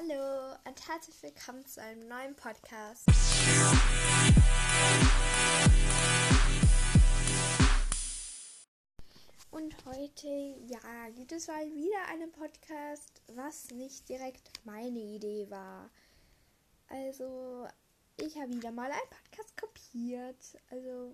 Hallo 0.00 0.54
und 0.64 0.88
herzlich 0.88 1.20
willkommen 1.24 1.66
zu 1.66 1.82
einem 1.82 2.06
neuen 2.06 2.36
Podcast. 2.36 3.04
Und 9.50 9.74
heute, 9.86 10.28
ja, 10.68 11.08
gibt 11.16 11.32
es 11.32 11.48
mal 11.48 11.64
wieder 11.72 12.06
einen 12.12 12.30
Podcast, 12.30 13.22
was 13.34 13.72
nicht 13.72 14.08
direkt 14.08 14.64
meine 14.64 15.00
Idee 15.00 15.50
war. 15.50 15.90
Also, 16.86 17.66
ich 18.18 18.36
habe 18.36 18.54
wieder 18.54 18.70
mal 18.70 18.92
einen 18.92 19.10
Podcast 19.10 19.56
kopiert. 19.56 20.60
Also, 20.70 21.12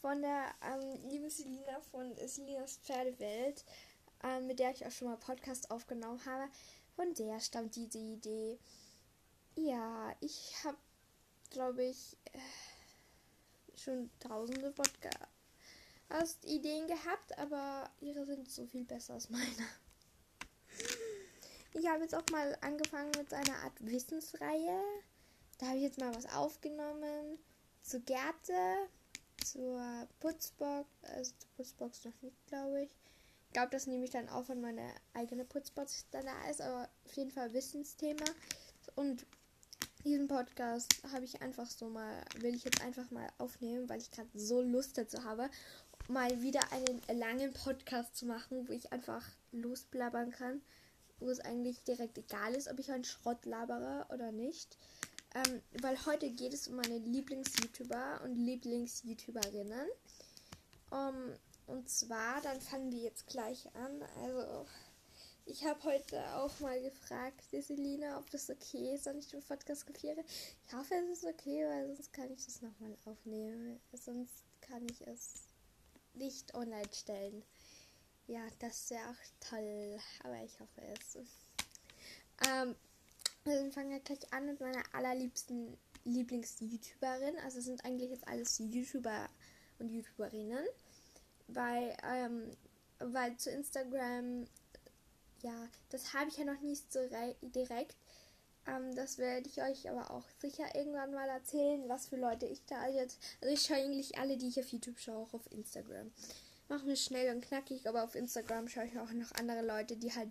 von 0.00 0.22
der 0.22 0.46
ähm, 0.62 1.10
lieben 1.10 1.28
Selina 1.28 1.78
von 1.90 2.16
Selinas 2.26 2.78
Pferdewelt, 2.78 3.66
ähm, 4.22 4.46
mit 4.46 4.60
der 4.60 4.70
ich 4.70 4.86
auch 4.86 4.90
schon 4.90 5.08
mal 5.08 5.18
Podcast 5.18 5.70
aufgenommen 5.70 6.24
habe. 6.24 6.50
Von 7.00 7.14
der 7.14 7.40
stammt 7.40 7.74
diese 7.76 7.96
Idee. 7.96 8.58
Ja, 9.54 10.14
ich 10.20 10.54
habe, 10.64 10.76
glaube 11.48 11.84
ich, 11.84 12.18
äh, 12.34 12.38
schon 13.74 14.10
tausende 14.20 14.70
Podcast-Ideen 14.70 16.88
gehabt, 16.88 17.38
aber 17.38 17.90
ihre 18.02 18.26
sind 18.26 18.50
so 18.50 18.66
viel 18.66 18.84
besser 18.84 19.14
als 19.14 19.30
meine. 19.30 19.66
Ich 21.72 21.88
habe 21.88 22.02
jetzt 22.02 22.14
auch 22.14 22.28
mal 22.32 22.58
angefangen 22.60 23.12
mit 23.16 23.32
einer 23.32 23.62
Art 23.62 23.72
Wissensreihe. 23.78 24.82
Da 25.56 25.68
habe 25.68 25.78
ich 25.78 25.84
jetzt 25.84 26.00
mal 26.00 26.14
was 26.14 26.26
aufgenommen. 26.26 27.38
Zu 27.80 28.00
Gärte, 28.00 28.90
zur 29.42 30.06
Putzbox, 30.18 30.86
also 31.04 31.32
zur 31.38 31.48
Putzbox 31.56 32.04
noch 32.04 32.20
nicht, 32.20 32.46
glaube 32.46 32.82
ich. 32.82 32.99
Glaube, 33.52 33.70
das 33.70 33.86
nehme 33.86 34.04
ich 34.04 34.10
dann 34.10 34.28
auch, 34.28 34.48
wenn 34.48 34.60
meine 34.60 34.94
eigene 35.12 35.44
Putzbox 35.44 36.06
da 36.10 36.20
ist, 36.48 36.60
aber 36.60 36.88
auf 37.04 37.12
jeden 37.14 37.30
Fall 37.30 37.52
Wissensthema. 37.52 38.24
Und 38.94 39.26
diesen 40.04 40.28
Podcast 40.28 41.02
habe 41.12 41.24
ich 41.24 41.42
einfach 41.42 41.68
so 41.68 41.88
mal, 41.88 42.24
will 42.38 42.54
ich 42.54 42.64
jetzt 42.64 42.80
einfach 42.80 43.10
mal 43.10 43.28
aufnehmen, 43.38 43.88
weil 43.88 44.00
ich 44.00 44.10
gerade 44.10 44.30
so 44.34 44.62
Lust 44.62 44.96
dazu 44.96 45.24
habe, 45.24 45.50
mal 46.08 46.42
wieder 46.42 46.60
einen 46.72 47.02
langen 47.18 47.52
Podcast 47.52 48.16
zu 48.16 48.26
machen, 48.26 48.68
wo 48.68 48.72
ich 48.72 48.92
einfach 48.92 49.26
losblabbern 49.52 50.30
kann, 50.30 50.62
wo 51.18 51.28
es 51.28 51.40
eigentlich 51.40 51.82
direkt 51.82 52.18
egal 52.18 52.54
ist, 52.54 52.68
ob 52.68 52.78
ich 52.78 52.90
einen 52.90 53.04
Schrott 53.04 53.44
labere 53.44 54.06
oder 54.12 54.32
nicht. 54.32 54.78
Ähm, 55.34 55.60
weil 55.80 55.96
heute 56.06 56.30
geht 56.30 56.54
es 56.54 56.66
um 56.66 56.76
meine 56.76 56.98
Lieblings-YouTuber 56.98 58.22
und 58.24 58.36
Lieblings-YouTuberinnen. 58.36 59.86
Um, 60.90 61.34
und 61.70 61.88
zwar, 61.88 62.40
dann 62.42 62.60
fangen 62.60 62.90
wir 62.92 63.00
jetzt 63.00 63.26
gleich 63.26 63.66
an. 63.74 64.02
Also, 64.22 64.66
ich 65.46 65.64
habe 65.64 65.82
heute 65.84 66.36
auch 66.36 66.60
mal 66.60 66.80
gefragt, 66.82 67.42
die 67.52 67.62
Selina, 67.62 68.18
ob 68.18 68.30
das 68.30 68.50
okay 68.50 68.94
ist, 68.94 69.06
wenn 69.06 69.18
ich 69.18 69.28
den 69.28 69.42
Podcast 69.42 69.86
kopiere. 69.86 70.22
Ich 70.66 70.74
hoffe, 70.74 70.94
es 70.94 71.18
ist 71.18 71.24
okay, 71.24 71.64
weil 71.66 71.94
sonst 71.94 72.12
kann 72.12 72.30
ich 72.30 72.44
das 72.44 72.62
nochmal 72.62 72.96
aufnehmen. 73.04 73.80
Sonst 73.92 74.44
kann 74.60 74.86
ich 74.90 75.00
es 75.06 75.44
nicht 76.14 76.54
online 76.54 76.92
stellen. 76.92 77.42
Ja, 78.26 78.42
das 78.58 78.90
wäre 78.90 79.08
auch 79.08 79.48
toll, 79.48 79.98
aber 80.24 80.44
ich 80.44 80.60
hoffe 80.60 80.82
es. 80.82 81.16
Ähm, 82.48 82.76
wir 83.44 83.72
fangen 83.72 83.90
wir 83.90 84.00
gleich 84.00 84.32
an 84.32 84.46
mit 84.46 84.60
meiner 84.60 84.82
allerliebsten 84.92 85.76
Lieblings-YouTuberin. 86.04 87.38
Also 87.44 87.60
sind 87.60 87.84
eigentlich 87.84 88.10
jetzt 88.10 88.28
alles 88.28 88.58
YouTuber 88.58 89.28
und 89.78 89.88
YouTuberinnen 89.88 90.64
weil, 91.54 91.96
ähm, 92.04 92.50
weil 92.98 93.36
zu 93.36 93.50
Instagram, 93.50 94.46
ja, 95.42 95.68
das 95.90 96.14
habe 96.14 96.28
ich 96.28 96.36
ja 96.36 96.44
noch 96.44 96.60
nicht 96.60 96.92
so 96.92 97.00
direkt. 97.42 97.96
Ähm, 98.66 98.94
das 98.94 99.18
werde 99.18 99.48
ich 99.48 99.62
euch 99.62 99.88
aber 99.88 100.10
auch 100.10 100.24
sicher 100.38 100.74
irgendwann 100.74 101.12
mal 101.12 101.28
erzählen, 101.28 101.88
was 101.88 102.08
für 102.08 102.16
Leute 102.16 102.46
ich 102.46 102.64
da 102.66 102.88
jetzt. 102.88 103.18
Also 103.40 103.54
ich 103.54 103.62
schaue 103.62 103.76
eigentlich 103.76 104.18
alle, 104.18 104.36
die 104.36 104.48
ich 104.48 104.60
auf 104.60 104.68
YouTube 104.68 104.98
schaue, 104.98 105.24
auch 105.24 105.34
auf 105.34 105.50
Instagram. 105.50 106.10
Machen 106.68 106.86
wir 106.86 106.96
schnell 106.96 107.34
und 107.34 107.44
knackig, 107.44 107.88
aber 107.88 108.04
auf 108.04 108.14
Instagram 108.14 108.68
schaue 108.68 108.86
ich 108.86 108.98
auch 108.98 109.10
noch 109.12 109.32
andere 109.32 109.62
Leute, 109.62 109.96
die 109.96 110.14
halt 110.14 110.30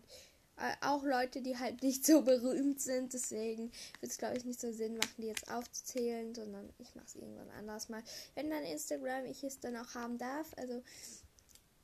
auch 0.82 1.04
Leute, 1.04 1.42
die 1.42 1.58
halt 1.58 1.82
nicht 1.84 2.06
so 2.06 2.22
berühmt 2.22 2.82
sind. 2.82 3.14
Deswegen 3.14 3.72
wird 4.00 4.12
es, 4.12 4.18
glaube 4.18 4.38
ich, 4.38 4.46
nicht 4.46 4.60
so 4.60 4.72
Sinn 4.72 4.98
machen, 4.98 5.16
die 5.18 5.28
jetzt 5.28 5.50
aufzuzählen, 5.52 6.34
sondern 6.36 6.70
ich 6.80 6.94
mache 6.96 7.06
es 7.08 7.16
irgendwann 7.16 7.50
anders 7.52 7.90
mal. 7.90 8.04
Wenn 8.36 8.50
dann 8.50 8.64
Instagram 8.64 9.26
ich 9.26 9.44
es 9.44 9.60
dann 9.60 9.78
auch 9.78 9.96
haben 9.96 10.18
darf. 10.18 10.48
Also 10.58 10.82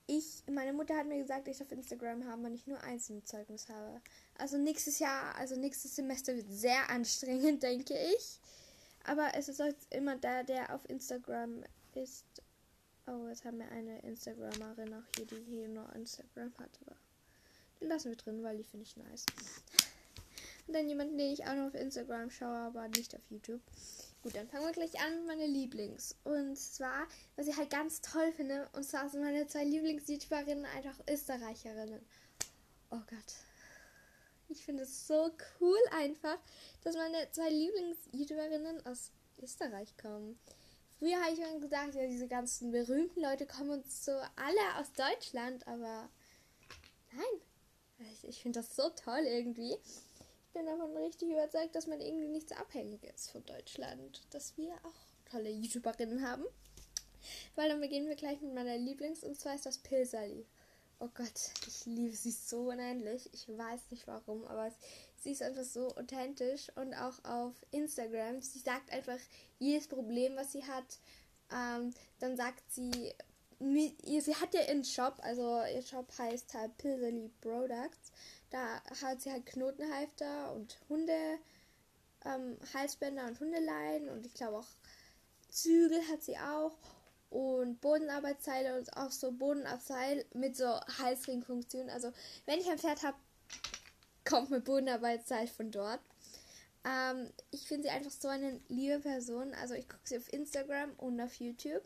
ich, 0.07 0.43
meine 0.51 0.73
Mutter 0.73 0.95
hat 0.95 1.07
mir 1.07 1.17
gesagt, 1.17 1.47
ich 1.47 1.61
auf 1.61 1.71
Instagram 1.71 2.25
haben, 2.25 2.43
wenn 2.43 2.53
ich 2.53 2.67
nur 2.67 2.81
eins 2.83 3.09
im 3.09 3.25
Zeugnis 3.25 3.69
habe. 3.69 4.01
Also 4.37 4.57
nächstes 4.57 4.99
Jahr, 4.99 5.35
also 5.35 5.55
nächstes 5.55 5.95
Semester 5.95 6.35
wird 6.35 6.51
sehr 6.51 6.89
anstrengend, 6.89 7.63
denke 7.63 7.95
ich. 8.15 8.39
Aber 9.05 9.29
es 9.35 9.49
ist 9.49 9.59
halt 9.59 9.77
immer 9.91 10.15
der, 10.15 10.43
der 10.43 10.73
auf 10.73 10.87
Instagram 10.89 11.63
ist. 11.93 12.25
Oh, 13.07 13.27
jetzt 13.27 13.45
haben 13.45 13.59
wir 13.59 13.69
eine 13.69 13.99
Instagramerin 13.99 14.93
auch 14.95 15.05
hier, 15.15 15.27
die 15.27 15.43
hier 15.43 15.67
nur 15.67 15.91
Instagram 15.93 16.53
hat. 16.57 16.71
Aber 16.85 16.95
lassen 17.87 18.09
wir 18.09 18.17
drin, 18.17 18.43
weil 18.43 18.57
die 18.57 18.63
finde 18.63 18.85
ich 18.85 18.97
nice. 18.97 19.25
Und 20.67 20.73
dann 20.73 20.87
jemanden, 20.87 21.17
den 21.17 21.31
ich 21.31 21.45
auch 21.45 21.53
noch 21.53 21.67
auf 21.67 21.75
Instagram 21.75 22.29
schaue, 22.29 22.55
aber 22.55 22.87
nicht 22.87 23.15
auf 23.15 23.21
YouTube. 23.29 23.61
Gut, 24.23 24.35
dann 24.35 24.47
fangen 24.47 24.65
wir 24.65 24.71
gleich 24.71 24.99
an 24.99 25.19
mit 25.19 25.27
meinen 25.27 25.53
Lieblings. 25.53 26.15
Und 26.23 26.57
zwar, 26.57 27.07
was 27.35 27.47
ich 27.47 27.55
halt 27.55 27.69
ganz 27.69 28.01
toll 28.01 28.31
finde, 28.31 28.67
und 28.73 28.83
zwar 28.83 29.07
sind 29.07 29.21
meine 29.21 29.45
zwei 29.45 29.63
Lieblings-YouTuberinnen 29.63 30.65
einfach 30.65 30.99
Österreicherinnen. 31.07 32.01
Oh 32.89 33.01
Gott. 33.07 33.35
Ich 34.49 34.65
finde 34.65 34.83
es 34.83 35.07
so 35.07 35.31
cool 35.59 35.77
einfach, 35.91 36.37
dass 36.83 36.95
meine 36.95 37.29
zwei 37.31 37.49
Lieblings-YouTuberinnen 37.49 38.85
aus 38.87 39.11
Österreich 39.41 39.95
kommen. 39.97 40.39
Früher 40.97 41.21
habe 41.21 41.33
ich 41.33 41.39
immer 41.39 41.59
gesagt, 41.59 41.93
ja, 41.93 42.07
diese 42.07 42.27
ganzen 42.27 42.71
berühmten 42.71 43.21
Leute 43.21 43.45
kommen 43.45 43.69
uns 43.71 44.05
so 44.05 44.11
alle 44.11 44.79
aus 44.79 44.91
Deutschland, 44.93 45.67
aber 45.67 46.09
nein. 47.11 47.41
Ich, 47.99 48.27
ich 48.27 48.41
finde 48.41 48.59
das 48.59 48.75
so 48.75 48.89
toll 48.89 49.21
irgendwie 49.25 49.77
bin 50.55 50.65
davon 50.65 50.95
richtig 50.95 51.29
überzeugt, 51.29 51.75
dass 51.75 51.85
man 51.85 51.99
irgendwie 51.99 52.29
nicht 52.29 52.49
so 52.49 52.55
abhängig 52.55 53.03
ist 53.03 53.29
von 53.29 53.45
Deutschland. 53.45 54.21
Dass 54.31 54.57
wir 54.57 54.73
auch 54.83 55.29
tolle 55.29 55.49
YouTuberinnen 55.49 56.25
haben. 56.25 56.45
Weil 57.55 57.69
dann 57.69 57.81
beginnen 57.81 58.07
wir 58.07 58.15
gleich 58.15 58.39
mit 58.41 58.53
meiner 58.53 58.77
Lieblings- 58.77 59.23
und 59.23 59.37
zwar 59.37 59.55
ist 59.55 59.65
das 59.65 59.79
Pilsali. 59.79 60.45
Oh 60.99 61.09
Gott, 61.13 61.51
ich 61.67 61.85
liebe 61.85 62.15
sie 62.15 62.31
so 62.31 62.69
unendlich. 62.69 63.29
Ich 63.33 63.49
weiß 63.49 63.81
nicht 63.91 64.07
warum, 64.07 64.45
aber 64.45 64.71
sie 65.19 65.31
ist 65.31 65.41
einfach 65.41 65.65
so 65.65 65.93
authentisch 65.97 66.71
und 66.75 66.93
auch 66.93 67.21
auf 67.25 67.53
Instagram. 67.71 68.41
Sie 68.41 68.59
sagt 68.59 68.93
einfach 68.93 69.19
jedes 69.59 69.89
Problem, 69.89 70.37
was 70.37 70.53
sie 70.53 70.63
hat. 70.63 70.99
Ähm, 71.51 71.93
dann 72.19 72.37
sagt 72.37 72.63
sie, 72.71 73.13
sie 73.59 74.35
hat 74.35 74.53
ja 74.53 74.61
ihren 74.61 74.83
Shop, 74.83 75.15
also 75.21 75.61
ihr 75.73 75.81
Shop 75.81 76.07
heißt 76.17 76.53
halt 76.53 76.77
Pilsali 76.77 77.31
Products. 77.41 78.11
Da 78.49 78.81
hat 79.01 79.21
sie 79.21 79.31
halt 79.31 79.45
Knotenhalfter 79.45 80.53
und 80.53 80.77
Hunde, 80.89 81.39
ähm, 82.25 82.57
Halsbänder 82.73 83.25
und 83.27 83.39
Hundeleien 83.39 84.09
und 84.09 84.25
ich 84.25 84.33
glaube 84.33 84.59
auch 84.59 84.67
Zügel 85.49 86.01
hat 86.09 86.23
sie 86.23 86.37
auch 86.37 86.75
und 87.29 87.81
Bodenarbeitsseile 87.81 88.77
und 88.77 88.95
auch 88.97 89.11
so 89.11 89.31
Bodenabseil 89.31 90.25
mit 90.33 90.55
so 90.55 90.79
Halsringfunktion. 90.99 91.89
Also 91.89 92.11
wenn 92.45 92.59
ich 92.59 92.69
ein 92.69 92.79
Pferd 92.79 93.03
habe, 93.03 93.17
kommt 94.23 94.49
mit 94.49 94.63
Bodenarbeitsseil 94.65 95.47
von 95.47 95.71
dort. 95.71 95.99
Ähm, 96.85 97.31
ich 97.51 97.67
finde 97.67 97.83
sie 97.83 97.89
einfach 97.89 98.11
so 98.11 98.27
eine 98.27 98.59
liebe 98.67 98.99
Person. 98.99 99.53
Also 99.55 99.73
ich 99.73 99.87
gucke 99.89 100.03
sie 100.05 100.17
auf 100.17 100.31
Instagram 100.31 100.91
und 100.97 101.19
auf 101.19 101.33
YouTube. 101.35 101.83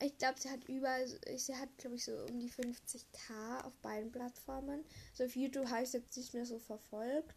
Ich 0.00 0.18
glaube, 0.18 0.40
sie 0.40 0.50
hat 0.50 0.68
über, 0.68 1.06
sie 1.06 1.56
hat, 1.56 1.68
glaube 1.78 1.96
ich, 1.96 2.04
so 2.04 2.12
um 2.12 2.40
die 2.40 2.50
50k 2.50 3.64
auf 3.64 3.72
beiden 3.78 4.10
Plattformen. 4.10 4.84
So 5.14 5.24
auf 5.24 5.36
YouTube 5.36 5.68
habe 5.68 5.84
ich 5.84 5.90
sie 5.90 5.98
jetzt 5.98 6.16
nicht 6.16 6.34
mehr 6.34 6.46
so 6.46 6.58
verfolgt. 6.58 7.34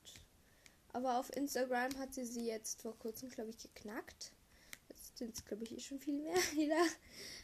Aber 0.94 1.20
auf 1.20 1.36
Instagram 1.36 1.98
hat 2.00 2.14
sie 2.14 2.26
sie 2.26 2.48
jetzt 2.48 2.82
vor 2.82 2.98
kurzem, 2.98 3.30
glaube 3.30 3.52
ich, 3.52 3.58
geknackt. 3.60 4.32
Jetzt 4.90 5.18
sind 5.18 5.36
es, 5.36 5.46
glaube 5.46 5.64
ich, 5.64 5.78
eh 5.78 5.80
schon 5.80 6.00
viel 6.00 6.16
mehr 6.16 6.36
wieder. 6.54 6.84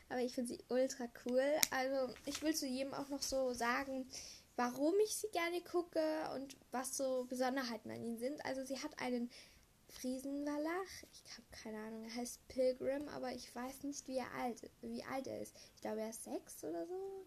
Aber 0.09 0.21
ich 0.21 0.33
finde 0.33 0.55
sie 0.55 0.63
ultra 0.69 1.07
cool. 1.25 1.43
Also, 1.71 2.13
ich 2.25 2.41
will 2.41 2.55
zu 2.55 2.65
jedem 2.65 2.93
auch 2.93 3.09
noch 3.09 3.21
so 3.21 3.53
sagen, 3.53 4.09
warum 4.55 4.93
ich 5.03 5.15
sie 5.15 5.29
gerne 5.29 5.61
gucke 5.61 6.01
und 6.35 6.55
was 6.71 6.97
so 6.97 7.25
Besonderheiten 7.29 7.91
an 7.91 8.03
ihnen 8.03 8.17
sind. 8.17 8.43
Also, 8.45 8.65
sie 8.65 8.79
hat 8.79 8.99
einen 8.99 9.29
Friesenwallach. 9.99 11.03
Ich 11.11 11.31
habe 11.33 11.47
keine 11.51 11.77
Ahnung, 11.77 12.03
er 12.03 12.15
heißt 12.15 12.47
Pilgrim, 12.47 13.07
aber 13.09 13.31
ich 13.31 13.53
weiß 13.53 13.83
nicht, 13.83 14.07
wie, 14.07 14.17
er 14.17 14.31
alt, 14.39 14.69
wie 14.81 15.03
alt 15.03 15.27
er 15.27 15.41
ist. 15.41 15.55
Ich 15.75 15.81
glaube, 15.81 16.01
er 16.01 16.09
ist 16.09 16.23
sechs 16.23 16.63
oder 16.63 16.85
so. 16.85 17.25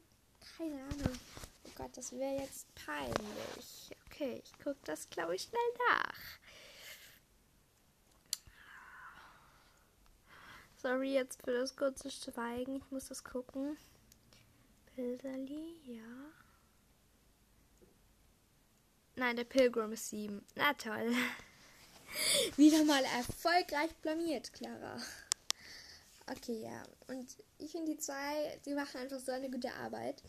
Keine 0.56 0.82
Ahnung. 0.82 1.18
Oh 1.64 1.70
Gott, 1.76 1.96
das 1.96 2.12
wäre 2.12 2.40
jetzt 2.40 2.66
peinlich. 2.74 3.90
Okay, 4.06 4.42
ich 4.44 4.52
gucke 4.58 4.78
das, 4.84 5.08
glaube 5.10 5.36
ich, 5.36 5.42
schnell 5.42 5.60
nach. 5.90 6.38
Sorry 10.76 11.14
jetzt 11.14 11.42
für 11.42 11.52
das 11.52 11.74
kurze 11.74 12.10
Schweigen. 12.10 12.76
Ich 12.76 12.90
muss 12.90 13.08
das 13.08 13.24
gucken. 13.24 13.76
Pilserli, 14.94 15.80
ja. 15.84 16.32
Nein, 19.16 19.36
der 19.36 19.44
Pilgrim 19.44 19.92
ist 19.92 20.10
sieben. 20.10 20.44
Na 20.54 20.74
toll. 20.74 21.12
Wieder 22.56 22.84
mal 22.84 23.04
erfolgreich 23.04 23.94
blamiert, 24.02 24.52
Clara. 24.52 25.00
Okay, 26.28 26.62
ja. 26.62 26.82
Und 27.06 27.36
ich 27.58 27.70
finde 27.70 27.92
die 27.92 27.98
zwei, 27.98 28.60
die 28.64 28.74
machen 28.74 29.00
einfach 29.00 29.20
so 29.20 29.32
eine 29.32 29.50
gute 29.50 29.72
Arbeit. 29.74 30.22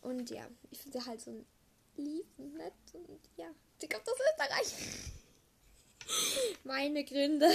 Und 0.00 0.30
ja, 0.30 0.46
ich 0.70 0.78
finde 0.78 1.00
sie 1.00 1.06
halt 1.06 1.20
so 1.20 1.44
lieb 1.96 2.26
und 2.38 2.54
nett. 2.54 2.72
Und 2.92 3.20
ja, 3.36 3.48
sie 3.78 3.88
kommt 3.88 4.08
aus 4.08 4.18
Österreich. 4.32 4.74
Meine 6.64 7.04
Gründe. 7.04 7.50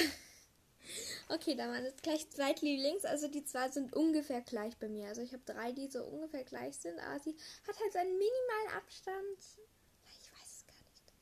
Okay, 1.30 1.56
da 1.56 1.70
waren 1.70 1.86
jetzt 1.86 2.04
gleich 2.04 2.30
zwei 2.30 2.54
Lieblings. 2.54 3.06
Also 3.06 3.28
die 3.28 3.46
zwei 3.46 3.70
sind 3.70 3.94
ungefähr 3.94 4.42
gleich 4.42 4.78
bei 4.78 4.90
mir. 4.90 5.08
Also 5.08 5.22
ich 5.22 5.32
habe 5.34 5.44
drei, 5.46 5.72
die 5.72 5.88
so 5.88 6.04
ungefähr 6.04 6.44
gleich 6.44 6.76
sind. 6.78 7.00
Aber 7.00 7.20
sie 7.20 7.36
hat 7.68 7.80
halt 7.80 7.94
so 7.94 8.00
einen 8.00 8.18
minimalen 8.18 8.78
Abstand. 8.78 9.40
Ich 9.40 10.32
weiß 10.32 10.58
es 10.58 10.68
gar 10.68 10.82
nicht. 10.90 11.14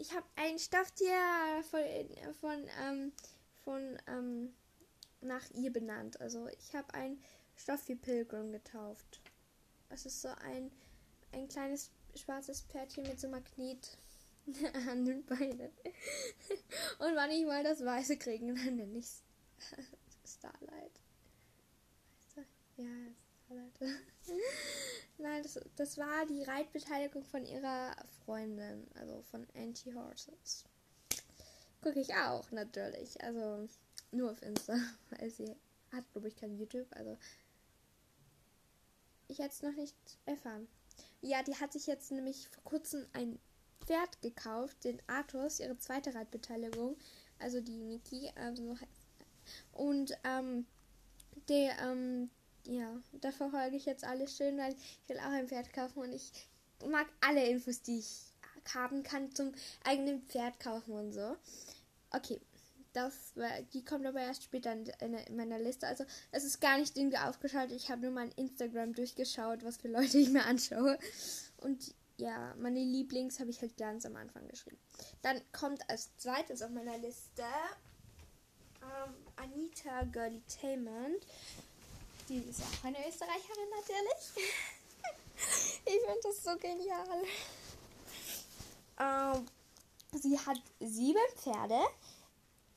Ich 0.00 0.14
habe 0.14 0.24
ein 0.36 0.58
Stofftier 0.58 1.12
von, 1.70 1.82
von, 2.40 2.66
ähm, 2.82 3.12
von, 3.64 3.98
ähm, 4.06 4.54
nach 5.20 5.44
ihr 5.50 5.70
benannt. 5.70 6.18
Also 6.22 6.48
ich 6.48 6.74
habe 6.74 6.94
ein 6.94 7.22
Stofftier 7.54 7.96
Pilgrim 7.96 8.50
getauft. 8.50 9.20
Es 9.90 10.06
ist 10.06 10.22
so 10.22 10.28
ein, 10.28 10.72
ein 11.32 11.48
kleines 11.48 11.90
schwarzes 12.14 12.62
Pferdchen 12.62 13.02
mit 13.02 13.20
so 13.20 13.28
Magnet 13.28 13.98
an 14.88 15.04
den 15.04 15.22
Beinen. 15.26 15.70
Und 16.98 17.14
wann 17.14 17.30
ich 17.30 17.44
mal 17.44 17.62
das 17.62 17.84
Weiße 17.84 18.16
kriegen, 18.16 18.54
dann 18.54 18.76
nenne 18.76 18.98
ich 18.98 19.04
es 19.04 19.22
Starlight. 20.38 20.98
Ja, 22.78 22.86
Starlight. 23.50 23.80
Nein, 25.18 25.42
das, 25.42 25.58
das 25.76 25.98
war 25.98 26.26
die 26.26 26.42
Reitbeteiligung 26.42 27.24
von 27.24 27.44
ihrer 27.44 27.94
Freundin, 28.24 28.86
also 28.94 29.22
von 29.30 29.46
Anti-Horses. 29.54 30.64
Gucke 31.82 32.00
ich 32.00 32.14
auch, 32.14 32.50
natürlich. 32.52 33.22
Also 33.22 33.68
nur 34.12 34.30
auf 34.30 34.42
Insta, 34.42 34.76
weil 35.10 35.30
sie 35.30 35.56
hat, 35.92 36.10
glaube 36.12 36.28
ich, 36.28 36.36
kein 36.36 36.56
YouTube. 36.56 36.86
Also 36.90 37.18
ich 39.28 39.38
hätte 39.38 39.50
es 39.50 39.62
noch 39.62 39.74
nicht 39.74 39.96
erfahren. 40.26 40.68
Ja, 41.20 41.42
die 41.42 41.56
hat 41.56 41.72
sich 41.72 41.86
jetzt 41.86 42.12
nämlich 42.12 42.48
vor 42.48 42.64
kurzem 42.64 43.06
ein 43.12 43.38
Pferd 43.84 44.20
gekauft, 44.22 44.84
den 44.84 45.02
Arthos, 45.06 45.60
ihre 45.60 45.78
zweite 45.78 46.14
Reitbeteiligung, 46.14 46.96
also 47.38 47.60
die 47.60 47.78
Niki, 47.78 48.30
also 48.36 48.76
und 49.72 50.12
ähm, 50.24 50.66
der, 51.48 51.78
ähm, 51.78 52.30
ja, 52.66 53.00
da 53.20 53.32
verfolge 53.32 53.76
ich 53.76 53.86
jetzt 53.86 54.04
alles 54.04 54.36
schön, 54.36 54.58
weil 54.58 54.72
ich 54.72 55.08
will 55.08 55.18
auch 55.18 55.32
ein 55.32 55.48
Pferd 55.48 55.72
kaufen 55.72 56.00
und 56.00 56.12
ich 56.12 56.30
mag 56.88 57.06
alle 57.20 57.46
Infos, 57.46 57.82
die 57.82 57.98
ich 57.98 58.30
haben 58.74 59.02
kann 59.02 59.34
zum 59.34 59.52
eigenen 59.84 60.22
Pferd 60.22 60.60
kaufen 60.60 60.92
und 60.92 61.12
so. 61.12 61.36
Okay, 62.10 62.40
das 62.92 63.34
die 63.72 63.84
kommt 63.84 64.06
aber 64.06 64.20
erst 64.20 64.44
später 64.44 64.72
in, 64.72 64.86
in, 65.14 65.36
meiner 65.36 65.58
Liste. 65.58 65.86
Also 65.86 66.04
es 66.32 66.44
ist 66.44 66.60
gar 66.60 66.78
nicht 66.78 66.96
irgendwie 66.96 67.18
aufgeschaltet. 67.18 67.76
Ich 67.76 67.90
habe 67.90 68.02
nur 68.02 68.10
mein 68.10 68.32
Instagram 68.32 68.94
durchgeschaut, 68.94 69.64
was 69.64 69.76
für 69.76 69.88
Leute 69.88 70.18
ich 70.18 70.30
mir 70.30 70.44
anschaue. 70.44 70.98
Und 71.58 71.94
ja, 72.16 72.54
meine 72.58 72.80
Lieblings 72.80 73.40
habe 73.40 73.50
ich 73.50 73.60
halt 73.62 73.76
ganz 73.76 74.04
am 74.04 74.16
Anfang 74.16 74.46
geschrieben. 74.48 74.78
Dann 75.22 75.40
kommt 75.52 75.88
als 75.88 76.14
zweites 76.16 76.62
auf 76.62 76.70
meiner 76.70 76.98
Liste 76.98 77.44
ähm, 78.82 79.14
Anita 79.36 80.02
Girlie 80.04 80.42
Taymond. 80.60 81.26
Die 82.30 82.48
ist 82.48 82.62
auch 82.62 82.84
eine 82.84 83.08
Österreicherin 83.08 83.70
natürlich. 83.74 84.54
ich 85.84 86.00
finde 86.00 86.20
das 86.22 86.44
so 86.44 86.56
genial. 86.58 87.24
Ähm, 89.00 89.46
sie 90.12 90.38
hat 90.38 90.62
sieben 90.78 91.18
Pferde. 91.34 91.80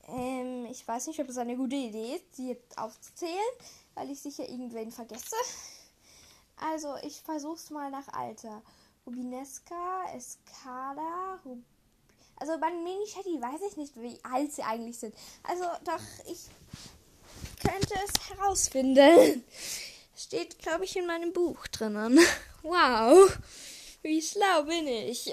Ähm, 0.08 0.66
ich 0.72 0.88
weiß 0.88 1.06
nicht, 1.06 1.20
ob 1.20 1.30
es 1.30 1.38
eine 1.38 1.56
gute 1.56 1.76
Idee 1.76 2.16
ist, 2.16 2.36
sie 2.36 2.58
aufzuzählen, 2.78 3.54
weil 3.94 4.10
ich 4.10 4.20
sicher 4.20 4.50
irgendwen 4.50 4.92
vergesse. 4.92 5.36
Also, 6.56 6.96
ich 7.04 7.22
versuche 7.22 7.58
es 7.58 7.70
mal 7.70 7.92
nach 7.92 8.08
Alter. 8.08 8.64
Rubinesca, 9.06 10.06
Escada, 10.16 11.40
Rub 11.46 11.60
also 12.38 12.60
bei 12.60 12.70
den 12.70 12.84
Mini-Shetty 12.84 13.42
weiß 13.42 13.62
ich 13.70 13.78
nicht, 13.78 13.96
wie 14.02 14.20
alt 14.24 14.52
sie 14.52 14.64
eigentlich 14.64 14.98
sind. 14.98 15.16
Also 15.44 15.64
doch, 15.86 16.02
ich 16.26 16.50
könnte 17.64 17.94
es 18.06 18.30
herausfinden. 18.30 19.44
Steht, 20.16 20.60
glaube 20.60 20.86
ich, 20.86 20.96
in 20.96 21.08
meinem 21.08 21.34
Buch 21.34 21.68
drinnen. 21.68 22.20
Wow, 22.66 23.38
wie 24.04 24.22
schlau 24.22 24.64
bin 24.64 24.88
ich. 24.88 25.30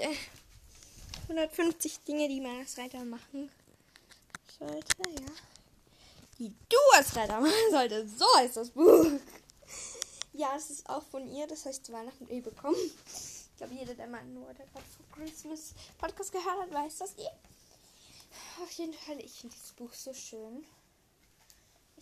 150 1.29 1.99
Dinge, 1.99 2.27
die 2.27 2.41
man 2.41 2.59
als 2.59 2.77
Reiter 2.77 3.05
machen 3.05 3.49
sollte, 4.59 4.97
ja. 5.07 5.31
Die 6.37 6.49
du 6.67 6.77
als 6.97 7.15
Reiter 7.15 7.39
machen 7.39 7.53
sollte. 7.71 8.05
So 8.05 8.25
heißt 8.35 8.57
das 8.57 8.71
Buch. 8.71 9.05
Ja, 10.33 10.57
es 10.57 10.71
ist 10.71 10.89
auch 10.89 11.03
von 11.03 11.25
ihr, 11.33 11.47
das 11.47 11.65
heißt 11.65 11.89
Weihnachten 11.93 12.27
eh 12.29 12.41
bekommen 12.41 12.75
glaube, 13.61 13.75
jeder, 13.75 13.93
der 13.93 14.07
mal 14.07 14.23
nur 14.25 14.51
der 14.55 14.65
gerade 14.65 14.85
vor 14.85 15.05
Christmas 15.15 15.73
Podcast 15.99 16.31
gehört 16.31 16.61
hat, 16.61 16.73
weiß 16.73 16.97
das 16.97 17.15
eh. 17.17 17.29
Auf 18.63 18.71
jeden 18.71 18.93
Fall, 18.93 19.19
ich 19.19 19.33
finde 19.33 19.55
dieses 19.55 19.71
Buch 19.73 19.93
so 19.93 20.13
schön. 20.13 20.65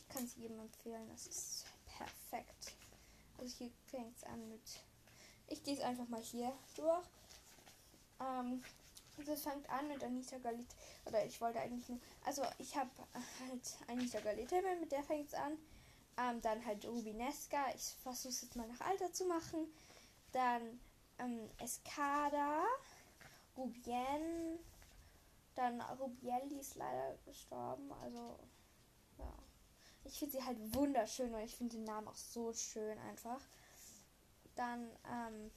Kann 0.09 0.25
es 0.25 0.35
jedem 0.35 0.59
empfehlen. 0.59 1.07
Das 1.09 1.27
ist 1.27 1.65
perfekt. 1.85 2.73
Also 3.37 3.55
hier 3.57 3.71
fängt 3.89 4.17
es 4.17 4.23
an 4.23 4.49
mit. 4.49 4.61
Ich 5.47 5.63
gehe 5.63 5.75
es 5.75 5.81
einfach 5.81 6.07
mal 6.07 6.21
hier 6.21 6.51
durch. 6.75 7.05
Ähm, 8.19 8.63
das 9.25 9.41
fängt 9.41 9.69
an 9.69 9.87
mit 9.87 10.03
Anita 10.03 10.37
Galit. 10.37 10.67
Oder 11.05 11.25
ich 11.25 11.39
wollte 11.41 11.59
eigentlich 11.59 11.87
nur. 11.89 11.99
Also 12.25 12.43
ich 12.57 12.75
habe 12.75 12.89
halt 13.47 13.77
Anita 13.87 14.19
Galit, 14.19 14.51
mit 14.79 14.91
der 14.91 15.03
fängt 15.03 15.27
es 15.27 15.33
an. 15.33 15.57
Ähm, 16.17 16.41
dann 16.41 16.65
halt 16.65 16.85
Rubinesca. 16.85 17.73
Ich 17.75 17.95
versuche 18.03 18.29
es 18.29 18.41
jetzt 18.41 18.55
mal 18.55 18.67
nach 18.67 18.81
Alter 18.81 19.11
zu 19.11 19.25
machen. 19.25 19.67
Dann 20.31 20.79
ähm, 21.17 21.49
Escada, 21.59 22.63
Rubien, 23.57 24.59
dann 25.55 25.81
Rubiel, 25.81 26.49
die 26.49 26.59
ist 26.59 26.75
leider 26.75 27.17
gestorben. 27.25 27.91
Also. 28.03 28.37
Ich 30.03 30.19
finde 30.19 30.37
sie 30.37 30.43
halt 30.43 30.57
wunderschön 30.75 31.33
und 31.33 31.41
ich 31.41 31.55
finde 31.55 31.77
den 31.77 31.85
Namen 31.85 32.07
auch 32.07 32.15
so 32.15 32.53
schön 32.53 32.97
einfach. 32.99 33.41
Dann, 34.55 34.89
ähm, 35.05 35.51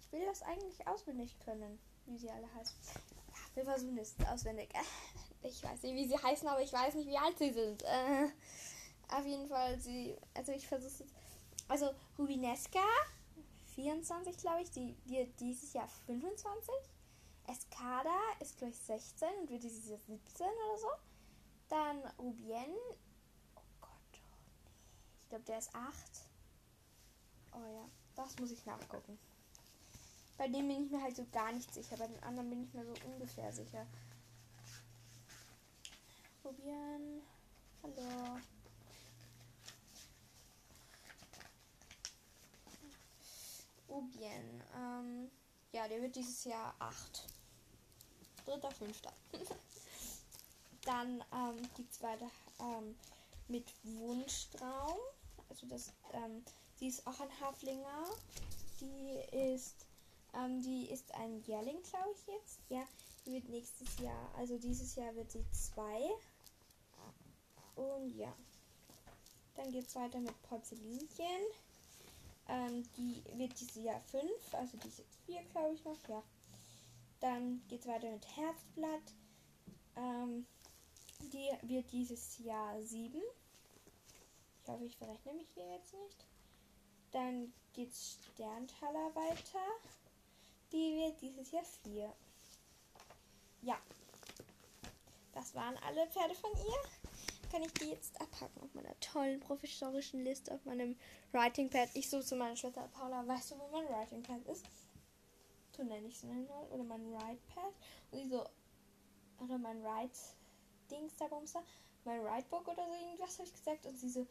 ich 0.00 0.12
will 0.12 0.24
das 0.26 0.42
eigentlich 0.42 0.86
auswendig 0.86 1.38
können, 1.40 1.78
wie 2.06 2.18
sie 2.18 2.30
alle 2.30 2.52
heißen. 2.54 2.76
Ja, 2.86 3.34
wir 3.54 3.64
versuchen 3.64 3.98
es 3.98 4.14
auswendig. 4.30 4.70
Ich 5.46 5.62
weiß 5.62 5.82
nicht, 5.82 5.94
wie 5.94 6.08
sie 6.08 6.16
heißen, 6.16 6.48
aber 6.48 6.62
ich 6.62 6.72
weiß 6.72 6.94
nicht, 6.94 7.06
wie 7.06 7.18
alt 7.18 7.38
sie 7.38 7.52
sind. 7.52 7.82
Äh, 7.82 8.30
auf 9.08 9.26
jeden 9.26 9.46
Fall, 9.46 9.78
sie, 9.78 10.16
also 10.32 10.52
ich 10.52 10.66
versuche 10.66 10.88
es. 10.88 11.04
Also, 11.68 11.90
Rubinesca, 12.18 12.80
24, 13.74 14.36
glaube 14.38 14.62
ich. 14.62 14.70
Die 14.70 14.96
wird 15.04 15.38
dieses 15.40 15.72
Jahr 15.72 15.88
25. 16.06 16.74
Escada 17.46 18.18
ist, 18.40 18.56
glaube 18.56 18.72
ich, 18.72 18.78
16 18.80 19.28
und 19.40 19.50
wird 19.50 19.62
dieses 19.62 19.88
Jahr 19.88 19.98
17 19.98 20.46
oder 20.46 20.78
so. 20.78 20.88
Dann 21.68 22.02
Rubien. 22.18 22.74
Oh 23.54 23.60
Gott, 23.80 23.90
oh 24.14 24.36
nee. 24.64 24.70
Ich 25.24 25.28
glaube, 25.30 25.44
der 25.44 25.58
ist 25.58 25.74
8. 25.74 25.94
Oh 27.52 27.58
ja, 27.58 27.88
das 28.14 28.38
muss 28.38 28.50
ich 28.50 28.64
nachgucken. 28.66 29.18
Bei 30.36 30.48
dem 30.48 30.68
bin 30.68 30.84
ich 30.84 30.90
mir 30.90 31.02
halt 31.02 31.16
so 31.16 31.24
gar 31.32 31.50
nicht 31.52 31.72
sicher. 31.72 31.96
Bei 31.96 32.06
den 32.06 32.22
anderen 32.22 32.50
bin 32.50 32.64
ich 32.64 32.74
mir 32.74 32.84
so 32.84 32.94
ungefähr 33.06 33.52
sicher. 33.52 33.86
Probieren. 36.42 37.22
Hallo. 37.82 38.38
Ubien. 43.88 44.62
Ähm, 44.76 45.30
ja, 45.72 45.88
der 45.88 46.02
wird 46.02 46.16
dieses 46.16 46.44
Jahr 46.44 46.74
8. 46.80 47.26
Dritter, 48.44 48.70
fünfter. 48.72 49.12
Dann 50.84 51.24
ähm, 51.32 51.70
gibt 51.76 51.92
es 51.92 52.02
weiter 52.02 52.30
ähm, 52.60 52.94
mit 53.48 53.72
Wunschtraum. 53.84 54.98
Also 55.54 55.68
das, 55.68 55.92
ähm, 56.12 56.44
die 56.80 56.88
ist 56.88 57.06
auch 57.06 57.20
ein 57.20 57.40
Haflinger. 57.40 58.10
Die 58.80 59.54
ist, 59.54 59.86
ähm, 60.34 60.60
die 60.62 60.90
ist 60.90 61.14
ein 61.14 61.40
Jährling, 61.42 61.80
glaube 61.84 62.10
ich 62.12 62.26
jetzt. 62.26 62.58
Ja, 62.68 62.82
die 63.24 63.34
wird 63.34 63.48
nächstes 63.48 64.00
Jahr, 64.00 64.34
also 64.36 64.58
dieses 64.58 64.96
Jahr 64.96 65.14
wird 65.14 65.30
sie 65.30 65.44
2. 65.52 66.10
Und 67.76 68.16
ja. 68.16 68.34
Dann 69.54 69.70
geht 69.70 69.86
es 69.86 69.94
weiter 69.94 70.18
mit 70.18 70.42
Porzellinchen. 70.42 71.42
Ähm, 72.48 72.82
die 72.96 73.22
wird 73.38 73.58
dieses 73.60 73.76
Jahr 73.76 74.00
5, 74.00 74.54
also 74.54 74.76
die 74.78 74.88
ist 74.88 74.98
jetzt 74.98 75.18
4, 75.26 75.40
glaube 75.52 75.74
ich 75.74 75.84
noch, 75.84 76.08
ja. 76.08 76.22
Dann 77.20 77.62
geht 77.68 77.82
es 77.82 77.86
weiter 77.86 78.10
mit 78.10 78.26
Herzblatt. 78.36 79.14
Ähm, 79.94 80.46
die 81.20 81.48
wird 81.68 81.92
dieses 81.92 82.38
Jahr 82.38 82.82
7. 82.82 83.22
Ich 84.64 84.70
hoffe, 84.70 84.84
ich 84.86 84.96
verrechne 84.96 85.34
mich 85.34 85.48
hier 85.50 85.68
jetzt 85.72 85.92
nicht. 85.92 86.26
Dann 87.12 87.52
geht 87.74 87.90
es 87.90 88.18
Sterntaler 88.32 89.14
weiter. 89.14 89.60
Die 90.72 90.96
wird 90.96 91.20
dieses 91.20 91.50
Jahr 91.52 91.64
vier. 91.82 92.10
Ja. 93.60 93.78
Das 95.34 95.54
waren 95.54 95.76
alle 95.86 96.06
Pferde 96.06 96.34
von 96.34 96.50
ihr. 96.52 97.50
Kann 97.50 97.62
ich 97.62 97.74
die 97.74 97.90
jetzt 97.90 98.18
abhaken 98.18 98.62
auf 98.62 98.72
meiner 98.72 98.98
tollen 99.00 99.38
professorischen 99.38 100.24
Liste 100.24 100.54
auf 100.54 100.64
meinem 100.64 100.96
Writing 101.32 101.68
Pad. 101.68 101.90
Ich 101.92 102.08
suche 102.08 102.24
zu 102.24 102.34
meiner 102.34 102.56
Schwester 102.56 102.88
Paula. 102.88 103.26
Weißt 103.26 103.50
du, 103.50 103.58
wo 103.58 103.68
mein 103.68 103.86
Writing 103.90 104.22
Pad 104.22 104.46
ist? 104.46 104.64
So 105.76 105.82
nenne 105.82 106.08
ich 106.08 106.16
es 106.16 106.22
nennen 106.22 106.48
Oder 106.70 106.84
mein 106.84 107.12
Write 107.12 107.42
Pad. 107.54 107.74
Und 108.12 108.18
sie 108.18 108.28
so. 108.30 108.46
Oder 109.40 109.58
mein 109.58 109.84
Write 109.84 110.18
Dings 110.90 111.16
da, 111.16 111.26
Bumster. 111.26 111.62
Mein 112.04 112.24
Writebook 112.24 112.66
oder 112.66 112.86
so 112.86 112.94
irgendwas 112.94 113.38
habe 113.38 113.48
ich 113.48 113.52
gesagt. 113.52 113.84
Und 113.84 113.98
sie 113.98 114.08
so. 114.08 114.26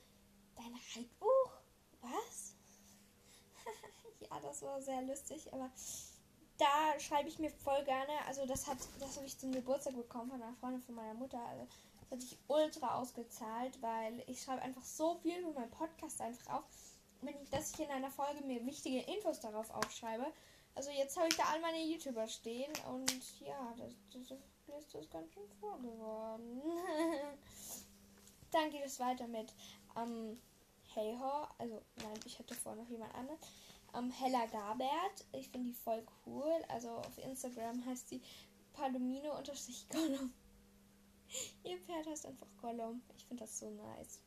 Dein 0.55 0.73
Reitbuch? 0.95 1.51
Was? 2.01 2.55
ja, 4.19 4.39
das 4.41 4.61
war 4.61 4.81
sehr 4.81 5.01
lustig, 5.03 5.51
aber 5.53 5.69
da 6.57 6.99
schreibe 6.99 7.29
ich 7.29 7.39
mir 7.39 7.49
voll 7.49 7.83
gerne. 7.83 8.13
Also 8.27 8.45
das 8.45 8.67
hat, 8.67 8.77
das 8.99 9.15
habe 9.15 9.25
ich 9.25 9.37
zum 9.37 9.51
Geburtstag 9.51 9.95
bekommen 9.95 10.31
von 10.31 10.41
einer 10.41 10.53
Freundin 10.55 10.81
von 10.81 10.95
meiner 10.95 11.13
Mutter. 11.13 11.39
Also 11.39 11.67
das 12.01 12.11
hat 12.11 12.21
sich 12.21 12.37
ultra 12.47 12.99
ausgezahlt, 12.99 13.81
weil 13.81 14.23
ich 14.27 14.41
schreibe 14.41 14.61
einfach 14.61 14.83
so 14.83 15.15
viel 15.15 15.41
für 15.41 15.53
meinen 15.53 15.71
Podcast 15.71 16.21
einfach 16.21 16.53
auf. 16.53 16.63
Wenn 17.21 17.41
ich, 17.41 17.49
dass 17.49 17.73
ich 17.73 17.79
in 17.79 17.89
einer 17.89 18.11
Folge 18.11 18.43
mir 18.43 18.65
wichtige 18.65 18.99
Infos 18.99 19.39
darauf 19.39 19.69
aufschreibe. 19.71 20.25
Also 20.75 20.89
jetzt 20.91 21.17
habe 21.17 21.27
ich 21.27 21.37
da 21.37 21.43
all 21.43 21.61
meine 21.61 21.83
YouTuber 21.83 22.27
stehen 22.27 22.71
und 22.87 23.39
ja, 23.41 23.73
das, 23.77 23.93
das 24.11 24.37
Liste 24.67 24.97
ist 24.97 25.11
ganz 25.11 25.31
schön 25.31 25.47
voll 25.59 25.79
geworden. 25.79 26.61
Dann 28.51 28.69
geht 28.69 28.85
es 28.85 28.99
weiter 28.99 29.27
mit 29.27 29.53
ähm, 29.97 30.39
Hey 30.93 31.15
Ho. 31.19 31.47
Also 31.57 31.81
nein, 31.97 32.19
ich 32.25 32.37
hatte 32.39 32.53
vorher 32.53 32.81
noch 32.81 32.89
jemand 32.89 33.13
anderes 33.15 33.39
ähm, 33.95 34.11
Hella 34.11 34.45
Gabert. 34.47 35.25
Ich 35.31 35.49
finde 35.49 35.69
die 35.69 35.73
voll 35.73 36.03
cool. 36.25 36.53
Also 36.69 36.89
auf 36.89 37.17
Instagram 37.17 37.85
heißt 37.85 38.09
sie 38.09 38.21
Palomino-Gollum. 38.73 40.33
Ihr 41.63 41.77
Pferd 41.79 42.07
heißt 42.07 42.25
einfach 42.25 42.47
Gollum. 42.61 43.01
Ich 43.17 43.25
finde 43.25 43.43
das 43.43 43.59
so 43.59 43.69
nice. 43.69 44.19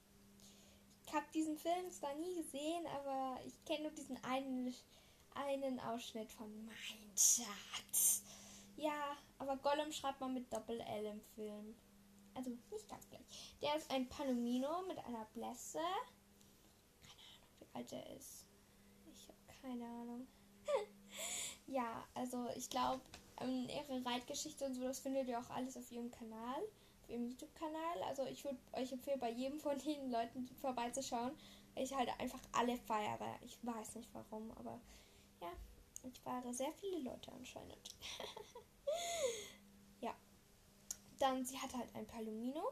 Ich 1.06 1.12
habe 1.12 1.26
diesen 1.32 1.56
Film 1.56 1.90
zwar 1.90 2.14
nie 2.14 2.35
gesehen, 2.35 2.85
aber 2.87 3.38
ich 3.46 3.64
kenne 3.64 3.85
nur 3.85 3.92
diesen 3.92 4.23
einen, 4.25 4.75
einen 5.35 5.78
Ausschnitt 5.80 6.32
von 6.32 6.66
Mein 6.66 7.16
Schatz. 7.16 8.23
Ja, 8.76 9.16
aber 9.38 9.56
Gollum 9.56 9.92
schreibt 9.92 10.20
man 10.20 10.35
mit 10.35 10.52
Doppel-L 10.52 11.06
im 11.06 11.20
Film. 11.35 11.76
Also 12.37 12.50
nicht 12.71 12.88
ganz 12.88 13.09
gleich. 13.09 13.25
Der 13.62 13.75
ist 13.76 13.90
ein 13.90 14.09
Palomino 14.09 14.83
mit 14.87 14.99
einer 14.99 15.25
Blässe. 15.33 15.81
Keine 17.02 17.25
Ahnung, 17.33 17.59
wie 17.59 17.66
alt 17.73 17.93
er 17.93 18.16
ist. 18.16 18.47
Keine 19.62 19.85
Ahnung. 19.85 20.26
ja, 21.66 22.07
also 22.14 22.47
ich 22.55 22.69
glaube, 22.69 23.00
ähm, 23.40 23.69
ihre 23.69 24.05
Reitgeschichte 24.05 24.66
und 24.66 24.75
so, 24.75 24.83
das 24.83 25.00
findet 25.00 25.28
ihr 25.28 25.38
auch 25.38 25.50
alles 25.50 25.76
auf 25.76 25.90
ihrem 25.90 26.11
Kanal, 26.11 26.62
auf 27.02 27.09
ihrem 27.09 27.26
YouTube-Kanal. 27.26 28.02
Also 28.07 28.25
ich 28.26 28.45
würde 28.45 28.59
euch 28.73 28.93
empfehlen, 28.93 29.19
bei 29.21 29.31
jedem 29.31 29.59
von 29.59 29.78
den 29.78 30.11
Leuten 30.11 30.47
vorbeizuschauen. 30.61 31.33
Ich 31.75 31.95
halt 31.95 32.09
einfach 32.21 32.40
alle 32.52 32.76
feiere. 32.76 33.38
Ich 33.43 33.59
weiß 33.62 33.97
nicht 33.97 34.09
warum, 34.12 34.50
aber 34.52 34.81
ja, 35.40 35.52
ich 36.05 36.21
feiere 36.21 36.55
sehr 36.55 36.73
viele 36.73 36.99
Leute 37.00 37.33
anscheinend. 37.33 37.97
Dann, 41.18 41.44
sie 41.44 41.58
hat 41.58 41.75
halt 41.75 41.94
ein 41.94 42.06
Palomino 42.06 42.62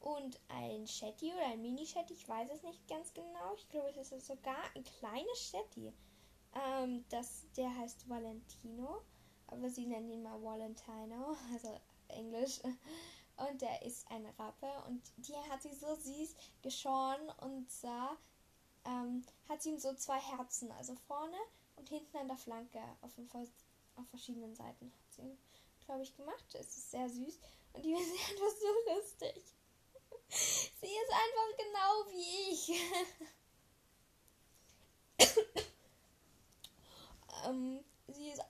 und 0.00 0.38
ein 0.48 0.86
Shetty 0.86 1.32
oder 1.32 1.46
ein 1.46 1.60
Mini-Shetty, 1.60 2.14
ich 2.14 2.28
weiß 2.28 2.48
es 2.50 2.62
nicht 2.62 2.86
ganz 2.88 3.12
genau. 3.12 3.54
Ich 3.56 3.68
glaube, 3.68 3.88
es 3.98 4.12
ist 4.12 4.26
sogar 4.26 4.62
ein 4.74 4.84
kleines 4.84 5.50
Shetty. 5.50 5.92
Ähm, 6.54 7.04
das, 7.08 7.46
der 7.56 7.74
heißt 7.76 8.08
Valentino, 8.08 9.02
aber 9.48 9.68
sie 9.68 9.86
nennen 9.86 10.10
ihn 10.10 10.22
mal 10.22 10.42
Valentino, 10.42 11.36
also 11.52 11.80
Englisch. 12.08 12.60
Und 13.36 13.60
der 13.62 13.82
ist 13.82 14.10
ein 14.10 14.26
Rappe 14.38 14.70
und 14.88 15.02
die 15.16 15.36
hat 15.50 15.62
sie 15.62 15.74
so 15.74 15.94
süß 15.94 16.34
geschoren 16.62 17.30
und 17.40 17.70
zwar 17.70 18.16
ähm, 18.84 19.24
hat 19.48 19.62
sie 19.62 19.70
ihm 19.70 19.78
so 19.78 19.94
zwei 19.94 20.18
Herzen, 20.18 20.72
also 20.72 20.94
vorne 21.06 21.36
und 21.76 21.88
hinten 21.88 22.16
an 22.16 22.26
der 22.26 22.36
Flanke 22.36 22.80
auf, 23.00 23.12
auf 23.94 24.08
verschiedenen 24.08 24.56
Seiten 24.56 24.86
hat 24.86 25.12
sie 25.12 25.38
glaube 25.88 26.02
ich, 26.02 26.14
gemacht. 26.14 26.44
Es 26.54 26.76
ist 26.76 26.90
sehr 26.90 27.08
süß 27.08 27.40
und 27.72 27.84
die 27.84 27.92
ist 27.92 28.10
einfach 28.30 28.50
so 28.60 28.94
lustig. 28.94 29.44
sie 30.28 30.86
ist 30.86 31.12
einfach 31.12 31.56
genau 31.56 32.10
wie 32.10 32.52
ich. 32.52 32.80
Ähm, 37.46 37.84
sie 38.08 38.30
ist 38.30 38.42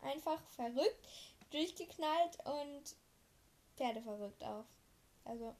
einfach 0.00 0.40
verrückt, 0.50 1.08
durchgeknallt 1.50 2.38
und 2.44 2.96
Pferde 3.76 4.02
verrückt 4.02 4.42
auch. 4.44 4.64
Also, 5.24 5.54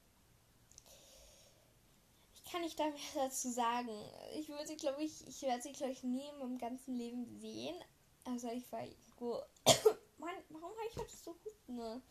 ich 2.34 2.44
kann 2.50 2.62
nicht 2.62 2.78
da 2.78 2.84
mehr 2.86 2.98
dazu 3.14 3.50
sagen. 3.50 3.90
Ich 4.34 4.48
würde 4.48 4.66
sie, 4.66 4.76
glaube 4.76 5.02
ich, 5.02 5.26
ich 5.26 5.42
werde 5.42 5.62
sie, 5.62 5.72
glaube 5.72 5.92
ich, 5.92 6.02
nie 6.02 6.28
in 6.28 6.38
meinem 6.38 6.58
ganzen 6.58 6.96
Leben 6.96 7.26
sehen. 7.40 7.76
Also, 8.24 8.48
ich 8.48 8.70
war 8.72 8.82
irgendwo. 8.82 9.42
Mann, 10.18 10.34
warum 10.50 10.70
habe 10.70 10.88
ich 10.90 10.96
heute 10.96 11.16
so 11.16 11.32
gut, 11.34 11.68
ne? 11.68 12.02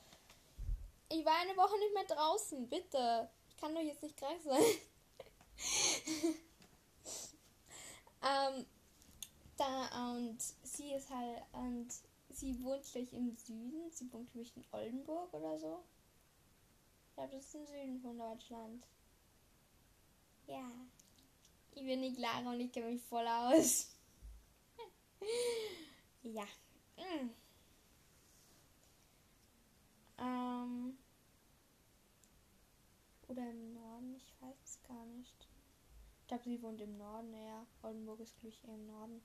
Ich 1.12 1.25
war 1.25 1.36
eine 1.41 1.58
Woche 1.58 1.77
nicht 1.77 1.94
mehr 1.94 2.06
draußen, 2.06 2.70
bitte. 2.70 3.30
Ich 3.50 3.58
kann 3.58 3.75
doch 3.75 3.82
jetzt 3.82 4.01
nicht 4.01 4.15
krank 4.15 4.41
sein. 4.41 4.62
ähm, 8.24 8.65
da 9.58 10.13
und 10.13 10.38
sie 10.63 10.94
ist 10.94 11.10
halt 11.10 11.44
und 11.51 11.89
sie 12.30 12.63
wohnt 12.63 12.84
gleich 12.91 13.12
im 13.12 13.36
Süden. 13.36 13.91
Sie 13.91 14.12
wohnt 14.13 14.34
glaube 14.34 14.56
in 14.56 14.63
Oldenburg 14.72 15.34
oder 15.34 15.60
so. 15.60 15.84
Ich 17.10 17.15
glaube, 17.15 17.36
das 17.36 17.46
ist 17.46 17.56
im 17.56 17.68
Süden 17.68 18.01
von 18.01 18.18
Deutschland. 18.18 18.88
Ja. 20.48 20.72
Ich 21.74 21.84
bin 21.84 22.00
nicht 22.00 22.18
Lara 22.18 22.50
und 22.51 22.60
ich 22.62 22.72
kenne 22.72 22.88
mich 22.88 23.01
voll 23.01 23.27
aus. 23.27 23.89
ja. 26.24 26.46
Mm. 26.98 27.30
Ähm. 30.22 30.98
Oder 33.28 33.50
im 33.50 33.74
Norden, 33.74 34.16
ich 34.16 34.34
weiß 34.42 34.58
es 34.63 34.84
gar 34.84 35.06
nicht. 35.06 35.48
Ich 36.22 36.28
glaube, 36.28 36.44
sie 36.44 36.62
wohnt 36.62 36.82
im 36.82 36.98
Norden, 36.98 37.34
ja. 37.34 37.66
Oldenburg 37.82 38.20
ist, 38.20 38.36
glaube 38.36 38.50
ich, 38.50 38.63
eher 38.63 38.75
im 38.75 38.88
Norden. 38.88 39.22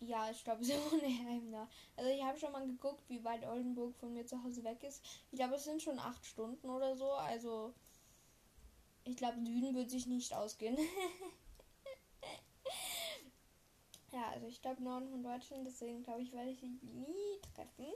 Ja, 0.00 0.30
ich 0.30 0.44
glaube, 0.44 0.64
sie 0.64 0.74
wohnen 0.74 1.02
eher 1.02 1.36
im 1.36 1.50
Norden. 1.50 1.70
Also 1.96 2.10
ich 2.10 2.22
habe 2.22 2.38
schon 2.38 2.52
mal 2.52 2.66
geguckt, 2.66 3.02
wie 3.08 3.24
weit 3.24 3.46
Oldenburg 3.46 3.96
von 3.96 4.12
mir 4.12 4.26
zu 4.26 4.42
Hause 4.42 4.62
weg 4.64 4.82
ist. 4.82 5.04
Ich 5.30 5.38
glaube, 5.38 5.54
es 5.54 5.64
sind 5.64 5.82
schon 5.82 5.98
acht 5.98 6.24
Stunden 6.24 6.68
oder 6.68 6.96
so. 6.96 7.10
Also 7.12 7.74
ich 9.04 9.16
glaube, 9.16 9.44
Süden 9.44 9.74
wird 9.74 9.90
sich 9.90 10.06
nicht 10.06 10.34
ausgehen. 10.34 10.76
ja, 14.12 14.30
also 14.30 14.46
ich 14.46 14.60
glaube 14.62 14.82
Norden 14.82 15.08
von 15.10 15.22
Deutschland, 15.22 15.66
deswegen 15.66 16.02
glaube 16.02 16.22
ich, 16.22 16.32
werde 16.32 16.50
ich 16.50 16.60
sie 16.60 16.78
nie 16.82 17.40
treffen. 17.54 17.92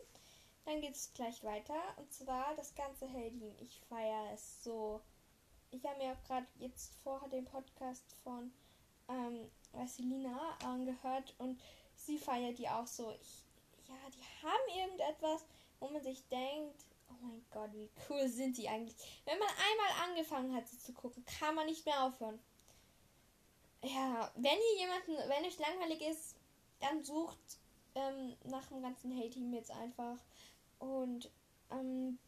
Dann 0.65 0.81
geht 0.81 0.95
es 0.95 1.13
gleich 1.15 1.43
weiter. 1.43 1.75
Und 1.97 2.13
zwar 2.13 2.55
das 2.55 2.75
ganze 2.75 3.07
Heldin. 3.07 3.55
Ich 3.59 3.81
feiere 3.89 4.33
es 4.33 4.63
so. 4.63 5.01
Ich 5.71 5.85
habe 5.85 5.99
mir 5.99 6.13
auch 6.13 6.23
gerade 6.25 6.47
jetzt 6.59 6.95
vorher 7.03 7.29
den 7.29 7.45
Podcast 7.45 8.17
von 8.23 8.53
ähm, 9.09 9.51
Vasilina 9.73 10.57
angehört 10.65 11.35
und 11.39 11.61
sie 11.95 12.19
feiert 12.19 12.59
die 12.59 12.69
auch 12.69 12.87
so. 12.87 13.11
Ich, 13.21 13.43
ja, 13.89 13.95
die 14.11 14.47
haben 14.47 14.79
irgendetwas, 14.79 15.45
wo 15.81 15.89
man 15.89 16.03
sich 16.03 16.29
denkt, 16.29 16.85
oh 17.09 17.15
mein 17.23 17.45
Gott, 17.51 17.73
wie 17.73 17.91
cool 18.09 18.29
sind 18.29 18.57
die 18.59 18.69
eigentlich. 18.69 18.97
Wenn 19.25 19.39
man 19.39 19.49
einmal 19.49 20.09
angefangen 20.09 20.55
hat, 20.55 20.69
sie 20.69 20.79
zu 20.79 20.93
gucken, 20.93 21.25
kann 21.25 21.55
man 21.55 21.67
nicht 21.67 21.87
mehr 21.87 22.05
aufhören. 22.05 22.39
Ja, 23.83 24.31
wenn 24.37 24.59
ihr 24.59 24.79
jemanden, 24.79 25.17
wenn 25.29 25.45
euch 25.45 25.59
langweilig 25.59 26.03
ist, 26.03 26.37
dann 26.81 27.03
sucht 27.03 27.39
ähm, 27.95 28.37
nach 28.45 28.67
dem 28.69 28.81
ganzen 28.81 29.17
Hate-Team 29.17 29.53
jetzt 29.55 29.73
einfach. 29.73 30.19
Und, 30.79 31.31
ähm, 31.71 32.19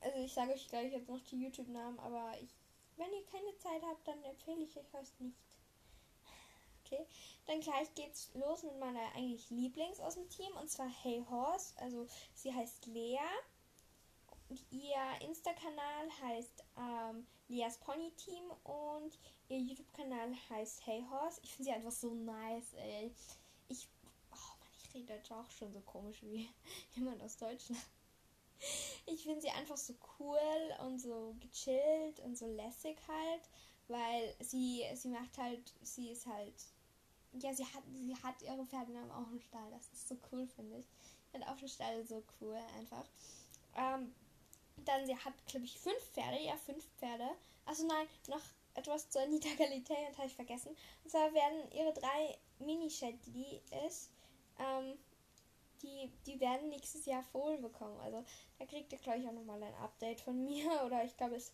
also 0.00 0.18
ich 0.18 0.32
sage 0.32 0.52
euch 0.52 0.68
gleich 0.68 0.92
jetzt 0.92 1.08
noch 1.08 1.20
die 1.30 1.40
YouTube-Namen, 1.40 1.98
aber 2.00 2.32
ich, 2.40 2.50
wenn 2.96 3.12
ihr 3.12 3.24
keine 3.26 3.56
Zeit 3.58 3.82
habt, 3.82 4.06
dann 4.08 4.22
empfehle 4.24 4.64
ich 4.64 4.76
euch 4.76 4.90
das 4.90 5.12
nicht. 5.20 5.36
Okay, 6.84 7.06
dann 7.46 7.60
gleich 7.60 7.92
geht's 7.94 8.30
los 8.34 8.62
mit 8.62 8.78
meiner 8.78 9.12
eigentlich 9.16 9.50
Lieblings 9.50 9.98
aus 10.00 10.14
dem 10.14 10.28
Team 10.28 10.52
und 10.56 10.70
zwar 10.70 10.88
Hey 10.88 11.24
Horse. 11.28 11.74
Also 11.78 12.06
sie 12.34 12.54
heißt 12.54 12.86
Lea. 12.86 13.18
Und 14.48 14.64
ihr 14.70 15.26
Insta-Kanal 15.26 16.08
heißt 16.22 16.64
ähm, 16.76 17.26
Leas 17.48 17.78
Pony 17.78 18.10
Team 18.12 18.50
und 18.64 19.18
ihr 19.48 19.58
YouTube-Kanal 19.58 20.34
heißt 20.50 20.86
Hey 20.86 21.04
Horse. 21.10 21.40
Ich 21.42 21.54
finde 21.54 21.70
sie 21.70 21.76
einfach 21.76 21.92
so 21.92 22.12
nice, 22.12 22.74
ey. 22.74 23.12
Ich, 23.68 23.88
oh 24.32 24.34
Mann, 24.34 24.68
ich 24.82 24.94
rede 24.94 25.14
Deutsch 25.14 25.30
auch 25.30 25.50
schon 25.50 25.72
so 25.72 25.80
komisch 25.80 26.22
wie 26.22 26.48
jemand 26.94 27.22
aus 27.22 27.36
Deutschland. 27.36 27.80
Ich 29.06 29.22
finde 29.22 29.42
sie 29.42 29.50
einfach 29.50 29.76
so 29.76 29.94
cool 30.18 30.74
und 30.80 30.98
so 30.98 31.36
gechillt 31.40 32.20
und 32.20 32.36
so 32.36 32.46
lässig 32.46 32.96
halt, 33.06 33.42
weil 33.86 34.34
sie, 34.40 34.82
sie 34.94 35.08
macht 35.08 35.38
halt, 35.38 35.72
sie 35.82 36.10
ist 36.10 36.26
halt 36.26 36.54
ja, 37.42 37.52
sie 37.52 37.64
hat, 37.64 37.82
sie 37.92 38.16
hat 38.22 38.42
ihre 38.42 38.64
Pferdenamen 38.66 39.10
auch 39.10 39.30
im 39.30 39.40
Stall. 39.40 39.70
Das 39.70 39.86
ist 39.92 40.08
so 40.08 40.16
cool, 40.32 40.46
finde 40.46 40.78
ich. 40.78 40.86
Ich 41.24 41.30
finde 41.30 41.48
auch 41.48 41.58
so 42.06 42.22
cool 42.40 42.56
einfach. 42.78 43.04
Ähm, 43.74 44.14
dann, 44.84 45.06
sie 45.06 45.16
hat, 45.16 45.34
glaube 45.46 45.64
ich, 45.64 45.78
fünf 45.78 46.02
Pferde. 46.12 46.42
Ja, 46.42 46.56
fünf 46.56 46.84
Pferde. 46.96 47.28
Also 47.64 47.86
nein, 47.86 48.06
noch 48.28 48.42
etwas 48.74 49.08
zur 49.10 49.22
Anita 49.22 49.48
Galitarian 49.56 50.12
habe 50.16 50.26
ich 50.26 50.34
vergessen. 50.34 50.76
Und 51.04 51.10
zwar 51.10 51.32
werden 51.32 51.70
ihre 51.72 51.92
drei 51.92 52.38
Mini-Shadleys, 52.58 54.10
ähm, 54.58 54.98
die, 55.82 56.10
die 56.26 56.40
werden 56.40 56.68
nächstes 56.70 57.06
Jahr 57.06 57.22
Fohlen 57.22 57.60
bekommen. 57.60 57.98
Also 58.00 58.24
da 58.58 58.66
kriegt 58.66 58.92
ihr, 58.92 58.98
glaube 58.98 59.18
ich, 59.18 59.28
auch 59.28 59.32
nochmal 59.32 59.62
ein 59.62 59.74
Update 59.74 60.20
von 60.20 60.44
mir. 60.44 60.82
Oder 60.84 61.04
ich 61.04 61.16
glaube, 61.16 61.36
es 61.36 61.52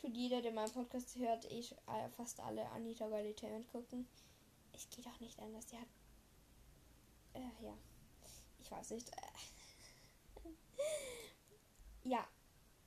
tut 0.00 0.16
jeder, 0.16 0.42
der 0.42 0.52
meinen 0.52 0.72
Podcast 0.72 1.16
hört, 1.16 1.44
ich 1.46 1.72
äh, 1.72 2.08
fast 2.16 2.40
alle 2.40 2.68
Anita 2.70 3.08
Galitarian 3.08 3.66
gucken 3.68 4.08
es 4.80 4.88
geht 4.88 5.06
auch 5.06 5.20
nicht 5.20 5.38
anders. 5.40 5.66
Die 5.66 5.76
hat. 5.76 5.88
Äh, 7.34 7.64
ja. 7.64 7.76
Ich 8.60 8.70
weiß 8.70 8.90
nicht. 8.90 9.10
ja. 12.04 12.26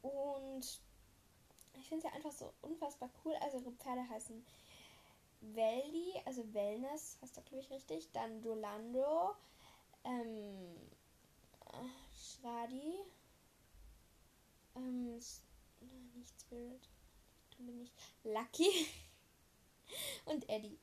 Und 0.04 0.82
ich 1.74 1.88
finde 1.90 2.08
sie 2.08 2.14
einfach 2.14 2.32
so 2.32 2.54
unfassbar 2.62 3.10
cool. 3.26 3.34
Also 3.42 3.58
ihre 3.58 3.72
Pferde 3.72 4.08
heißen 4.08 4.46
Welli, 5.42 6.14
also 6.26 6.54
Wellness, 6.54 7.18
heißt 7.22 7.36
das 7.36 7.46
glaube 7.46 7.64
ich 7.64 7.72
richtig. 7.72 8.12
Dann 8.12 8.42
Dolando, 8.44 9.36
ähm, 10.04 10.78
Schradi, 12.16 13.00
ähm, 14.76 15.16
nicht 15.16 15.42
Spirit, 16.40 16.88
bin 17.58 17.82
ich 17.82 17.92
Lucky 18.24 18.88
und 20.26 20.48
Eddie 20.48 20.78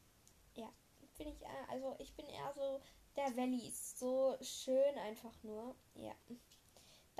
bin 1.21 1.29
ich, 1.29 1.47
also 1.69 1.95
ich 1.99 2.13
bin 2.15 2.27
eher 2.27 2.53
so 2.55 2.81
der 3.17 3.37
ist 3.69 3.99
so 3.99 4.37
schön 4.41 4.99
einfach 4.99 5.35
nur. 5.43 5.75
Ja. 5.95 6.15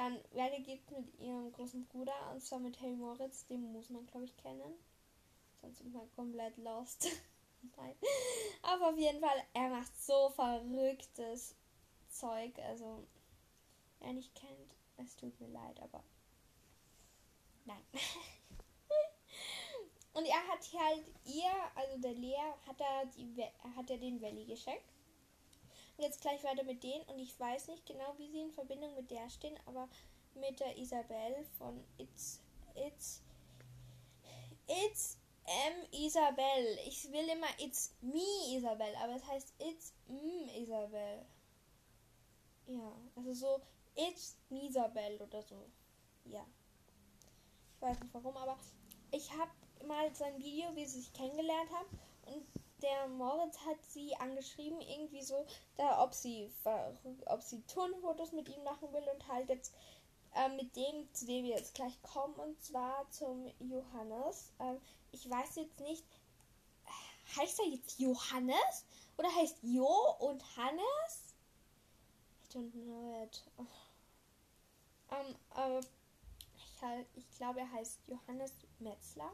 Dann 0.01 0.19
Valley 0.33 0.63
geht 0.63 0.91
mit 0.91 1.15
ihrem 1.21 1.53
großen 1.53 1.85
Bruder 1.85 2.15
und 2.33 2.41
zwar 2.41 2.59
mit 2.59 2.81
Harry 2.81 2.97
Moritz, 2.97 3.47
den 3.49 3.71
muss 3.71 3.91
man 3.91 4.07
glaube 4.07 4.25
ich 4.25 4.35
kennen. 4.39 4.73
Sonst 5.61 5.77
sind 5.77 5.93
wir 5.93 6.09
komplett 6.17 6.57
lost. 6.57 7.07
Nein. 7.77 7.95
Aber 8.63 8.89
auf 8.89 8.99
jeden 8.99 9.21
Fall, 9.21 9.45
er 9.53 9.69
macht 9.69 9.95
so 10.01 10.31
verrücktes 10.31 11.55
Zeug. 12.09 12.59
Also, 12.61 13.07
wer 13.99 14.15
nicht 14.15 14.35
kennt, 14.35 14.75
es 14.97 15.17
tut 15.17 15.39
mir 15.39 15.49
leid, 15.49 15.79
aber 15.83 16.03
nein. 17.67 17.85
Und 20.15 20.25
er 20.25 20.47
hat 20.49 20.67
halt 20.79 21.13
ihr, 21.27 21.53
also 21.75 21.99
der 21.99 22.15
Lea, 22.15 22.55
hat 22.67 22.81
er, 22.81 23.05
die, 23.05 23.45
hat 23.77 23.91
er 23.91 23.99
den 23.99 24.23
Valley 24.23 24.47
geschenkt. 24.47 24.95
Jetzt 26.01 26.23
gleich 26.23 26.43
weiter 26.45 26.65
mit 26.65 26.83
denen. 26.83 27.05
Und 27.05 27.19
ich 27.19 27.39
weiß 27.39 27.69
nicht 27.69 27.85
genau, 27.85 28.15
wie 28.17 28.31
sie 28.31 28.41
in 28.41 28.53
Verbindung 28.53 28.95
mit 28.95 29.11
der 29.11 29.29
stehen, 29.29 29.59
aber 29.67 29.89
mit 30.35 30.59
der 30.59 30.77
Isabel 30.79 31.45
von 31.59 31.85
It's, 31.99 32.41
It's, 32.75 33.23
It's 34.67 35.19
M 35.45 35.87
Isabel. 35.93 36.79
Ich 36.87 37.11
will 37.13 37.29
immer 37.29 37.49
It's 37.59 37.93
Me 38.01 38.57
Isabel, 38.57 38.95
aber 38.97 39.17
es 39.17 39.27
heißt 39.27 39.55
It's 39.59 39.93
M 40.09 40.49
Isabel. 40.55 41.27
Ja, 42.67 42.93
also 43.17 43.33
so 43.35 43.61
It's 43.95 44.37
Me 44.49 44.67
Isabel 44.69 45.21
oder 45.21 45.43
so. 45.43 45.67
Ja. 46.25 46.47
Ich 47.75 47.83
weiß 47.83 48.01
nicht 48.01 48.15
warum, 48.15 48.37
aber 48.37 48.59
ich 49.11 49.31
habe 49.33 49.51
mal 49.87 50.15
sein 50.15 50.39
Video, 50.39 50.75
wie 50.77 50.87
sie 50.87 51.01
sich 51.01 51.13
kennengelernt 51.13 51.71
haben. 51.73 51.99
Und 52.27 52.60
der 52.83 53.09
Moritz 53.09 53.59
hat 53.67 53.83
sie 53.89 54.15
angeschrieben, 54.17 54.81
irgendwie 54.81 55.23
so, 55.23 55.47
da, 55.77 56.03
ob 56.03 56.15
sie 56.15 56.51
ob 57.27 57.43
sie 57.43 57.63
Turnfotos 57.63 58.33
mit 58.33 58.49
ihm 58.49 58.63
machen 58.65 58.93
will 58.93 59.05
und 59.13 59.29
halt 59.29 59.49
jetzt 59.49 59.75
äh, 60.35 60.49
mit 60.51 60.75
dem, 60.77 61.13
zu 61.13 61.27
dem 61.27 61.45
wir 61.45 61.57
jetzt 61.57 61.75
gleich 61.75 62.01
kommen, 62.03 62.35
und 62.35 62.63
zwar 62.63 63.09
zum 63.11 63.51
Johannes. 63.59 64.53
Ähm, 64.61 64.81
ich 65.13 65.29
weiß 65.29 65.57
jetzt 65.57 65.81
nicht, 65.81 66.05
heißt 67.37 67.61
er 67.61 67.67
jetzt 67.67 67.99
Johannes 67.99 68.85
oder 69.17 69.35
heißt 69.35 69.59
Jo 69.63 70.17
und 70.19 70.43
Hannes? 70.57 71.35
I 72.45 72.57
don't 72.57 72.73
know 72.73 73.23
it. 73.25 73.45
Oh. 73.57 73.67
Ähm, 75.11 75.37
äh, 75.57 75.81
ich, 76.57 77.17
ich 77.17 77.31
glaube, 77.37 77.61
er 77.61 77.73
heißt 77.73 78.01
Johannes 78.07 78.53
Metzler. 78.79 79.31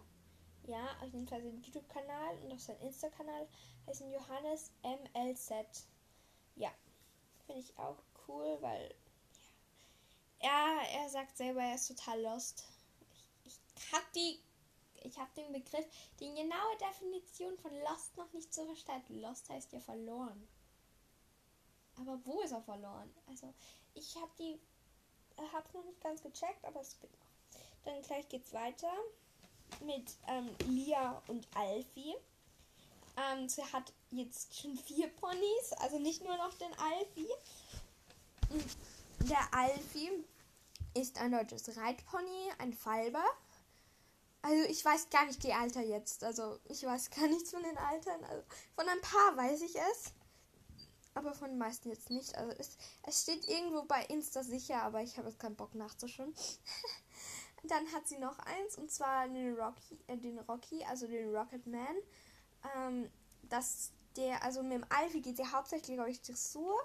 Ja, 0.66 0.96
auf 1.00 1.12
jeden 1.12 1.28
Fall 1.28 1.40
sein 1.42 1.62
YouTube-Kanal 1.62 2.38
und 2.42 2.52
auch 2.52 2.58
sein 2.58 2.80
Insta-Kanal 2.80 3.46
heißen 3.86 4.10
Johannes 4.10 4.72
MLZ. 4.82 5.86
Ja, 6.56 6.72
finde 7.46 7.60
ich 7.60 7.78
auch 7.78 7.98
cool, 8.26 8.58
weil 8.60 8.92
ja, 10.42 10.80
er, 10.82 11.02
er 11.02 11.08
sagt 11.08 11.36
selber, 11.36 11.62
er 11.62 11.76
ist 11.76 11.86
total 11.86 12.20
lost. 12.20 12.66
Ich, 13.44 13.56
ich 13.76 13.92
habe 13.92 14.06
die, 14.16 14.40
ich 15.04 15.16
habe 15.16 15.30
den 15.36 15.52
Begriff, 15.52 15.86
die 16.18 16.34
genaue 16.34 16.76
Definition 16.80 17.56
von 17.58 17.72
lost 17.82 18.16
noch 18.16 18.32
nicht 18.32 18.52
so 18.52 18.64
verstanden. 18.66 19.20
Lost 19.20 19.48
heißt 19.48 19.72
ja 19.72 19.78
verloren. 19.78 20.48
Aber 21.96 22.18
wo 22.24 22.40
ist 22.40 22.50
er 22.50 22.62
verloren? 22.62 23.14
Also 23.28 23.54
ich 23.94 24.16
habe 24.16 24.32
die, 24.38 24.58
habe 25.52 25.66
es 25.68 25.74
noch 25.74 25.84
nicht 25.84 26.00
ganz 26.00 26.22
gecheckt, 26.22 26.64
aber 26.64 26.80
es 26.80 26.98
geht 26.98 27.12
noch. 27.12 27.62
Dann 27.84 28.02
gleich 28.02 28.28
geht's 28.28 28.52
weiter 28.52 28.92
mit 29.84 30.16
ähm, 30.28 30.50
Lia 30.68 31.22
und 31.28 31.46
Alfie. 31.54 32.14
Ähm, 33.16 33.48
sie 33.48 33.64
hat 33.64 33.92
jetzt 34.10 34.60
schon 34.60 34.76
vier 34.76 35.08
Ponys, 35.08 35.72
also 35.78 35.98
nicht 35.98 36.22
nur 36.22 36.36
noch 36.36 36.54
den 36.54 36.72
Alfie. 36.78 37.30
Der 39.20 39.54
Alfie 39.54 40.24
ist 40.94 41.18
ein 41.18 41.32
deutsches 41.32 41.76
Reitpony, 41.76 42.52
ein 42.58 42.72
Falber. 42.72 43.24
Also 44.42 44.62
ich 44.68 44.84
weiß 44.84 45.10
gar 45.10 45.26
nicht 45.26 45.42
die 45.42 45.52
Alter 45.52 45.82
jetzt. 45.82 46.22
Also 46.22 46.58
ich 46.68 46.84
weiß 46.84 47.10
gar 47.16 47.26
nichts 47.28 47.50
von 47.50 47.62
den 47.62 47.76
Altern. 47.76 48.22
Also 48.24 48.42
von 48.74 48.88
ein 48.88 49.00
paar 49.00 49.36
weiß 49.36 49.62
ich 49.62 49.74
es. 49.76 50.12
Aber 51.14 51.34
von 51.34 51.48
den 51.48 51.58
meisten 51.58 51.88
jetzt 51.88 52.10
nicht. 52.10 52.36
Also 52.36 52.52
es, 52.58 52.76
es 53.02 53.22
steht 53.22 53.48
irgendwo 53.48 53.84
bei 53.84 54.04
Insta 54.04 54.44
sicher, 54.44 54.82
aber 54.82 55.02
ich 55.02 55.16
habe 55.16 55.28
jetzt 55.28 55.40
keinen 55.40 55.56
Bock 55.56 55.74
nachzuschauen. 55.74 56.34
Dann 57.68 57.92
hat 57.92 58.06
sie 58.06 58.18
noch 58.18 58.38
eins 58.40 58.76
und 58.76 58.90
zwar 58.90 59.28
den 59.28 59.54
Rocky, 59.58 59.98
äh, 60.06 60.16
den 60.16 60.38
Rocky, 60.40 60.84
also 60.84 61.06
den 61.06 61.34
Rocket 61.34 61.66
Man. 61.66 61.96
Ähm, 62.76 63.10
das 63.48 63.92
der, 64.16 64.42
also 64.42 64.62
mit 64.62 64.72
dem 64.72 64.86
Alfie 64.88 65.20
geht 65.20 65.36
sie 65.36 65.46
hauptsächlich, 65.46 65.96
glaube 65.96 66.10
ich, 66.10 66.20
Dressur. 66.22 66.76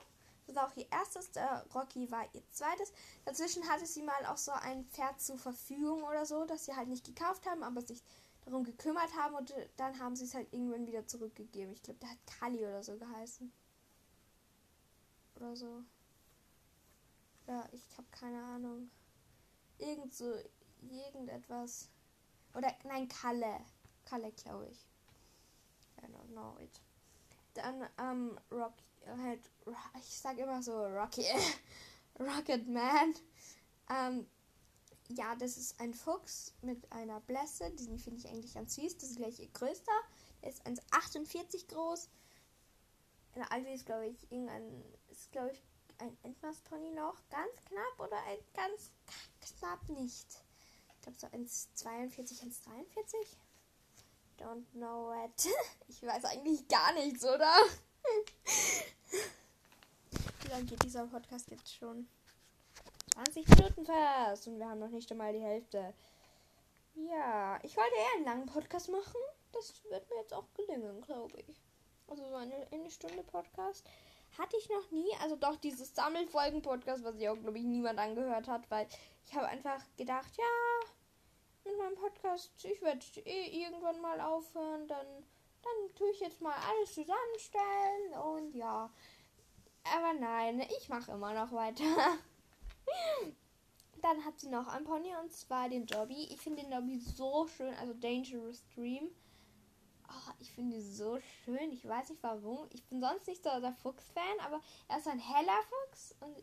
Das 0.48 0.56
war 0.56 0.67
auch 0.67 0.76
ihr 0.76 0.88
erstes. 0.91 1.32
Der 1.32 1.65
Rocky 1.74 2.12
war 2.12 2.24
ihr 2.34 2.44
zweites. 2.52 2.91
Dazwischen 3.26 3.67
hatte 3.70 3.86
sie 3.86 4.04
mal 4.04 4.26
auch 4.26 4.38
so 4.38 4.52
ein 4.52 4.86
Pferd 4.86 5.22
zur 5.22 5.38
Verfügung 5.38 6.04
oder 6.04 6.26
so, 6.26 6.46
das 6.46 6.65
sie 6.65 6.76
halt 6.76 6.89
nicht 6.89 7.06
gekauft 7.06 7.46
haben, 7.46 7.63
aber 7.63 7.82
sich 7.82 8.04
darum 8.46 8.63
gekümmert 8.63 9.15
haben 9.15 9.36
und 9.36 9.54
dann 9.78 10.00
haben 10.00 10.15
sie 10.15 10.26
es 10.26 10.34
halt 10.34 10.52
irgendwann 10.52 10.88
wieder 10.88 11.06
zurückgegeben. 11.08 11.74
Ich 11.74 11.84
glaube, 11.84 12.00
der 12.00 12.10
hat 12.10 12.17
Kali 12.26 12.58
oder 12.60 12.84
so 12.84 12.98
geheißen. 12.98 13.52
Oder 15.36 15.56
so. 15.56 15.84
Ja, 17.48 17.67
ich 17.72 17.84
habe 17.98 18.08
keine 18.12 18.44
Ahnung. 18.44 18.89
Irgend 19.78 20.13
so 20.13 20.34
irgendetwas. 20.82 21.89
Oder 22.54 22.74
nein, 22.84 23.08
Kalle. 23.08 23.62
Kalle, 24.06 24.32
glaube 24.32 24.67
ich. 24.67 24.88
I 26.02 26.06
don't 26.08 26.32
know 26.32 26.58
it. 26.60 26.82
Dann, 27.54 27.88
ähm, 28.00 28.39
Rocky, 28.52 28.84
halt, 29.06 29.50
ich 29.98 30.20
sag 30.20 30.38
immer 30.38 30.62
so 30.62 30.86
Rocky. 30.86 31.26
Rocket 32.20 32.67
Man. 32.67 33.15
Ähm, 33.89 34.28
ja, 35.10 35.36
das 35.36 35.58
ist 35.58 35.80
ein 35.80 35.94
Fuchs 35.94 36.54
mit 36.62 36.91
einer 36.91 37.20
Blässe. 37.22 37.72
Diesen 37.72 38.00
finde 38.00 38.20
ich 38.20 38.28
eigentlich 38.28 38.54
ganz 38.54 38.76
süß. 38.76 38.98
Das 38.98 39.10
ist 39.10 39.17
gleich 39.17 39.39
ihr 39.39 39.50
größter. 39.50 39.91
Der 40.41 40.50
ist 40.50 40.65
1,48 40.65 41.67
groß. 41.67 42.10
Der 43.36 43.52
Alvi 43.52 43.74
ist, 43.74 43.86
glaube 43.86 44.08
ich, 44.08 44.32
irgendein, 44.32 44.84
ist, 45.10 45.32
glaube 45.32 45.52
ich, 45.52 45.63
ein 46.00 46.17
Endmaß-Pony 46.24 46.91
noch. 46.91 47.15
Ganz 47.30 47.52
knapp 47.65 48.00
oder 48.00 48.17
ein 48.24 48.38
ganz 48.54 48.91
knapp 49.41 49.88
nicht. 49.89 50.44
Ich 51.01 51.03
glaube 51.03 51.17
so 51.19 51.25
1,42, 51.27 52.43
1,43. 52.43 53.25
Don't 54.37 54.65
know 54.73 55.11
it. 55.25 55.47
Ich 55.87 56.03
weiß 56.03 56.25
eigentlich 56.25 56.67
gar 56.67 56.93
nichts, 56.93 57.25
oder? 57.25 57.51
Wie 60.41 60.47
lange 60.49 60.65
geht 60.65 60.83
dieser 60.83 61.07
Podcast 61.07 61.49
jetzt 61.49 61.73
schon? 61.73 62.07
20 63.15 63.47
Minuten 63.49 63.83
fast 63.85 64.47
und 64.47 64.59
wir 64.59 64.69
haben 64.69 64.79
noch 64.79 64.89
nicht 64.89 65.11
einmal 65.11 65.33
die 65.33 65.41
Hälfte. 65.41 65.95
Ja, 66.93 67.59
ich 67.63 67.75
wollte 67.75 67.95
eher 67.95 68.17
einen 68.17 68.25
langen 68.25 68.45
Podcast 68.45 68.89
machen. 68.89 69.19
Das 69.53 69.73
wird 69.89 70.07
mir 70.07 70.17
jetzt 70.17 70.35
auch 70.35 70.53
gelingen, 70.53 71.01
glaube 71.01 71.39
ich. 71.47 71.59
Also 72.07 72.29
so 72.29 72.35
eine, 72.35 72.67
eine 72.71 72.91
Stunde 72.91 73.23
Podcast 73.23 73.89
hatte 74.37 74.55
ich 74.55 74.69
noch 74.69 74.91
nie. 74.91 75.09
Also 75.21 75.35
doch 75.35 75.55
dieses 75.55 75.95
Sammelfolgen-Podcast, 75.95 77.03
was 77.03 77.15
sich 77.15 77.27
auch, 77.27 77.39
glaube 77.39 77.57
ich, 77.57 77.65
niemand 77.65 77.97
angehört 77.97 78.47
hat, 78.47 78.69
weil 78.69 78.87
ich 79.25 79.36
habe 79.36 79.47
einfach 79.47 79.84
gedacht, 79.97 80.31
ja, 80.38 80.89
mit 81.63 81.77
meinem 81.77 81.95
Podcast, 81.95 82.51
ich 82.63 82.81
werde 82.81 83.05
eh 83.25 83.63
irgendwann 83.63 84.01
mal 84.01 84.19
aufhören, 84.19 84.88
dann 84.88 85.23
dann 85.62 85.95
tue 85.95 86.12
ich 86.12 86.19
jetzt 86.19 86.41
mal 86.41 86.55
alles 86.55 86.93
zusammenstellen 86.93 88.13
und 88.23 88.55
ja. 88.55 88.89
Aber 89.84 90.13
nein, 90.13 90.62
ich 90.79 90.89
mache 90.89 91.12
immer 91.12 91.34
noch 91.34 91.51
weiter. 91.51 91.84
Dann 94.01 94.25
hat 94.25 94.39
sie 94.39 94.49
noch 94.49 94.67
ein 94.67 94.84
Pony 94.84 95.15
und 95.21 95.31
zwar 95.31 95.69
den 95.69 95.86
Dobby. 95.86 96.27
Ich 96.31 96.41
finde 96.41 96.62
den 96.62 96.71
Dobby 96.71 96.99
so 96.99 97.47
schön, 97.47 97.73
also 97.75 97.93
Dangerous 97.93 98.63
Dream. 98.75 99.10
Oh, 100.07 100.31
ich 100.39 100.51
finde 100.51 100.77
ihn 100.77 100.81
so 100.81 101.19
schön. 101.19 101.71
Ich 101.71 101.88
weiß 101.88 102.10
nicht 102.10 102.23
warum. 102.23 102.67
Ich 102.71 102.84
bin 102.86 102.99
sonst 102.99 103.27
nicht 103.27 103.43
so 103.43 103.49
der 103.60 103.73
Fuchs-Fan, 103.73 104.39
aber 104.45 104.60
er 104.88 104.97
ist 104.97 105.07
ein 105.07 105.19
heller 105.19 105.60
Fuchs 105.69 106.15
und 106.19 106.36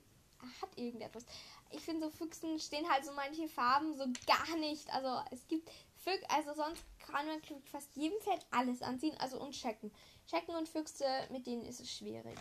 hat 0.63 0.77
irgendetwas. 0.77 1.25
Ich 1.71 1.81
finde 1.81 2.07
so 2.07 2.11
Füchsen 2.11 2.59
stehen 2.59 2.89
halt 2.89 3.05
so 3.05 3.13
manche 3.13 3.49
Farben 3.49 3.97
so 3.97 4.05
gar 4.27 4.57
nicht. 4.59 4.93
Also 4.93 5.23
es 5.31 5.47
gibt 5.49 5.71
Füchse, 5.97 6.31
also 6.31 6.55
sonst 6.55 6.83
kann 6.99 7.27
man 7.27 7.41
fast 7.71 7.95
jedem 7.97 8.21
Feld 8.21 8.45
alles 8.51 8.83
anziehen. 8.83 9.17
Also 9.19 9.41
und 9.41 9.55
Schecken. 9.55 9.93
Schecken 10.31 10.55
und 10.55 10.69
Füchse, 10.69 11.07
mit 11.31 11.47
denen 11.47 11.65
ist 11.65 11.81
es 11.81 11.91
schwierig. 11.91 12.39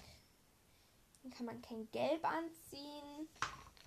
Dann 1.24 1.32
kann 1.32 1.46
man 1.46 1.62
kein 1.62 1.90
Gelb 1.92 2.24
anziehen. 2.26 3.28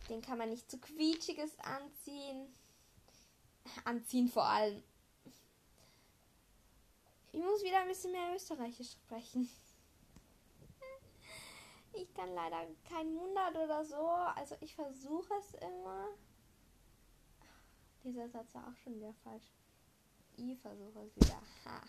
Den 0.08 0.22
kann 0.22 0.38
man 0.38 0.50
nicht 0.50 0.70
zu 0.70 0.78
quietschiges 0.78 1.58
anziehen. 1.60 2.54
Anziehen 3.84 4.28
vor 4.28 4.44
allem. 4.44 4.82
Ich 7.32 7.40
muss 7.40 7.62
wieder 7.62 7.80
ein 7.80 7.88
bisschen 7.88 8.12
mehr 8.12 8.34
Österreichisch 8.34 8.92
sprechen. 8.92 9.48
Ich 11.92 12.12
kann 12.14 12.34
leider 12.34 12.66
kein 12.88 13.08
100 13.08 13.56
oder 13.56 13.84
so. 13.84 14.06
Also 14.36 14.56
ich 14.60 14.74
versuche 14.74 15.34
es 15.34 15.54
immer. 15.54 16.08
Dieser 18.04 18.28
Satz 18.28 18.54
war 18.54 18.68
auch 18.68 18.76
schon 18.82 18.96
wieder 18.96 19.12
falsch. 19.24 19.44
Ich 20.36 20.58
versuche 20.60 21.00
es 21.00 21.16
wieder. 21.16 21.40
Ha. 21.66 21.82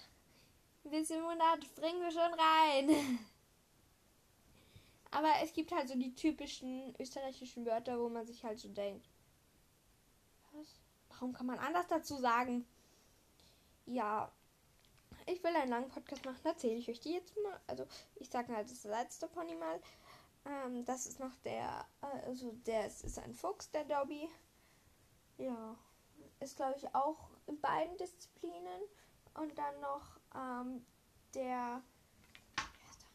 Ein 0.83 0.91
bisschen 0.91 1.23
100 1.23 1.75
bringen 1.75 2.01
wir 2.01 2.11
schon 2.11 2.33
rein. 2.33 3.19
Aber 5.11 5.33
es 5.43 5.53
gibt 5.53 5.71
halt 5.71 5.89
so 5.89 5.95
die 5.95 6.15
typischen 6.15 6.95
österreichischen 6.99 7.65
Wörter, 7.65 7.99
wo 7.99 8.09
man 8.09 8.25
sich 8.25 8.43
halt 8.43 8.59
so 8.59 8.69
denkt. 8.69 9.07
Was? 10.53 10.67
Warum 11.09 11.33
kann 11.33 11.45
man 11.45 11.59
anders 11.59 11.87
dazu 11.87 12.17
sagen? 12.17 12.65
Ja, 13.85 14.31
ich 15.31 15.43
will 15.43 15.55
einen 15.55 15.69
langen 15.69 15.89
Podcast 15.89 16.25
machen, 16.25 16.45
erzähle 16.45 16.75
ich 16.75 16.89
euch 16.89 16.99
die 16.99 17.13
jetzt 17.13 17.35
mal. 17.37 17.59
Also, 17.67 17.87
ich 18.15 18.29
sage 18.29 18.55
halt 18.55 18.69
das 18.69 18.83
letzte 18.83 19.27
Pony 19.27 19.55
mal. 19.55 19.79
Ähm, 20.45 20.85
das 20.85 21.05
ist 21.05 21.19
noch 21.19 21.35
der, 21.43 21.85
also 22.01 22.51
der 22.65 22.87
ist 22.87 23.19
ein 23.19 23.33
Fuchs, 23.33 23.69
der 23.71 23.85
Dobby. 23.85 24.29
Ja, 25.37 25.75
ist 26.39 26.55
glaube 26.55 26.75
ich 26.77 26.93
auch 26.93 27.29
in 27.47 27.59
beiden 27.59 27.97
Disziplinen. 27.97 28.81
Und 29.35 29.57
dann 29.57 29.79
noch 29.79 30.19
ähm, 30.35 30.85
der 31.33 31.81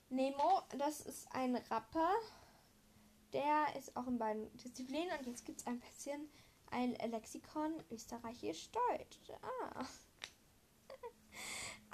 Nemo, 0.08 0.62
das 0.78 1.00
ist 1.00 1.30
ein 1.32 1.56
Rapper. 1.56 2.14
Der 3.32 3.76
ist 3.76 3.96
auch 3.96 4.06
in 4.06 4.18
beiden 4.18 4.56
Disziplinen. 4.56 5.18
Und 5.18 5.26
jetzt 5.26 5.44
gibt 5.44 5.60
es 5.60 5.66
ein 5.66 5.80
bisschen 5.80 6.30
ein 6.70 6.94
Lexikon 7.10 7.74
österreichisch-deutsch. 7.90 9.32
Ah. 9.42 9.84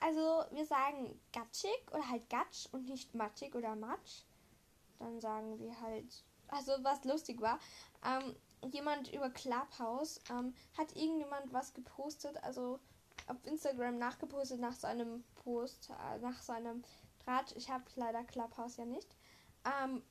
Also 0.02 0.44
wir 0.50 0.66
sagen 0.66 1.20
gatschig 1.32 1.80
oder 1.92 2.08
halt 2.08 2.28
gatsch 2.28 2.66
und 2.72 2.88
nicht 2.88 3.14
matschig 3.14 3.54
oder 3.54 3.76
matsch. 3.76 4.22
Dann 4.98 5.20
sagen 5.20 5.60
wir 5.60 5.80
halt, 5.80 6.24
also 6.48 6.72
was 6.82 7.04
lustig 7.04 7.40
war, 7.40 7.60
ähm, 8.04 8.34
jemand 8.72 9.12
über 9.12 9.30
Clubhouse 9.30 10.20
ähm, 10.28 10.54
hat 10.76 10.96
irgendjemand 10.96 11.52
was 11.52 11.72
gepostet, 11.72 12.42
also 12.42 12.80
auf 13.28 13.36
Instagram 13.44 13.98
nachgepostet 13.98 14.60
nach 14.60 14.74
seinem 14.74 15.22
Post, 15.36 15.90
äh, 15.90 16.18
nach 16.18 16.42
seinem 16.42 16.82
Draht. 17.24 17.54
Ich 17.56 17.70
habe 17.70 17.84
leider 17.94 18.24
Clubhouse 18.24 18.78
ja 18.78 18.84
nicht. 18.84 19.08
Ähm, 19.64 20.02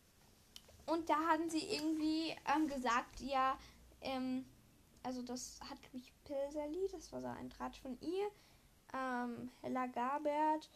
und 0.85 1.09
da 1.09 1.19
hatten 1.27 1.49
sie 1.49 1.65
irgendwie 1.65 2.33
ähm, 2.55 2.67
gesagt, 2.67 3.19
ja, 3.19 3.57
ähm, 3.99 4.45
also 5.03 5.21
das 5.21 5.59
hat 5.69 5.79
mich 5.93 6.13
Pilseli, 6.23 6.87
das 6.91 7.11
war 7.11 7.21
so 7.21 7.27
ein 7.27 7.49
Draht 7.49 7.75
von 7.75 7.99
ihr 7.99 8.31
ähm, 8.93 9.51
Hella 9.61 9.87
Gabert 9.87 10.69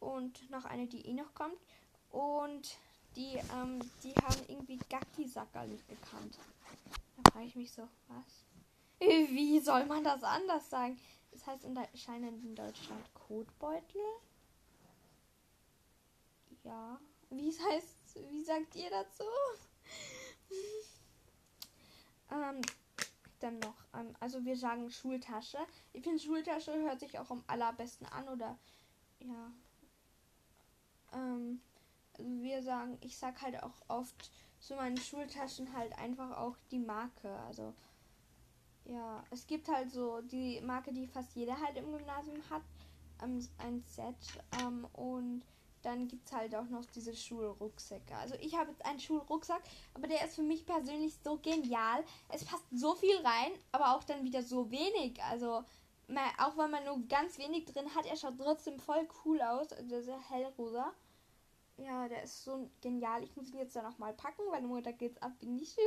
und 0.00 0.50
noch 0.50 0.64
eine, 0.64 0.86
die 0.86 1.06
eh 1.06 1.14
noch 1.14 1.32
kommt. 1.34 1.58
Und 2.10 2.76
die, 3.16 3.38
ähm, 3.54 3.80
die 4.02 4.14
haben 4.14 4.42
irgendwie 4.48 4.78
Gacki-Sacker 4.88 5.66
nicht 5.66 5.88
gekannt. 5.88 6.38
Da 7.16 7.30
frage 7.30 7.46
ich 7.46 7.56
mich 7.56 7.72
so, 7.72 7.88
was? 8.08 8.44
Wie 9.00 9.58
soll 9.60 9.84
man 9.86 10.04
das 10.04 10.22
anders 10.22 10.70
sagen? 10.70 10.98
Das 11.32 11.46
heißt 11.46 11.64
anscheinend 11.64 12.44
in 12.44 12.54
Deutschland 12.54 13.02
Kotbeutel. 13.14 14.00
Ja. 16.64 17.00
Wie 17.30 17.50
heißt, 17.70 18.16
wie 18.30 18.42
sagt 18.42 18.76
ihr 18.76 18.90
dazu? 18.90 19.24
ähm, 22.30 22.60
dann 23.42 23.58
noch? 23.58 23.84
Ähm, 23.94 24.14
also 24.20 24.44
wir 24.44 24.56
sagen 24.56 24.90
Schultasche. 24.90 25.58
Ich 25.92 26.02
finde 26.02 26.18
Schultasche 26.18 26.72
hört 26.72 27.00
sich 27.00 27.18
auch 27.18 27.30
am 27.30 27.44
allerbesten 27.46 28.06
an 28.06 28.28
oder 28.28 28.58
ja. 29.20 29.52
Ähm, 31.12 31.60
wir 32.18 32.62
sagen, 32.62 32.98
ich 33.00 33.16
sag 33.16 33.40
halt 33.42 33.62
auch 33.62 33.82
oft 33.88 34.30
zu 34.60 34.76
meinen 34.76 34.98
Schultaschen 34.98 35.72
halt 35.72 35.96
einfach 35.98 36.36
auch 36.36 36.56
die 36.70 36.78
Marke. 36.78 37.30
Also 37.46 37.74
ja, 38.84 39.22
es 39.30 39.46
gibt 39.46 39.68
halt 39.68 39.90
so 39.90 40.20
die 40.22 40.60
Marke, 40.60 40.92
die 40.92 41.06
fast 41.06 41.34
jeder 41.34 41.60
halt 41.60 41.76
im 41.76 41.90
Gymnasium 41.92 42.42
hat. 42.50 42.62
Ähm, 43.22 43.46
ein 43.58 43.82
Set. 43.86 44.16
Ähm, 44.60 44.86
und 44.92 45.42
dann 45.82 46.08
gibt 46.08 46.26
es 46.26 46.32
halt 46.32 46.54
auch 46.54 46.68
noch 46.68 46.84
diese 46.86 47.14
Schulrucksäcke. 47.14 48.14
Also 48.16 48.34
ich 48.40 48.56
habe 48.56 48.70
jetzt 48.70 48.84
einen 48.84 49.00
Schulrucksack, 49.00 49.62
aber 49.94 50.06
der 50.06 50.24
ist 50.24 50.36
für 50.36 50.42
mich 50.42 50.64
persönlich 50.64 51.14
so 51.22 51.38
genial. 51.38 52.04
Es 52.28 52.44
passt 52.44 52.64
so 52.72 52.94
viel 52.94 53.16
rein, 53.18 53.52
aber 53.72 53.94
auch 53.96 54.04
dann 54.04 54.24
wieder 54.24 54.42
so 54.42 54.70
wenig. 54.70 55.22
Also 55.24 55.64
auch 56.38 56.56
wenn 56.56 56.70
man 56.70 56.84
nur 56.84 57.00
ganz 57.08 57.38
wenig 57.38 57.64
drin 57.66 57.94
hat, 57.94 58.06
er 58.06 58.16
schaut 58.16 58.38
trotzdem 58.38 58.78
voll 58.78 59.08
cool 59.24 59.40
aus. 59.40 59.72
Also 59.72 60.00
sehr 60.00 60.20
hellrosa. 60.30 60.92
Ja, 61.78 62.08
der 62.08 62.22
ist 62.22 62.44
so 62.44 62.70
genial. 62.80 63.24
Ich 63.24 63.34
muss 63.34 63.50
ihn 63.50 63.58
jetzt 63.58 63.74
dann 63.74 63.86
auch 63.86 63.98
mal 63.98 64.12
packen, 64.12 64.42
weil 64.50 64.62
Montag 64.62 64.98
geht's 64.98 65.20
ab 65.22 65.32
in 65.40 65.56
die 65.56 65.66
Schule. 65.66 65.86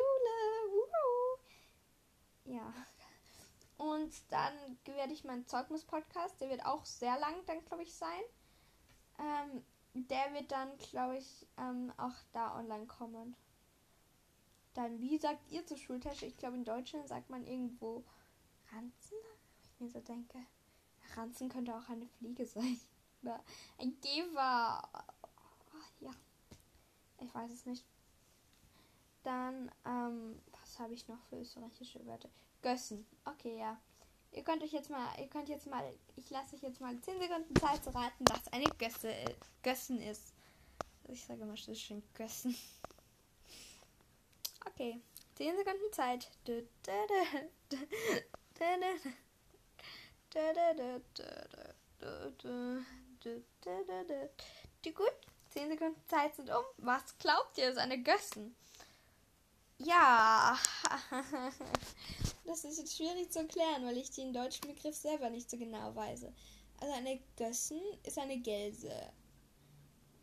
Wuhu. 0.71 2.53
Ja. 2.55 2.73
Und 3.77 4.13
dann 4.29 4.53
werde 4.85 5.13
ich 5.13 5.25
meinen 5.25 5.47
Zeugnis-Podcast, 5.47 6.39
der 6.39 6.49
wird 6.49 6.65
auch 6.65 6.85
sehr 6.85 7.19
lang 7.19 7.35
dann, 7.45 7.63
glaube 7.65 7.83
ich, 7.83 7.93
sein. 7.93 8.21
Ähm, 9.19 9.63
der 9.95 10.33
wird 10.33 10.51
dann, 10.51 10.77
glaube 10.77 11.17
ich, 11.17 11.47
ähm, 11.57 11.91
auch 11.97 12.15
da 12.33 12.57
online 12.57 12.85
kommen. 12.85 13.35
Dann, 14.73 14.99
wie 14.99 15.17
sagt 15.17 15.51
ihr 15.51 15.65
zur 15.65 15.77
Schultasche? 15.77 16.25
Ich 16.25 16.37
glaube, 16.37 16.57
in 16.57 16.65
Deutschland 16.65 17.07
sagt 17.07 17.29
man 17.29 17.45
irgendwo 17.45 18.03
Ranzen. 18.73 19.17
Ich 19.63 19.79
mir 19.79 19.89
so 19.89 20.01
denke, 20.01 20.37
Ranzen 21.15 21.47
könnte 21.47 21.73
auch 21.73 21.87
eine 21.87 22.07
Fliege 22.07 22.45
sein. 22.45 22.79
Oder 23.23 23.41
ein 23.79 23.97
Geber. 24.01 24.89
Ja, 26.01 26.11
ich 27.19 27.33
weiß 27.33 27.51
es 27.51 27.65
nicht. 27.65 27.85
Dann, 29.23 29.71
ähm, 29.85 30.39
was 30.51 30.77
habe 30.77 30.93
ich 30.93 31.07
noch 31.07 31.23
für 31.29 31.39
österreichische 31.39 32.05
Wörter? 32.05 32.29
Gössen. 32.61 33.05
Okay, 33.23 33.57
ja. 33.57 33.79
Ihr 34.35 34.43
könnt 34.43 34.61
euch 34.63 34.73
jetzt 34.73 34.89
mal, 34.89 35.07
ihr 35.17 35.27
könnt 35.27 35.47
jetzt 35.47 35.65
mal, 35.65 35.93
ich 36.17 36.29
lasse 36.29 36.57
euch 36.57 36.61
jetzt 36.61 36.81
mal 36.81 36.99
10 36.99 37.21
Sekunden 37.21 37.55
Zeit 37.55 37.81
zu 37.81 37.95
raten, 37.95 38.25
dass 38.25 38.45
eine 38.51 38.65
Gösse, 38.77 39.13
Gössen 39.63 40.01
ist. 40.01 40.33
Ich 41.07 41.23
sage 41.23 41.45
mal 41.45 41.55
schön 41.55 42.03
Gössen. 42.13 42.53
Okay, 44.65 44.99
10 45.35 45.55
Sekunden 45.55 45.93
Zeit. 45.93 46.29
Gut, 46.43 46.67
10 55.51 55.69
Sekunden 55.69 56.07
Zeit 56.09 56.35
sind 56.35 56.49
um. 56.49 56.65
Was 56.77 57.17
glaubt 57.19 57.57
ihr, 57.57 57.69
ist 57.69 57.77
eine 57.77 58.03
Gössen? 58.03 58.53
Ja. 59.77 60.57
Das 62.45 62.63
ist 62.63 62.77
jetzt 62.77 62.95
schwierig 62.95 63.31
zu 63.31 63.39
erklären, 63.39 63.85
weil 63.85 63.97
ich 63.97 64.11
den 64.11 64.31
deutschen 64.31 64.67
Begriff 64.67 64.95
selber 64.95 65.29
nicht 65.29 65.49
so 65.49 65.57
genau 65.57 65.95
weiß. 65.95 66.25
Also 66.77 66.93
eine 66.93 67.19
Gössen 67.37 67.81
ist 68.03 68.19
eine 68.19 68.39
Gelse. 68.39 68.91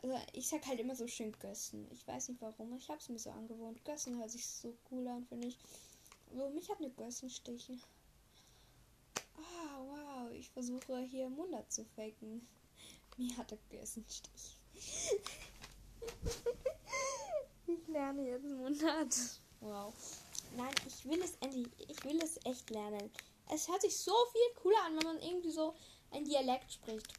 Also 0.03 0.17
ich 0.33 0.49
sag 0.49 0.65
halt 0.67 0.81
immer 0.81 0.95
so 0.95 1.09
schön 1.09 1.33
Gössen. 1.39 1.89
Ich 1.91 2.07
weiß 2.07 2.29
nicht 2.29 2.41
warum, 2.41 2.77
ich 2.77 2.89
hab's 2.89 3.09
mir 3.09 3.19
so 3.19 3.31
angewohnt. 3.31 3.85
Gössen 3.85 4.19
hört 4.19 4.31
sich 4.31 4.47
so 4.47 4.77
cool 4.91 5.07
an, 5.09 5.27
finde 5.27 5.49
ich. 5.49 5.59
Aber 6.33 6.49
mich 6.51 6.71
hat 6.71 6.79
eine 6.79 6.91
Gössenstichen. 6.91 7.83
Ah, 9.37 9.81
wow. 9.81 10.31
Ich 10.33 10.49
versuche 10.51 11.01
hier 11.01 11.29
Munda 11.29 11.69
zu 11.69 11.85
faken. 11.85 12.47
Mir 13.19 13.37
hat 13.37 13.51
der 13.51 13.59
Gössenstich. 13.71 14.57
ich 17.67 17.89
lerne 17.89 18.27
jetzt 18.27 18.49
Mundart. 18.49 19.15
Wow. 19.61 19.93
Nein, 20.57 20.75
ich 20.87 21.05
will 21.05 21.21
es 21.23 21.37
endlich. 21.41 21.69
Ich 21.89 22.05
will 22.05 22.21
es 22.23 22.39
echt 22.45 22.71
lernen. 22.71 23.11
Es 23.51 23.69
hört 23.69 23.83
sich 23.83 23.97
so 23.97 24.15
viel 24.33 24.63
cooler 24.63 24.83
an, 24.85 24.97
wenn 24.97 25.05
man 25.05 25.23
irgendwie 25.23 25.51
so 25.51 25.75
ein 26.11 26.25
Dialekt 26.25 26.73
spricht. 26.73 27.13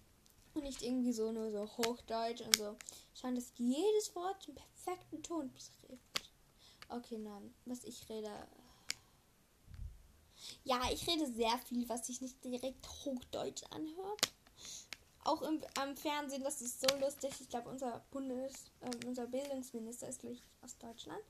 Und 0.54 0.63
nicht 0.63 0.84
irgendwie 0.84 1.13
so 1.13 1.32
nur 1.32 1.52
so 1.52 1.67
Hochdeutsch 1.78 2.41
und 2.41 2.56
so. 2.56 2.76
Scheint, 3.15 3.38
dass 3.38 3.54
jedes 3.58 4.15
Wort 4.15 4.48
im 4.48 4.56
perfekten 4.56 5.24
Ton 5.24 5.52
beschreibt. 5.52 6.30
Okay, 6.89 7.17
nein. 7.17 7.54
Was 7.65 7.84
ich 7.84 8.08
rede. 8.08 8.32
Ja, 10.63 10.80
ich 10.91 11.08
rede 11.08 11.26
sehr 11.26 11.58
viel, 11.67 11.88
was 11.89 12.06
sich 12.06 12.22
nicht 12.22 12.43
direkt 12.43 12.88
Hochdeutsch 13.06 13.63
anhört. 13.72 14.34
Auch 15.24 15.41
im, 15.41 15.63
am 15.80 15.96
Fernsehen, 15.96 16.43
das 16.43 16.62
ist 16.62 16.82
so 16.82 16.98
lustig. 16.98 17.32
Ich 17.39 17.50
glaube, 17.50 17.69
unser 17.69 18.04
Bundes, 18.12 18.54
äh, 18.82 19.08
unser 19.08 19.26
Bildungsminister 19.26 20.10
ist 20.10 20.22
durch 20.22 20.41
aus 20.62 20.78
Deutschland. 20.78 21.24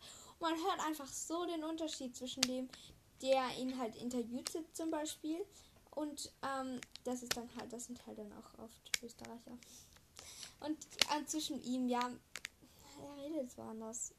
Man 0.43 0.55
hört 0.55 0.85
einfach 0.85 1.07
so 1.07 1.45
den 1.45 1.63
Unterschied 1.63 2.17
zwischen 2.17 2.41
dem, 2.41 2.67
der 3.21 3.57
ihn 3.57 3.79
halt 3.79 3.95
interviewt 3.95 4.51
zum 4.73 4.91
Beispiel. 4.91 5.37
Und 5.91 6.33
ähm, 6.41 6.81
das 7.05 7.23
ist 7.23 7.37
dann 7.37 7.49
halt, 7.55 7.71
das 7.71 7.85
sind 7.85 8.05
halt 8.05 8.17
dann 8.17 8.33
auch 8.33 8.59
oft 8.59 9.01
Österreicher. 9.01 9.57
Und 10.59 10.77
äh, 11.15 11.25
zwischen 11.27 11.63
ihm, 11.63 11.87
ja, 11.87 12.11
er 12.99 13.23
redet 13.23 13.51
zwar 13.51 13.69
anders. 13.69 14.13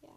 Ja. 0.00 0.16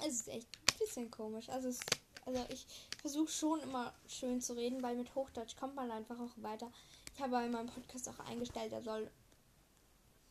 Es 0.00 0.14
ist 0.14 0.28
echt 0.28 0.48
ein 0.72 0.78
bisschen 0.80 1.10
komisch. 1.12 1.48
Also, 1.48 1.68
es, 1.68 1.78
also 2.26 2.44
ich 2.48 2.66
versuche 3.00 3.30
schon 3.30 3.60
immer 3.60 3.94
schön 4.08 4.40
zu 4.40 4.54
reden, 4.54 4.82
weil 4.82 4.96
mit 4.96 5.14
Hochdeutsch 5.14 5.54
kommt 5.54 5.76
man 5.76 5.92
einfach 5.92 6.18
auch 6.18 6.32
weiter. 6.38 6.72
Ich 7.14 7.22
habe 7.22 7.36
in 7.44 7.52
meinem 7.52 7.68
Podcast 7.68 8.08
auch 8.08 8.18
eingestellt, 8.26 8.72
er 8.72 8.82
soll 8.82 9.08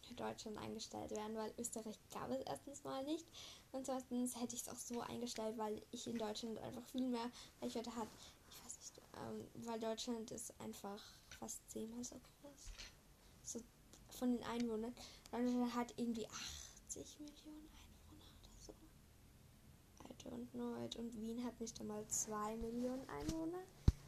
für 0.03 0.13
Deutschland 0.13 0.57
eingestellt 0.57 1.11
werden, 1.11 1.35
weil 1.35 1.53
Österreich 1.57 1.97
gab 2.11 2.29
es 2.31 2.41
erstens 2.45 2.83
mal 2.83 3.03
nicht. 3.03 3.25
Und 3.71 3.85
zweitens 3.85 4.39
hätte 4.39 4.55
ich 4.55 4.61
es 4.61 4.69
auch 4.69 4.77
so 4.77 5.01
eingestellt, 5.01 5.57
weil 5.57 5.81
ich 5.91 6.07
in 6.07 6.17
Deutschland 6.17 6.59
einfach 6.59 6.85
viel 6.85 7.07
mehr 7.07 7.31
Reichweite 7.61 7.95
hat. 7.95 8.07
Ich 8.49 8.63
weiß 8.63 8.77
nicht, 8.77 9.01
ähm, 9.17 9.65
weil 9.65 9.79
Deutschland 9.79 10.31
ist 10.31 10.53
einfach 10.59 11.01
fast 11.39 11.59
zehnmal 11.69 12.03
so 12.03 12.15
groß. 12.15 12.71
So 13.43 13.59
von 14.09 14.37
den 14.37 14.43
Einwohnern. 14.43 14.93
Deutschland 15.31 15.73
hat 15.73 15.93
irgendwie 15.97 16.27
80 16.27 17.19
Millionen 17.19 17.69
Einwohner 17.73 18.29
oder 18.41 18.59
so. 18.59 18.73
I 20.03 20.29
don't 20.29 20.51
know 20.51 20.85
it. 20.85 20.95
Und 20.95 21.15
Wien 21.19 21.43
hat 21.43 21.59
nicht 21.59 21.79
einmal 21.81 22.05
2 22.07 22.57
Millionen 22.57 23.09
Einwohner. 23.09 23.63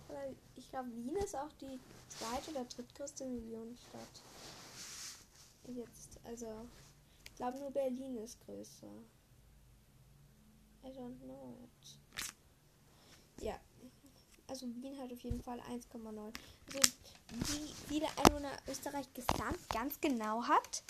Aber 0.08 0.24
ich 0.56 0.70
glaube, 0.70 0.90
Wien 0.96 1.16
ist 1.16 1.36
auch 1.36 1.52
die 1.60 1.80
zweite 2.10 2.52
oder 2.52 2.66
drittgrößte 2.66 3.26
Millionenstadt. 3.26 4.22
Jetzt, 5.68 6.20
also, 6.24 6.68
ich 7.26 7.36
glaube 7.36 7.58
nur 7.60 7.72
Berlin 7.72 8.18
ist 8.18 8.40
größer. 8.46 8.88
I 10.84 10.88
don't 10.90 11.20
know 11.24 11.58
it. 11.64 12.00
Ja, 13.44 13.60
also 14.48 14.68
Wien 14.76 14.98
hat 15.00 15.12
auf 15.12 15.20
jeden 15.22 15.42
Fall 15.42 15.60
1,9. 15.62 16.34
Also 16.68 16.80
wie 17.30 17.74
viele 17.88 18.08
Einwohner 18.18 18.52
Österreich 18.68 19.12
gesamt 19.14 19.58
ganz 19.74 20.00
genau 20.00 20.44
hat, 20.44 20.84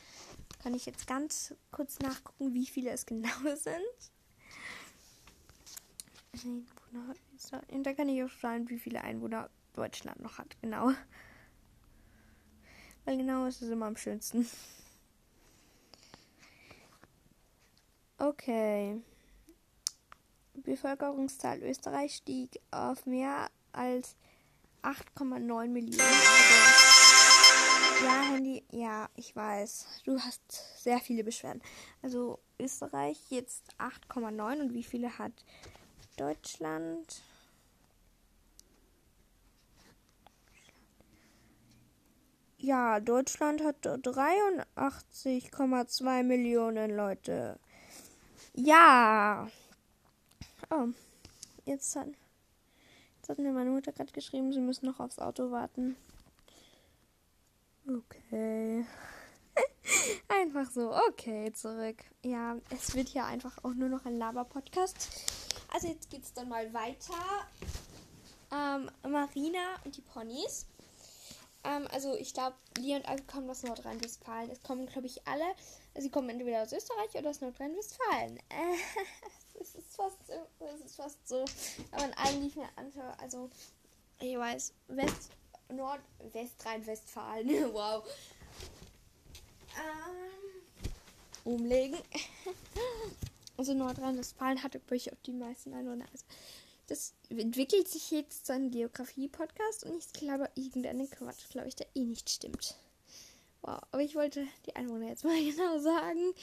kann 0.62 0.74
ich 0.74 0.86
jetzt 0.86 1.08
ganz 1.08 1.56
kurz 1.72 2.00
nachgucken, 2.00 2.54
wie 2.54 2.66
viele 2.66 2.92
es 2.92 3.06
genau 3.06 3.30
sind. 3.56 4.12
Und 7.72 7.84
da 7.84 7.94
kann 7.94 8.10
ich 8.10 8.24
auch 8.24 8.30
schauen, 8.30 8.70
wie 8.70 8.78
viele 8.78 9.02
Einwohner 9.02 9.50
Deutschland 9.74 10.22
noch 10.22 10.38
hat. 10.38 10.60
Genau. 10.62 10.92
Weil 13.06 13.18
genau 13.18 13.46
ist 13.46 13.62
es 13.62 13.70
immer 13.70 13.86
am 13.86 13.98
schönsten. 13.98 14.48
Okay. 18.18 19.02
Bevölkerungszahl 20.54 21.62
Österreich 21.62 22.16
stieg 22.16 22.60
auf 22.72 23.06
mehr 23.06 23.50
als 23.72 24.16
8,9 24.82 25.68
Millionen. 25.68 26.00
Ja, 28.04 28.22
Handy, 28.32 28.64
ja, 28.72 29.10
ich 29.16 29.36
weiß. 29.36 30.02
Du 30.06 30.20
hast 30.20 30.82
sehr 30.82 31.00
viele 31.00 31.24
Beschwerden. 31.24 31.62
Also 32.02 32.40
Österreich 32.60 33.20
jetzt 33.30 33.64
8,9 33.80 34.62
und 34.62 34.74
wie 34.74 34.84
viele 34.84 35.18
hat 35.18 35.34
Deutschland? 36.18 37.22
Ja, 42.66 43.00
Deutschland 43.00 43.64
hat 43.64 43.86
83,2 43.86 46.24
Millionen 46.24 46.96
Leute. 46.96 47.60
Ja. 48.56 49.48
Oh, 50.72 50.88
jetzt 51.66 51.96
hat, 51.96 52.08
jetzt 53.18 53.30
hat 53.30 53.38
mir 53.38 53.52
meine 53.52 53.70
Mutter 53.70 53.92
gerade 53.92 54.12
geschrieben, 54.12 54.52
sie 54.52 54.62
müssen 54.62 54.88
noch 54.88 55.00
aufs 55.00 55.20
Auto 55.20 55.52
warten. 55.52 55.96
Okay. 57.88 58.84
einfach 60.28 60.72
so, 60.72 60.92
okay, 61.10 61.54
zurück. 61.54 61.98
Ja, 62.24 62.58
es 62.72 62.96
wird 62.96 63.10
hier 63.10 63.26
einfach 63.26 63.64
auch 63.64 63.76
nur 63.76 63.90
noch 63.90 64.06
ein 64.06 64.18
Laber-Podcast. 64.18 65.08
Also 65.72 65.88
jetzt 65.88 66.10
geht's 66.10 66.34
dann 66.34 66.50
mal 66.50 66.74
weiter. 66.74 67.14
Ähm, 68.52 68.90
Marina 69.08 69.76
und 69.84 69.96
die 69.96 70.02
Ponys. 70.02 70.66
Ähm, 71.66 71.88
also 71.92 72.16
ich 72.16 72.34
glaube, 72.34 72.56
Lee 72.78 72.96
und 72.96 73.08
Alke 73.08 73.24
kommen 73.24 73.50
aus 73.50 73.64
Nordrhein-Westfalen. 73.64 74.50
Es 74.52 74.62
kommen, 74.62 74.86
glaube 74.86 75.08
ich, 75.08 75.26
alle. 75.28 75.46
Sie 75.98 76.10
kommen 76.10 76.30
entweder 76.30 76.62
aus 76.62 76.72
Österreich 76.72 77.16
oder 77.16 77.32
aus 77.32 77.42
Nordrhein-Westfalen. 77.42 78.38
Äh, 78.38 78.76
es 79.60 79.76
ist 79.76 79.96
fast, 79.96 80.18
ist 80.86 80.96
fast 80.96 81.28
so. 81.28 81.46
wenn 81.92 82.02
man 82.02 82.14
eigentlich 82.14 82.56
mir 82.56 82.70
anschaut, 82.76 83.20
also 83.20 83.50
ich 84.20 84.38
weiß, 84.38 84.74
West, 84.88 85.32
Nord, 85.70 86.00
Westrhein-Westfalen. 86.32 87.50
wow. 87.74 88.04
Ähm, 89.78 90.62
umlegen. 91.44 92.00
also 93.58 93.74
Nordrhein-Westfalen 93.74 94.62
hatte, 94.62 94.80
glaube 94.80 94.98
ich, 94.98 95.12
auch 95.12 95.22
die 95.26 95.34
meisten 95.34 95.74
Einwohner. 95.74 96.06
Also 96.12 96.26
das 96.88 97.14
entwickelt 97.30 97.88
sich 97.88 98.12
jetzt 98.12 98.46
zu 98.46 98.54
einem 98.54 98.72
Geografie-Podcast 98.72 99.86
und 99.86 99.98
ich 99.98 100.14
glaube, 100.14 100.50
irgendeinen 100.56 101.10
Quatsch, 101.10 101.50
glaube 101.50 101.68
ich, 101.68 101.76
der 101.76 101.88
eh 101.96 102.06
nicht 102.06 102.30
stimmt. 102.30 102.76
Wow, 103.62 103.82
aber 103.92 104.02
ich 104.02 104.16
wollte 104.16 104.46
die 104.66 104.76
Einwohner 104.76 105.08
jetzt 105.08 105.24
mal 105.24 105.44
genau 105.44 105.80
sagen. 105.80 106.34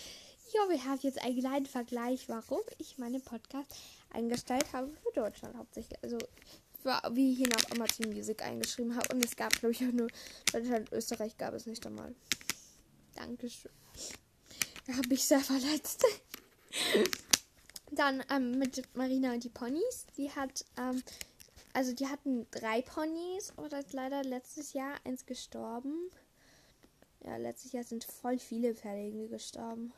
Ich 0.49 0.59
hoffe, 0.61 0.75
ihr 0.75 0.85
habt 0.85 1.05
jetzt 1.05 1.23
einen 1.23 1.39
kleinen 1.39 1.67
Vergleich, 1.67 2.29
warum 2.29 2.61
ich 2.79 2.99
meinen 2.99 3.23
Podcast 3.23 3.71
eingestellt 4.11 4.73
habe 4.73 4.91
für 5.03 5.13
Deutschland 5.15 5.57
hauptsächlich. 5.57 5.99
Also, 6.03 6.19
wie 7.13 7.31
ich 7.31 7.39
hier 7.39 7.49
nach 7.49 7.71
Amazon 7.71 8.13
Music 8.13 8.43
eingeschrieben 8.43 8.97
habe. 8.97 9.15
Und 9.15 9.25
es 9.25 9.37
gab, 9.37 9.53
glaube 9.53 9.71
ich, 9.73 9.79
auch 9.79 9.93
nur 9.93 10.09
Deutschland 10.53 10.91
und 10.91 10.99
Österreich 10.99 11.39
gab 11.39 11.55
es 11.55 11.67
nicht 11.67 11.87
einmal. 11.87 12.13
Dankeschön. 13.15 13.71
Da 14.87 14.95
habe 14.95 15.15
ich 15.15 15.25
sehr 15.25 15.41
verletzt. 15.41 16.05
Dann 17.95 18.25
ähm, 18.31 18.59
mit 18.59 18.83
Marina 18.97 19.35
und 19.35 19.45
die 19.45 19.51
Ponys. 19.51 20.07
Die 20.17 20.31
hat, 20.31 20.65
ähm, 20.79 21.03
also 21.75 21.95
die 21.95 22.09
hatten 22.09 22.47
drei 22.51 22.81
Ponys 22.81 23.53
und 23.57 23.75
ist 23.75 23.93
leider 23.93 24.25
letztes 24.25 24.73
Jahr 24.73 24.95
eins 25.05 25.27
gestorben. 25.27 26.11
Ja, 27.21 27.37
letztes 27.37 27.73
Jahr 27.73 27.85
sind 27.85 28.05
voll 28.05 28.39
viele 28.39 28.75
Pferde 28.75 29.29
gestorben. 29.29 29.93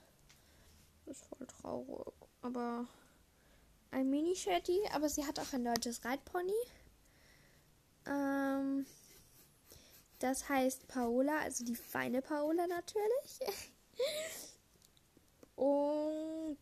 Das 1.06 1.18
ist 1.18 1.26
voll 1.26 1.46
traurig. 1.46 2.12
Aber 2.42 2.88
ein 3.92 4.10
Mini-Shetty, 4.10 4.88
aber 4.92 5.08
sie 5.08 5.24
hat 5.24 5.38
auch 5.38 5.52
ein 5.52 5.64
deutsches 5.64 6.04
Reitpony. 6.04 6.52
Ähm, 8.06 8.86
das 10.18 10.48
heißt 10.48 10.88
Paola, 10.88 11.38
also 11.38 11.64
die 11.64 11.76
feine 11.76 12.22
Paola 12.22 12.66
natürlich. 12.66 13.38
Und 15.56 16.58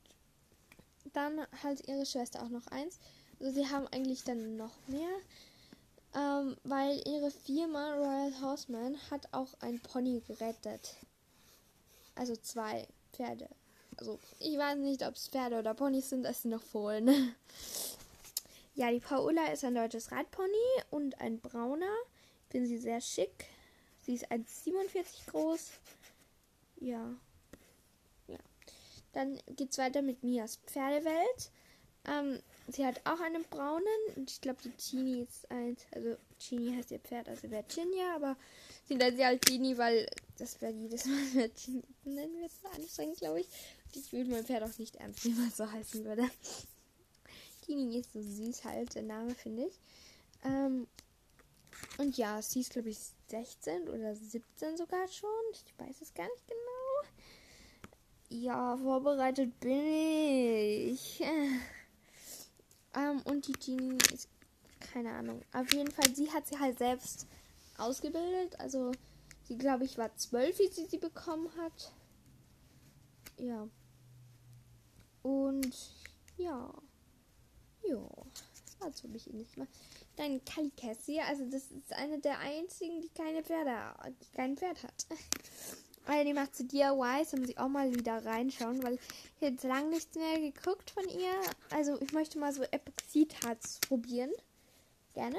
dann 1.13 1.47
halt 1.63 1.87
ihre 1.89 2.07
Schwester 2.07 2.43
auch 2.43 2.49
noch 2.49 2.67
eins. 2.69 2.99
Also 3.41 3.53
sie 3.53 3.69
haben 3.69 3.87
eigentlich 3.89 4.25
dann 4.25 4.57
noch 4.57 4.75
mehr. 4.87 5.11
Ähm, 6.15 6.57
weil 6.65 7.01
ihre 7.09 7.31
Firma 7.31 7.95
Royal 7.95 8.41
Horseman 8.43 8.99
hat 9.11 9.29
auch 9.33 9.49
ein 9.61 9.81
Pony 9.81 10.21
gerettet. 10.27 10.97
Also 12.15 12.37
zwei 12.37 12.87
Pferde. 13.13 13.49
Also 13.97 14.19
ich 14.39 14.59
weiß 14.59 14.79
nicht, 14.79 15.07
ob 15.07 15.15
es 15.15 15.29
Pferde 15.29 15.59
oder 15.59 15.75
Ponys 15.75 16.11
sind, 16.11 16.23
das 16.23 16.43
sind 16.43 16.51
noch 16.51 16.63
Fohlen. 16.63 17.09
ja, 18.75 18.91
die 18.91 19.01
Paola 19.01 19.47
ist 19.53 19.65
ein 19.65 19.75
deutsches 19.75 20.13
Reitpony 20.13 20.83
und 20.91 21.21
ein 21.21 21.41
brauner. 21.41 21.95
Ich 22.47 22.53
finde 22.53 22.69
sie 22.69 22.79
sehr 22.79 23.01
schick. 23.01 23.47
Sie 24.03 24.15
ist 24.15 24.31
1,47 24.31 25.31
groß. 25.31 25.71
Ja. 26.81 27.15
Dann 29.13 29.39
geht 29.57 29.71
es 29.73 29.79
weiter 29.79 30.03
mit 30.03 30.23
Mias 30.23 30.59
Pferdewelt. 30.67 31.51
Ähm, 32.05 32.41
sie 32.69 32.85
hat 32.85 33.01
auch 33.05 33.21
einen 33.21 33.45
braunen. 33.45 33.87
Und 34.17 34.31
ich 34.31 34.41
glaube, 34.41 34.61
die 34.65 34.77
Chini 34.77 35.23
ist 35.23 35.51
eins. 35.51 35.87
Also, 35.93 36.17
Chini 36.39 36.75
heißt 36.75 36.91
ihr 36.91 36.99
Pferd, 36.99 37.29
also 37.29 37.47
Chinya, 37.69 38.17
aber 38.17 38.37
sie 38.89 38.97
nennt 38.97 39.17
sie 39.17 39.25
halt 39.25 39.45
Chini, 39.47 39.79
weil 39.79 40.09
das 40.39 40.61
wäre 40.61 40.73
jedes 40.73 41.05
Mal 41.07 41.51
Chini 41.55 41.83
nennen 42.05 42.37
wir 42.39 42.47
es 42.47 42.65
anstrengend, 42.75 43.19
glaube 43.19 43.41
ich. 43.41 43.47
Und 43.87 43.97
ich 43.97 44.13
würde 44.13 44.31
mein 44.31 44.45
Pferd 44.45 44.63
auch 44.65 44.79
nicht 44.79 44.97
ernst 44.97 45.25
nehmen, 45.25 45.47
was 45.47 45.57
so 45.57 45.71
heißen 45.71 46.05
würde. 46.05 46.29
Chini 47.65 48.01
ist 48.01 48.13
so 48.13 48.21
süß 48.21 48.65
halt, 48.65 48.95
der 48.95 49.03
Name, 49.03 49.35
finde 49.35 49.67
ich. 49.67 49.79
Ähm, 50.45 50.89
und 51.99 52.17
ja, 52.17 52.41
sie 52.43 52.61
ist, 52.61 52.73
glaube 52.73 52.91
ich, 52.91 52.99
16 53.29 53.89
oder 53.89 54.15
17 54.17 54.77
sogar 54.77 55.07
schon. 55.09 55.31
Ich 55.53 55.65
weiß 55.79 56.03
es 56.03 56.15
gar 56.15 56.25
nicht 56.25 56.47
genau. 56.47 57.13
Ja, 58.33 58.79
vorbereitet 58.79 59.61
bin 59.61 59.85
ich. 59.85 61.21
ähm, 62.97 63.21
und 63.25 63.47
die 63.47 63.53
Genie 63.53 63.99
ist 64.11 64.27
keine 64.81 65.13
Ahnung. 65.13 65.43
Auf 65.53 65.71
jeden 65.75 65.91
Fall, 65.91 66.15
sie 66.15 66.31
hat 66.33 66.47
sie 66.47 66.59
halt 66.59 66.79
selbst 66.79 67.27
ausgebildet. 67.77 68.59
Also, 68.59 68.93
sie, 69.45 69.59
glaube 69.59 69.85
ich, 69.85 69.99
war 69.99 70.17
zwölf, 70.17 70.59
wie 70.59 70.69
sie 70.69 70.87
sie 70.87 70.97
bekommen 70.97 71.51
hat. 71.59 71.93
Ja. 73.37 73.69
Und 75.23 75.77
ja. 76.39 76.73
Ja. 77.85 78.09
Also 78.81 79.05
habe 79.05 79.17
ich 79.19 79.27
ihn 79.29 79.37
nicht 79.37 79.59
mal. 79.59 79.69
Dann 80.17 80.43
Kali 80.47 80.71
Cassie, 80.71 81.21
also 81.21 81.45
das 81.51 81.71
ist 81.71 81.93
eine 81.93 82.19
der 82.19 82.39
einzigen, 82.39 83.03
die 83.03 83.11
keine 83.11 83.43
Pferde, 83.43 83.95
die 84.23 84.31
kein 84.35 84.57
Pferd 84.57 84.83
hat. 84.83 85.07
Also 86.07 86.25
die 86.25 86.35
macht 86.35 86.57
so 86.57 86.65
DIYs, 86.65 87.31
da 87.31 87.37
muss 87.37 87.49
ich 87.49 87.59
auch 87.59 87.69
mal 87.69 87.95
wieder 87.95 88.25
reinschauen, 88.25 88.83
weil 88.83 88.95
ich 88.95 89.01
jetzt 89.41 89.63
lange 89.65 89.91
nichts 89.91 90.17
mehr 90.17 90.41
geguckt 90.41 90.91
von 90.91 91.09
ihr. 91.09 91.33
Also 91.71 92.01
ich 92.01 92.13
möchte 92.13 92.39
mal 92.39 92.53
so 92.53 92.63
Epoxidharz 92.63 93.81
probieren. 93.87 94.31
Gerne. 95.15 95.39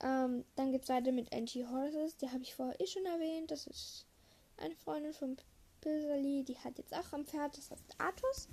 Ähm, 0.00 0.44
dann 0.56 0.72
geht 0.72 0.82
es 0.82 0.88
weiter 0.88 1.12
mit 1.12 1.32
Angie 1.32 1.64
Horses, 1.64 2.16
die 2.16 2.28
habe 2.28 2.42
ich 2.42 2.54
vorher 2.54 2.78
eh 2.80 2.86
schon 2.86 3.06
erwähnt. 3.06 3.50
Das 3.50 3.66
ist 3.66 4.04
eine 4.56 4.74
Freundin 4.76 5.14
von 5.14 5.36
Pilsali, 5.80 6.44
die 6.44 6.58
hat 6.58 6.78
jetzt 6.78 6.94
auch 6.94 7.12
am 7.12 7.24
Pferd, 7.24 7.56
das 7.56 7.70
heißt 7.70 7.94
Artus. 7.98 8.48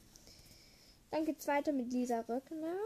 Dann 1.11 1.25
geht 1.25 1.39
es 1.39 1.47
weiter 1.47 1.71
mit 1.71 1.91
Lisa 1.91 2.21
Röckner. 2.21 2.77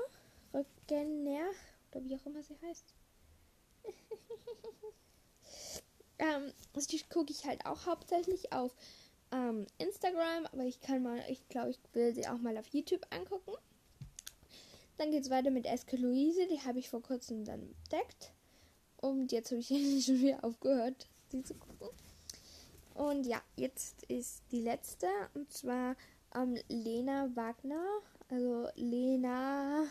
Röckner, 0.54 1.50
oder 1.92 2.04
wie 2.06 2.16
auch 2.16 2.26
immer 2.26 2.42
sie 2.42 2.58
heißt. 2.62 2.94
ähm, 6.20 6.52
das 6.74 6.88
gucke 7.10 7.32
ich 7.32 7.46
halt 7.46 7.66
auch 7.66 7.86
hauptsächlich 7.86 8.52
auf 8.54 8.76
ähm, 9.32 9.66
Instagram, 9.78 10.46
aber 10.52 10.64
ich 10.64 10.80
kann 10.82 11.04
mal, 11.04 11.20
ich 11.28 11.48
glaube, 11.50 11.72
ich 11.72 11.80
will 11.94 12.14
sie 12.14 12.28
auch 12.28 12.38
mal 12.38 12.58
auf 12.58 12.68
YouTube 12.68 13.06
angucken. 13.10 13.54
Dann 14.98 15.12
geht 15.12 15.24
es 15.24 15.30
weiter 15.30 15.50
mit 15.50 15.66
Eske 15.66 15.98
Luise, 15.98 16.48
die 16.48 16.62
habe 16.62 16.80
ich 16.80 16.90
vor 16.90 17.02
kurzem 17.02 17.44
dann 17.46 17.62
entdeckt. 17.62 18.32
Und 18.98 19.32
jetzt 19.32 19.52
habe 19.52 19.60
ich 19.60 19.68
schon 20.06 20.22
wieder 20.22 20.44
aufgehört, 20.44 21.08
sie 21.30 21.44
zu 21.44 21.56
gucken. 21.56 21.90
Und 22.94 23.26
ja, 23.26 23.42
jetzt 23.58 24.04
ist 24.04 24.44
die 24.52 24.62
letzte, 24.62 25.08
und 25.34 25.52
zwar 25.52 25.96
ähm, 26.36 26.58
Lena 26.68 27.30
Wagner. 27.36 27.84
Also 28.30 28.68
Lena 28.76 29.86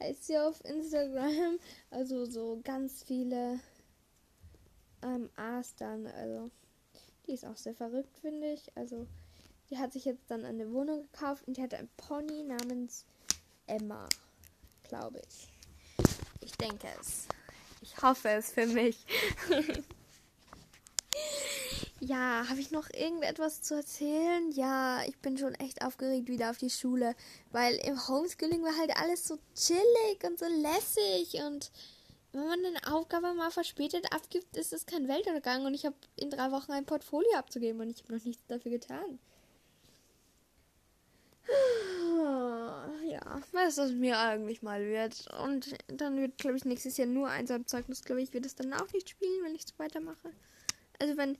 heißt 0.00 0.26
sie 0.26 0.38
auf 0.38 0.64
Instagram. 0.64 1.58
Also 1.90 2.24
so 2.24 2.60
ganz 2.64 3.02
viele 3.02 3.60
ähm, 5.06 5.30
A's 5.36 5.74
dann. 5.76 6.06
Also 6.06 6.50
die 7.26 7.32
ist 7.32 7.46
auch 7.46 7.56
sehr 7.56 7.74
verrückt, 7.74 8.18
finde 8.18 8.52
ich. 8.52 8.70
Also 8.76 9.06
die 9.70 9.78
hat 9.78 9.92
sich 9.92 10.04
jetzt 10.04 10.30
dann 10.30 10.44
eine 10.44 10.72
Wohnung 10.72 11.08
gekauft 11.10 11.46
und 11.46 11.56
die 11.56 11.62
hat 11.62 11.74
ein 11.74 11.88
Pony 11.96 12.42
namens 12.42 13.04
Emma 13.66 14.08
glaube 14.88 15.20
ich. 15.28 15.48
Ich 16.40 16.52
denke 16.52 16.88
es. 17.00 17.26
Ich 17.82 18.00
hoffe 18.02 18.28
es 18.28 18.52
für 18.52 18.66
mich. 18.66 18.98
ja, 22.00 22.48
habe 22.48 22.60
ich 22.60 22.70
noch 22.70 22.88
irgendetwas 22.90 23.62
zu 23.62 23.74
erzählen? 23.74 24.50
Ja, 24.52 25.02
ich 25.06 25.16
bin 25.18 25.38
schon 25.38 25.54
echt 25.54 25.82
aufgeregt 25.82 26.28
wieder 26.28 26.50
auf 26.50 26.58
die 26.58 26.70
Schule, 26.70 27.14
weil 27.52 27.74
im 27.76 28.08
Homeschooling 28.08 28.62
war 28.62 28.76
halt 28.76 28.96
alles 28.96 29.26
so 29.26 29.38
chillig 29.54 30.24
und 30.24 30.38
so 30.38 30.46
lässig 30.46 31.40
und 31.42 31.70
wenn 32.36 32.46
man 32.46 32.64
eine 32.64 32.94
Aufgabe 32.94 33.34
mal 33.34 33.50
verspätet 33.50 34.12
abgibt, 34.12 34.56
ist 34.56 34.72
es 34.72 34.86
kein 34.86 35.08
Weltuntergang 35.08 35.64
und 35.64 35.74
ich 35.74 35.86
habe 35.86 35.96
in 36.16 36.30
drei 36.30 36.50
Wochen 36.50 36.72
ein 36.72 36.84
Portfolio 36.84 37.34
abzugeben 37.36 37.80
und 37.80 37.90
ich 37.90 38.02
habe 38.02 38.14
noch 38.14 38.24
nichts 38.24 38.46
dafür 38.46 38.72
getan. 38.72 39.18
ja, 43.08 43.40
was 43.52 43.78
aus 43.78 43.92
mir 43.92 44.18
eigentlich 44.18 44.62
mal 44.62 44.84
wird. 44.84 45.26
Und 45.42 45.74
dann 45.88 46.18
wird, 46.18 46.38
glaube 46.38 46.56
ich, 46.56 46.64
nächstes 46.64 46.96
Jahr 46.96 47.08
nur 47.08 47.28
eins 47.28 47.50
am 47.50 47.66
Zeugnis, 47.66 48.02
glaube 48.04 48.22
ich, 48.22 48.32
wird 48.32 48.46
es 48.46 48.54
dann 48.54 48.72
auch 48.72 48.92
nicht 48.92 49.10
spielen, 49.10 49.44
wenn 49.44 49.54
ich 49.54 49.62
so 49.62 49.74
weitermache. 49.78 50.30
Also 51.00 51.16
wenn 51.16 51.38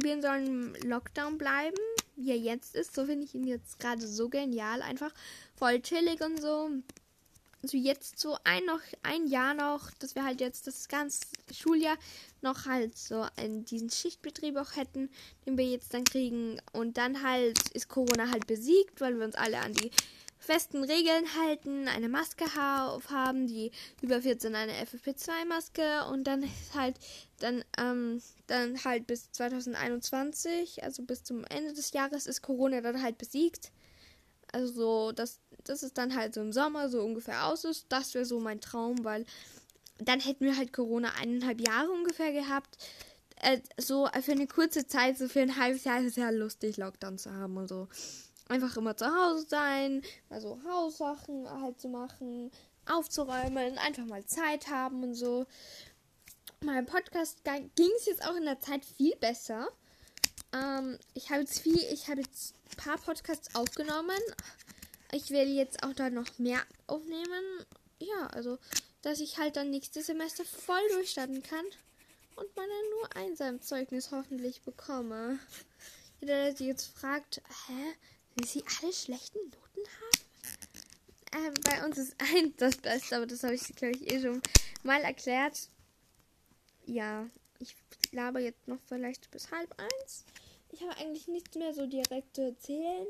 wir 0.00 0.14
in 0.14 0.22
so 0.22 0.28
einem 0.28 0.74
Lockdown 0.84 1.38
bleiben, 1.38 1.78
wie 2.16 2.30
er 2.30 2.38
jetzt 2.38 2.74
ist, 2.74 2.94
so 2.94 3.04
finde 3.06 3.24
ich 3.24 3.34
ihn 3.34 3.46
jetzt 3.46 3.78
gerade 3.78 4.06
so 4.06 4.28
genial, 4.28 4.82
einfach 4.82 5.12
voll 5.54 5.80
chillig 5.80 6.20
und 6.20 6.40
so 6.40 6.70
also 7.62 7.76
jetzt 7.76 8.18
so 8.18 8.36
ein 8.44 8.64
noch 8.66 8.80
ein 9.02 9.26
Jahr 9.26 9.54
noch, 9.54 9.90
dass 9.98 10.14
wir 10.14 10.24
halt 10.24 10.40
jetzt 10.40 10.66
das 10.66 10.88
ganze 10.88 11.20
Schuljahr 11.52 11.96
noch 12.40 12.66
halt 12.66 12.96
so 12.96 13.26
in 13.42 13.64
diesen 13.64 13.90
Schichtbetrieb 13.90 14.56
auch 14.56 14.76
hätten, 14.76 15.10
den 15.44 15.58
wir 15.58 15.66
jetzt 15.66 15.92
dann 15.92 16.04
kriegen 16.04 16.60
und 16.72 16.96
dann 16.96 17.22
halt 17.22 17.68
ist 17.70 17.88
Corona 17.88 18.30
halt 18.30 18.46
besiegt, 18.46 19.00
weil 19.00 19.18
wir 19.18 19.24
uns 19.24 19.34
alle 19.34 19.58
an 19.58 19.72
die 19.72 19.90
festen 20.38 20.84
Regeln 20.84 21.24
halten, 21.36 21.88
eine 21.88 22.08
Maske 22.08 22.44
aufhaben, 22.54 23.46
die 23.46 23.72
über 24.00 24.22
14 24.22 24.54
eine 24.54 24.72
FFP2 24.72 25.30
-Maske 25.46 26.08
und 26.10 26.24
dann 26.24 26.48
halt 26.74 26.96
dann 27.40 27.64
ähm, 27.76 28.22
dann 28.46 28.82
halt 28.84 29.06
bis 29.06 29.30
2021, 29.32 30.84
also 30.84 31.02
bis 31.02 31.24
zum 31.24 31.44
Ende 31.44 31.72
des 31.72 31.92
Jahres 31.92 32.26
ist 32.26 32.42
Corona 32.42 32.80
dann 32.80 33.02
halt 33.02 33.18
besiegt. 33.18 33.72
Also 34.50 34.72
so, 34.72 35.12
dass, 35.12 35.40
dass 35.64 35.82
es 35.82 35.92
dann 35.92 36.14
halt 36.14 36.34
so 36.34 36.40
im 36.40 36.52
Sommer 36.52 36.88
so 36.88 37.02
ungefähr 37.02 37.46
aus 37.46 37.64
ist. 37.64 37.86
Das 37.88 38.14
wäre 38.14 38.24
so 38.24 38.40
mein 38.40 38.60
Traum, 38.60 39.04
weil 39.04 39.24
dann 39.98 40.20
hätten 40.20 40.44
wir 40.44 40.56
halt 40.56 40.72
Corona 40.72 41.10
eineinhalb 41.20 41.60
Jahre 41.60 41.90
ungefähr 41.90 42.32
gehabt. 42.32 42.78
Äh, 43.40 43.60
so 43.78 44.08
für 44.22 44.32
eine 44.32 44.46
kurze 44.46 44.86
Zeit, 44.86 45.18
so 45.18 45.28
für 45.28 45.40
ein 45.40 45.56
halbes 45.56 45.84
Jahr 45.84 46.00
ist 46.00 46.06
es 46.06 46.16
ja 46.16 46.30
lustig, 46.30 46.76
Lockdown 46.76 47.18
zu 47.18 47.32
haben 47.32 47.56
und 47.56 47.68
so. 47.68 47.88
Einfach 48.48 48.76
immer 48.76 48.96
zu 48.96 49.06
Hause 49.06 49.46
sein, 49.48 50.02
mal 50.30 50.40
so 50.40 50.58
Haussachen 50.64 51.48
halt 51.48 51.80
zu 51.80 51.88
machen, 51.88 52.50
aufzuräumen, 52.86 53.76
einfach 53.78 54.06
mal 54.06 54.24
Zeit 54.24 54.68
haben 54.68 55.02
und 55.02 55.14
so. 55.14 55.46
Mein 56.64 56.86
Podcast 56.86 57.44
ging 57.44 57.90
es 57.98 58.06
jetzt 58.06 58.26
auch 58.26 58.34
in 58.34 58.44
der 58.44 58.58
Zeit 58.58 58.84
viel 58.84 59.14
besser. 59.16 59.68
Ähm, 60.52 60.98
ich 61.14 61.30
habe 61.30 61.40
jetzt 61.40 61.60
viel, 61.60 61.78
ich 61.92 62.08
habe 62.08 62.22
jetzt 62.22 62.54
ein 62.72 62.76
paar 62.76 62.98
Podcasts 62.98 63.54
aufgenommen. 63.54 64.18
Ich 65.12 65.30
werde 65.30 65.50
jetzt 65.50 65.82
auch 65.82 65.94
da 65.94 66.10
noch 66.10 66.38
mehr 66.38 66.62
aufnehmen. 66.86 67.64
Ja, 67.98 68.26
also, 68.28 68.58
dass 69.02 69.20
ich 69.20 69.38
halt 69.38 69.56
dann 69.56 69.70
nächstes 69.70 70.06
Semester 70.06 70.44
voll 70.44 70.86
durchstarten 70.90 71.42
kann 71.42 71.64
und 72.36 72.56
meine 72.56 72.72
nur 72.90 73.16
Einsamzeugnis 73.16 74.10
hoffentlich 74.12 74.62
bekomme. 74.62 75.38
Jeder, 76.20 76.44
der 76.44 76.56
sich 76.56 76.66
jetzt 76.66 76.86
fragt, 76.86 77.42
hä, 77.66 77.94
wie 78.36 78.46
sie 78.46 78.64
alle 78.80 78.92
schlechten 78.92 79.38
Noten 79.38 79.88
haben? 80.00 81.46
Ähm, 81.46 81.54
bei 81.64 81.84
uns 81.84 81.98
ist 81.98 82.14
eins 82.18 82.54
das 82.58 82.76
Beste, 82.76 83.16
aber 83.16 83.26
das 83.26 83.42
habe 83.42 83.54
ich, 83.54 83.74
glaube 83.74 83.96
ich, 83.96 84.12
eh 84.12 84.20
schon 84.20 84.42
mal 84.82 85.00
erklärt. 85.02 85.68
Ja, 86.86 87.28
ich 87.58 87.76
laber 88.12 88.40
jetzt 88.40 88.66
noch 88.68 88.80
vielleicht 88.86 89.30
bis 89.30 89.50
halb 89.50 89.74
eins. 89.78 90.24
Ich 90.70 90.82
habe 90.82 90.96
eigentlich 90.96 91.28
nichts 91.28 91.56
mehr 91.56 91.74
so 91.74 91.86
direkt 91.86 92.36
zu 92.36 92.42
erzählen. 92.42 93.06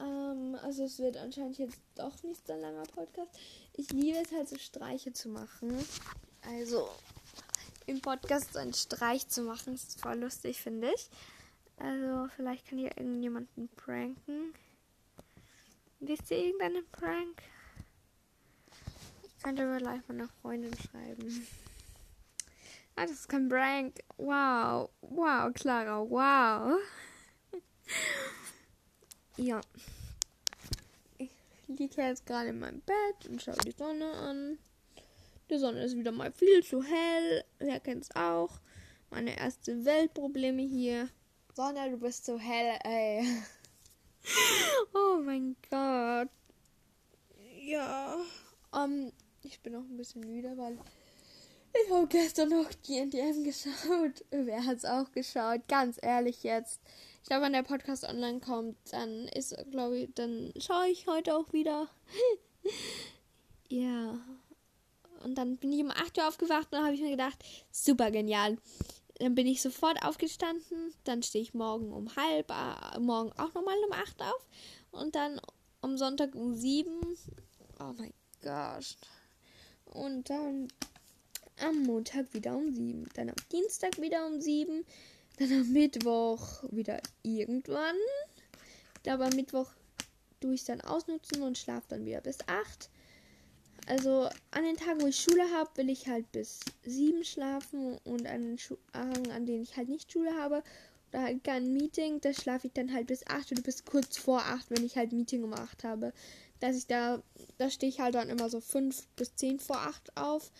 Ähm, 0.00 0.56
also 0.62 0.84
es 0.84 0.98
wird 0.98 1.16
anscheinend 1.16 1.58
jetzt 1.58 1.80
doch 1.94 2.22
nicht 2.22 2.46
so 2.46 2.52
ein 2.52 2.60
langer 2.60 2.84
Podcast. 2.84 3.30
Ich 3.74 3.90
liebe 3.90 4.18
es 4.18 4.32
halt 4.32 4.48
so 4.48 4.58
Streiche 4.58 5.12
zu 5.12 5.28
machen. 5.28 5.76
Also 6.42 6.88
im 7.86 8.00
Podcast 8.00 8.52
so 8.52 8.58
einen 8.58 8.74
Streich 8.74 9.28
zu 9.28 9.42
machen, 9.42 9.74
ist 9.74 10.00
voll 10.00 10.18
lustig, 10.18 10.60
finde 10.60 10.92
ich. 10.94 11.10
Also 11.76 12.28
vielleicht 12.34 12.68
kann 12.68 12.78
hier 12.78 12.96
irgendjemanden 12.96 13.68
pranken. 13.76 14.54
Wisst 16.00 16.30
ihr 16.30 16.38
irgendeinen 16.38 16.86
Prank? 16.90 17.42
Ich 19.22 19.42
könnte 19.42 19.64
aber 19.64 19.78
gleich 19.78 20.00
meiner 20.08 20.28
Freundin 20.40 20.74
schreiben. 20.76 21.46
Ah, 22.96 23.02
das 23.02 23.12
ist 23.12 23.28
kein 23.28 23.48
Prank. 23.48 23.98
Wow. 24.16 24.90
Wow, 25.00 25.52
Clara. 25.52 25.98
Wow. 26.08 26.78
ja. 29.36 29.60
Liege 31.68 32.02
jetzt 32.02 32.26
gerade 32.26 32.50
in 32.50 32.58
meinem 32.58 32.80
Bett 32.82 33.28
und 33.28 33.42
schaue 33.42 33.56
die 33.64 33.72
Sonne 33.72 34.10
an. 34.12 34.58
Die 35.50 35.58
Sonne 35.58 35.82
ist 35.82 35.96
wieder 35.96 36.12
mal 36.12 36.32
viel 36.32 36.62
zu 36.62 36.82
hell. 36.82 37.44
Wer 37.58 37.80
kennt 37.80 38.04
es 38.04 38.16
auch? 38.16 38.60
Meine 39.10 39.36
erste 39.36 39.84
Weltprobleme 39.84 40.62
hier. 40.62 41.08
Sonne, 41.54 41.90
du 41.90 41.98
bist 41.98 42.24
so 42.24 42.38
hell, 42.38 42.78
ey. 42.84 43.26
oh 44.94 45.20
mein 45.22 45.56
Gott. 45.70 46.28
Ja. 47.60 48.16
Um, 48.72 49.12
ich 49.42 49.60
bin 49.60 49.74
noch 49.74 49.84
ein 49.84 49.96
bisschen 49.96 50.22
müde, 50.22 50.56
weil 50.56 50.78
ich 51.72 51.90
habe 51.90 52.06
gestern 52.06 52.50
noch 52.50 52.68
GNTM 52.86 53.44
geschaut. 53.44 54.24
Wer 54.30 54.64
hat 54.64 54.78
es 54.78 54.84
auch 54.84 55.10
geschaut? 55.12 55.66
Ganz 55.68 55.98
ehrlich 56.00 56.42
jetzt. 56.42 56.80
Ich 57.24 57.28
glaube, 57.28 57.46
wenn 57.46 57.54
der 57.54 57.62
Podcast 57.62 58.04
online 58.04 58.38
kommt, 58.38 58.76
dann 58.92 59.28
ist, 59.28 59.56
glaube 59.70 59.96
ich, 59.96 60.10
dann 60.14 60.52
schaue 60.58 60.88
ich 60.88 61.06
heute 61.06 61.34
auch 61.34 61.54
wieder. 61.54 61.88
ja. 63.70 64.18
Und 65.24 65.34
dann 65.36 65.56
bin 65.56 65.72
ich 65.72 65.82
um 65.82 65.90
8 65.90 66.18
Uhr 66.18 66.28
aufgewacht 66.28 66.64
und 66.64 66.72
dann 66.72 66.84
habe 66.84 66.94
ich 66.94 67.00
mir 67.00 67.12
gedacht, 67.12 67.42
super 67.72 68.10
genial. 68.10 68.58
Dann 69.14 69.34
bin 69.34 69.46
ich 69.46 69.62
sofort 69.62 70.04
aufgestanden, 70.04 70.92
dann 71.04 71.22
stehe 71.22 71.42
ich 71.42 71.54
morgen 71.54 71.94
um 71.94 72.14
halb, 72.14 72.50
äh, 72.50 72.98
morgen 73.00 73.32
auch 73.38 73.54
nochmal 73.54 73.78
um 73.86 73.92
8 73.92 74.20
auf 74.20 74.46
und 74.90 75.14
dann 75.14 75.40
am 75.80 75.96
Sonntag 75.96 76.34
um 76.34 76.54
7. 76.54 76.92
Oh 77.80 77.94
mein 77.96 78.12
Gott. 78.42 78.98
Und 79.86 80.28
dann 80.28 80.68
am 81.58 81.84
Montag 81.84 82.34
wieder 82.34 82.54
um 82.54 82.74
7. 82.74 83.08
Dann 83.14 83.30
am 83.30 83.36
Dienstag 83.50 83.98
wieder 83.98 84.26
um 84.26 84.42
7. 84.42 84.84
Dann 85.38 85.52
am 85.52 85.72
Mittwoch 85.72 86.62
wieder 86.70 87.00
irgendwann. 87.22 87.96
Aber 89.06 89.26
am 89.26 89.36
Mittwoch 89.36 89.70
tue 90.40 90.54
ich 90.54 90.64
dann 90.64 90.80
ausnutzen 90.80 91.42
und 91.42 91.58
schlafe 91.58 91.86
dann 91.88 92.06
wieder 92.06 92.20
bis 92.20 92.38
8. 92.46 92.90
Also 93.86 94.28
an 94.50 94.64
den 94.64 94.76
Tagen, 94.76 95.02
wo 95.02 95.06
ich 95.06 95.20
Schule 95.20 95.44
habe, 95.52 95.70
will 95.76 95.90
ich 95.90 96.08
halt 96.08 96.30
bis 96.32 96.60
7 96.84 97.22
schlafen 97.24 97.98
und 98.04 98.26
an 98.26 98.42
den 98.42 98.56
Tagen, 98.92 99.30
an 99.30 99.44
denen 99.44 99.62
ich 99.62 99.76
halt 99.76 99.88
nicht 99.88 100.10
Schule 100.10 100.34
habe 100.34 100.62
oder 101.14 101.22
halt 101.22 101.44
kein 101.44 101.72
Meeting, 101.72 102.20
da 102.20 102.32
schlafe 102.32 102.66
ich 102.66 102.72
dann 102.72 102.92
halt 102.92 103.06
bis 103.06 103.26
8 103.26 103.52
oder 103.52 103.62
bis 103.62 103.84
kurz 103.84 104.16
vor 104.16 104.40
8, 104.40 104.70
wenn 104.70 104.84
ich 104.84 104.96
halt 104.96 105.12
Meeting 105.12 105.44
um 105.44 105.52
8 105.52 105.84
habe. 105.84 106.12
Dass 106.60 106.76
ich 106.76 106.86
da, 106.86 107.22
da 107.58 107.68
stehe 107.68 107.90
ich 107.90 108.00
halt 108.00 108.14
dann 108.14 108.30
immer 108.30 108.48
so 108.48 108.60
5 108.60 109.06
bis 109.16 109.36
10 109.36 109.60
vor 109.60 109.76
8 109.76 110.16
auf. 110.16 110.50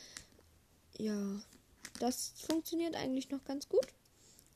Ja, 0.98 1.40
das 1.98 2.34
funktioniert 2.46 2.94
eigentlich 2.94 3.30
noch 3.30 3.44
ganz 3.44 3.68
gut. 3.68 3.86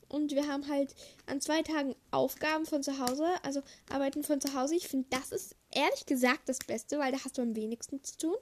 Und 0.09 0.31
wir 0.31 0.47
haben 0.47 0.67
halt 0.67 0.95
an 1.27 1.39
zwei 1.39 1.61
Tagen 1.61 1.95
Aufgaben 2.11 2.65
von 2.65 2.83
zu 2.83 2.99
Hause, 2.99 3.25
also 3.43 3.61
Arbeiten 3.89 4.23
von 4.23 4.41
zu 4.41 4.53
Hause. 4.53 4.75
Ich 4.75 4.87
finde, 4.87 5.07
das 5.11 5.31
ist 5.31 5.55
ehrlich 5.71 6.05
gesagt 6.05 6.49
das 6.49 6.59
Beste, 6.59 6.97
weil 6.99 7.11
da 7.11 7.23
hast 7.23 7.37
du 7.37 7.43
am 7.43 7.55
wenigsten 7.55 8.03
zu 8.03 8.17
tun. 8.17 8.35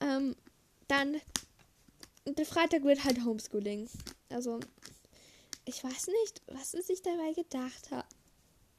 Ähm, 0.00 0.36
dann, 0.88 1.16
der 2.26 2.46
Freitag 2.46 2.84
wird 2.84 3.04
halt 3.04 3.24
Homeschooling. 3.24 3.88
Also, 4.30 4.60
ich 5.64 5.82
weiß 5.82 6.06
nicht, 6.22 6.42
was 6.46 6.70
sie 6.70 6.82
sich 6.82 7.02
dabei 7.02 7.32
gedacht 7.32 7.90
hat. 7.90 8.06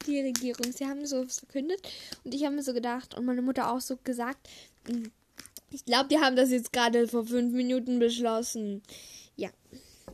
Die 0.06 0.20
Regierung, 0.20 0.72
sie 0.72 0.86
haben 0.86 1.04
so 1.06 1.26
verkündet 1.26 1.86
und 2.24 2.32
ich 2.32 2.44
habe 2.44 2.54
mir 2.54 2.62
so 2.62 2.72
gedacht 2.72 3.14
und 3.14 3.26
meine 3.26 3.42
Mutter 3.42 3.70
auch 3.70 3.80
so 3.80 3.98
gesagt, 3.98 4.48
hm, 4.86 5.10
ich 5.70 5.84
glaube, 5.84 6.08
die 6.08 6.18
haben 6.18 6.36
das 6.36 6.50
jetzt 6.50 6.72
gerade 6.72 7.06
vor 7.08 7.26
fünf 7.26 7.52
Minuten 7.52 7.98
beschlossen. 7.98 8.82
Ja, 9.36 9.50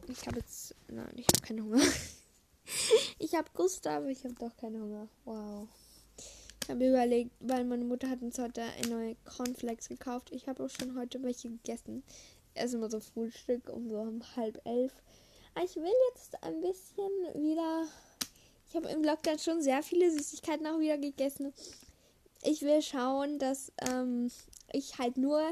ich 0.09 0.27
habe 0.27 0.41
jetzt. 0.41 0.74
Nein, 0.89 1.13
ich 1.17 1.27
habe 1.27 1.41
keinen 1.41 1.65
Hunger. 1.65 1.83
ich 3.19 3.35
habe 3.35 3.49
Gustav, 3.55 3.99
aber 3.99 4.09
ich 4.09 4.25
habe 4.25 4.35
doch 4.35 4.57
keinen 4.57 4.83
Hunger. 4.83 5.09
Wow. 5.25 5.69
Ich 6.63 6.71
habe 6.71 6.89
überlegt, 6.89 7.31
weil 7.41 7.65
meine 7.65 7.85
Mutter 7.85 8.09
hat 8.09 8.23
uns 8.23 8.39
heute 8.39 8.63
neue 8.89 9.17
Cornflakes 9.25 9.89
gekauft. 9.89 10.31
Ich 10.33 10.49
habe 10.49 10.65
auch 10.65 10.71
schon 10.71 10.97
heute 10.99 11.23
welche 11.23 11.51
gegessen. 11.51 12.03
Erst 12.55 12.75
immer 12.75 12.91
so 12.91 13.01
Frühstück 13.01 13.69
um 13.69 13.91
so 13.91 13.99
um 13.99 14.23
halb 14.37 14.61
elf. 14.65 14.93
Aber 15.55 15.65
ich 15.65 15.77
will 15.77 15.93
jetzt 16.11 16.43
ein 16.43 16.61
bisschen 16.61 17.11
wieder. 17.35 17.87
Ich 18.69 18.77
habe 18.77 18.89
im 18.89 19.05
Lockdown 19.05 19.39
schon 19.39 19.63
sehr 19.63 19.83
viele 19.83 20.11
Süßigkeiten 20.11 20.67
auch 20.67 20.81
wieder 20.81 20.99
gegessen. 20.99 21.53
Ich 22.43 22.63
will 22.63 22.83
schauen, 22.83 23.39
dass 23.39 23.73
ähm, 23.91 24.31
ich 24.73 24.99
halt 24.99 25.17
nur 25.17 25.43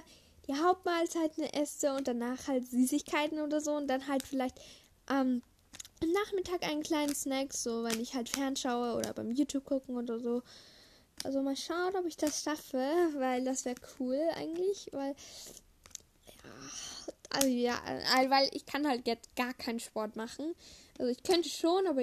die 0.49 0.55
Hauptmahlzeiten 0.55 1.45
esse 1.45 1.95
und 1.95 2.09
danach 2.09 2.49
halt 2.49 2.67
Süßigkeiten 2.67 3.41
oder 3.41 3.61
so 3.61 3.73
und 3.73 3.87
dann 3.89 4.09
halt 4.09 4.23
vielleicht 4.23 4.59
am 5.07 5.43
Nachmittag 6.01 6.63
einen 6.65 6.83
kleinen 6.83 7.15
Snack, 7.15 7.53
so 7.53 7.85
wenn 7.85 8.01
ich 8.01 8.15
halt 8.15 8.29
fernschaue 8.29 8.97
oder 8.97 9.13
beim 9.13 9.31
YouTube 9.31 9.65
gucken 9.65 9.97
oder 9.97 10.19
so. 10.19 10.43
Also 11.25 11.43
mal 11.43 11.57
schauen, 11.57 11.95
ob 11.97 12.07
ich 12.07 12.17
das 12.17 12.43
schaffe, 12.43 12.79
weil 13.17 13.45
das 13.45 13.65
wäre 13.65 13.77
cool 13.99 14.21
eigentlich, 14.35 14.89
weil 14.93 15.15
ja, 16.43 16.51
also 17.31 17.49
ja, 17.49 17.81
weil 18.29 18.49
ich 18.53 18.67
kann 18.67 18.87
halt 18.87 19.07
jetzt 19.07 19.35
gar 19.37 19.55
keinen 19.55 19.81
Sport 19.81 20.17
machen. 20.17 20.55
Also 20.99 21.11
ich 21.11 21.23
könnte 21.23 21.49
schon, 21.49 21.87
aber 21.87 22.03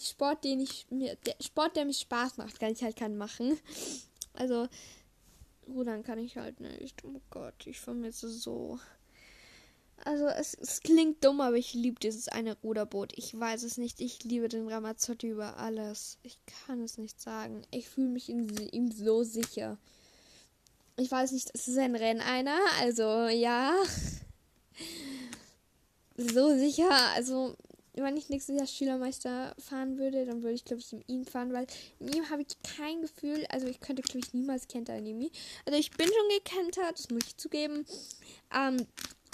Sport, 0.00 0.44
den 0.44 0.60
ich 0.60 0.86
mir, 0.90 1.16
der 1.26 1.36
Sport, 1.40 1.76
der 1.76 1.84
mich 1.84 2.00
Spaß 2.00 2.38
macht, 2.38 2.58
kann 2.58 2.72
ich 2.72 2.82
halt 2.82 2.96
keinen 2.96 3.16
machen. 3.16 3.58
Also 4.36 4.66
Rudern 5.68 6.02
kann 6.02 6.18
ich 6.18 6.36
halt 6.36 6.58
nicht. 6.58 7.04
Oh 7.04 7.20
Gott, 7.30 7.68
ich 7.68 7.78
vermisse 7.78 8.28
so. 8.28 8.80
Also 10.04 10.26
es, 10.26 10.54
es 10.54 10.80
klingt 10.80 11.24
dumm, 11.24 11.40
aber 11.40 11.56
ich 11.56 11.72
liebe 11.74 11.98
dieses 12.00 12.28
eine 12.28 12.56
Ruderboot. 12.62 13.12
Ich 13.16 13.38
weiß 13.38 13.62
es 13.62 13.78
nicht. 13.78 14.00
Ich 14.00 14.24
liebe 14.24 14.48
den 14.48 14.68
Ramazzotti 14.68 15.28
über 15.28 15.56
alles. 15.56 16.18
Ich 16.22 16.38
kann 16.66 16.82
es 16.82 16.98
nicht 16.98 17.20
sagen. 17.20 17.62
Ich 17.70 17.88
fühle 17.88 18.08
mich 18.08 18.28
in 18.28 18.48
ihm 18.68 18.90
so 18.90 19.22
sicher. 19.22 19.78
Ich 20.96 21.10
weiß 21.10 21.32
nicht, 21.32 21.50
es 21.54 21.68
ist 21.68 21.78
ein 21.78 21.96
Renneiner, 21.96 22.58
also 22.80 23.28
ja. 23.28 23.74
So 26.16 26.56
sicher, 26.56 26.92
also 27.16 27.56
wenn 27.94 28.16
ich 28.16 28.28
nächstes 28.28 28.56
Jahr 28.56 28.66
Schülermeister 28.66 29.54
fahren 29.58 29.98
würde, 29.98 30.26
dann 30.26 30.42
würde 30.42 30.54
ich, 30.54 30.64
glaube 30.64 30.80
ich, 30.80 30.92
in 30.92 31.02
ihm 31.06 31.24
fahren, 31.24 31.52
weil 31.52 31.66
in 32.00 32.12
ihm 32.12 32.28
habe 32.28 32.42
ich 32.42 32.76
kein 32.76 33.02
Gefühl, 33.02 33.46
also 33.48 33.66
ich 33.66 33.80
könnte, 33.80 34.02
glaube 34.02 34.20
ich, 34.20 34.34
niemals 34.34 34.66
kentern 34.66 35.06
in 35.06 35.20
ihm. 35.20 35.30
Also 35.64 35.78
ich 35.78 35.90
bin 35.92 36.06
schon 36.06 36.38
gekentert, 36.38 36.98
das 36.98 37.10
muss 37.10 37.26
ich 37.26 37.36
zugeben. 37.36 37.86
Ähm, 38.54 38.86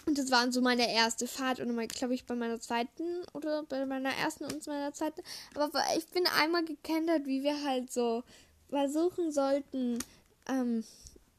und 0.06 0.18
das 0.18 0.30
war 0.30 0.50
so 0.50 0.60
meine 0.60 0.92
erste 0.92 1.26
Fahrt 1.26 1.60
und 1.60 1.76
glaube 1.88 2.14
ich, 2.14 2.26
bei 2.26 2.34
meiner 2.34 2.60
zweiten 2.60 3.24
oder 3.32 3.62
bei 3.64 3.84
meiner 3.86 4.10
ersten 4.10 4.44
und 4.44 4.66
meiner 4.66 4.92
zweiten. 4.92 5.22
Aber 5.54 5.70
ich 5.96 6.06
bin 6.08 6.24
einmal 6.40 6.64
gekentert, 6.64 7.26
wie 7.26 7.42
wir 7.42 7.62
halt 7.64 7.92
so 7.92 8.22
versuchen 8.68 9.32
sollten, 9.32 9.98
ähm, 10.48 10.84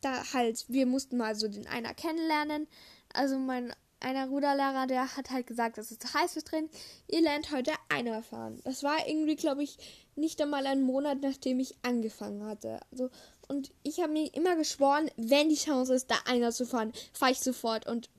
da 0.02 0.34
halt, 0.34 0.66
wir 0.68 0.86
mussten 0.86 1.18
mal 1.18 1.36
so 1.36 1.48
den 1.48 1.68
einer 1.68 1.94
kennenlernen. 1.94 2.68
Also 3.14 3.38
mein 3.38 3.74
einer 4.02 4.28
Ruderlehrer, 4.28 4.88
der 4.88 5.16
hat 5.16 5.30
halt 5.30 5.48
gesagt, 5.48 5.78
es 5.78 5.92
ist 5.92 6.14
heiß 6.14 6.34
für 6.34 6.42
drin. 6.42 6.70
Ihr 7.08 7.22
lernt 7.22 7.52
heute 7.52 7.72
einer 7.90 8.24
fahren. 8.24 8.60
Das 8.64 8.84
war 8.84 9.08
irgendwie, 9.08 9.36
glaube 9.36 9.64
ich, 9.64 9.78
nicht 10.16 10.42
einmal 10.42 10.66
ein 10.66 10.82
Monat, 10.82 11.20
nachdem 11.22 11.60
ich 11.60 11.76
angefangen 11.84 12.44
hatte. 12.44 12.80
Also, 12.92 13.10
und 13.48 13.72
ich 13.84 14.00
habe 14.00 14.14
mir 14.14 14.34
immer 14.34 14.56
geschworen, 14.56 15.12
wenn 15.18 15.50
die 15.50 15.56
Chance 15.56 15.94
ist, 15.94 16.10
da 16.10 16.16
einer 16.26 16.52
zu 16.52 16.66
fahren, 16.66 16.94
fahre 17.14 17.32
ich 17.32 17.40
sofort. 17.40 17.88
Und 17.88 18.10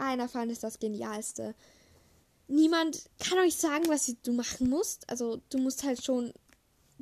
einer 0.00 0.28
fahren 0.28 0.50
ist 0.50 0.64
das 0.64 0.78
Genialste. 0.78 1.54
Niemand 2.48 3.08
kann 3.18 3.38
euch 3.38 3.56
sagen, 3.56 3.84
was 3.88 4.12
du 4.22 4.32
machen 4.32 4.68
musst. 4.68 5.08
Also, 5.08 5.40
du 5.50 5.58
musst 5.58 5.84
halt 5.84 6.04
schon 6.04 6.32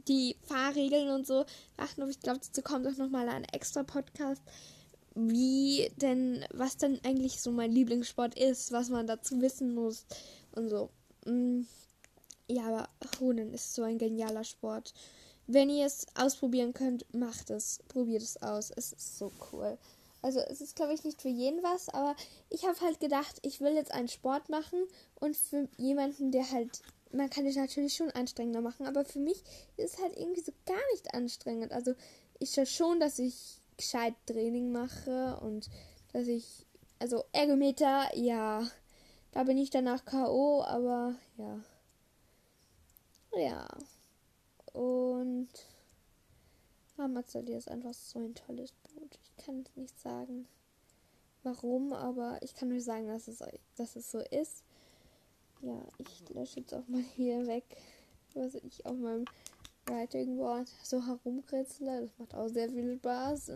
die 0.06 0.36
Fahrregeln 0.42 1.10
und 1.10 1.26
so 1.26 1.44
achten. 1.76 2.02
Aber 2.02 2.10
ich 2.10 2.20
glaube, 2.20 2.40
dazu 2.40 2.62
kommt 2.62 2.86
auch 2.86 2.96
nochmal 2.96 3.28
ein 3.28 3.44
extra 3.44 3.82
Podcast 3.82 4.42
wie 5.18 5.90
denn, 5.96 6.44
was 6.52 6.76
denn 6.76 7.00
eigentlich 7.04 7.40
so 7.40 7.50
mein 7.50 7.72
Lieblingssport 7.72 8.38
ist, 8.38 8.70
was 8.70 8.88
man 8.88 9.06
dazu 9.06 9.40
wissen 9.40 9.74
muss 9.74 10.06
und 10.52 10.68
so. 10.68 10.90
Mm, 11.26 11.62
ja, 12.48 12.66
aber 12.66 12.88
Rudern 13.20 13.52
ist 13.52 13.74
so 13.74 13.82
ein 13.82 13.98
genialer 13.98 14.44
Sport. 14.44 14.94
Wenn 15.48 15.70
ihr 15.70 15.86
es 15.86 16.06
ausprobieren 16.14 16.72
könnt, 16.72 17.12
macht 17.12 17.50
es. 17.50 17.80
Probiert 17.88 18.22
es 18.22 18.40
aus. 18.42 18.70
Es 18.70 18.92
ist 18.92 19.18
so 19.18 19.32
cool. 19.50 19.76
Also 20.20 20.40
es 20.40 20.60
ist, 20.60 20.76
glaube 20.76 20.94
ich, 20.94 21.04
nicht 21.04 21.22
für 21.22 21.28
jeden 21.28 21.62
was, 21.62 21.88
aber 21.88 22.16
ich 22.50 22.66
habe 22.66 22.80
halt 22.80 23.00
gedacht, 23.00 23.38
ich 23.42 23.60
will 23.60 23.74
jetzt 23.74 23.92
einen 23.92 24.08
Sport 24.08 24.48
machen 24.48 24.84
und 25.14 25.36
für 25.36 25.68
jemanden, 25.76 26.32
der 26.32 26.50
halt, 26.50 26.82
man 27.12 27.30
kann 27.30 27.46
es 27.46 27.56
natürlich 27.56 27.94
schon 27.94 28.10
anstrengender 28.10 28.60
machen, 28.60 28.86
aber 28.86 29.04
für 29.04 29.20
mich 29.20 29.42
ist 29.76 29.94
es 29.94 30.02
halt 30.02 30.16
irgendwie 30.16 30.40
so 30.40 30.52
gar 30.66 30.80
nicht 30.92 31.14
anstrengend. 31.14 31.72
Also 31.72 31.94
ich 32.40 32.52
schaue 32.52 32.66
schon, 32.66 33.00
dass 33.00 33.18
ich 33.18 33.60
gescheit 33.76 34.14
Training 34.26 34.72
mache 34.72 35.38
und 35.40 35.70
dass 36.12 36.26
ich, 36.26 36.66
also 36.98 37.24
Ergometer, 37.32 38.08
ja, 38.16 38.68
da 39.32 39.44
bin 39.44 39.56
ich 39.56 39.70
danach 39.70 40.04
K.O., 40.04 40.62
aber 40.64 41.14
ja. 41.36 41.60
Ja. 43.36 43.68
Und 44.72 45.48
Ramazzotti 46.98 47.52
ist 47.52 47.70
einfach 47.70 47.94
so 47.94 48.18
ein 48.18 48.34
tolles 48.34 48.72
Boot. 48.72 49.18
Kann 49.48 49.64
nicht 49.76 49.98
sagen, 49.98 50.46
warum, 51.42 51.94
aber 51.94 52.38
ich 52.42 52.54
kann 52.54 52.68
nur 52.68 52.82
sagen, 52.82 53.08
dass 53.08 53.28
es, 53.28 53.42
dass 53.76 53.96
es 53.96 54.10
so 54.10 54.18
ist. 54.18 54.62
Ja, 55.62 55.80
ich 55.96 56.28
lösche 56.28 56.60
jetzt 56.60 56.74
auch 56.74 56.86
mal 56.86 57.00
hier 57.16 57.46
weg, 57.46 57.64
was 58.34 58.56
ich 58.56 58.84
auf 58.84 58.98
meinem 58.98 59.24
Writing 59.86 60.36
Board 60.36 60.68
so 60.82 61.02
herumkritzle. 61.02 62.02
Das 62.02 62.10
macht 62.18 62.34
auch 62.34 62.48
sehr 62.48 62.68
viel 62.68 62.98
Spaß. 62.98 63.52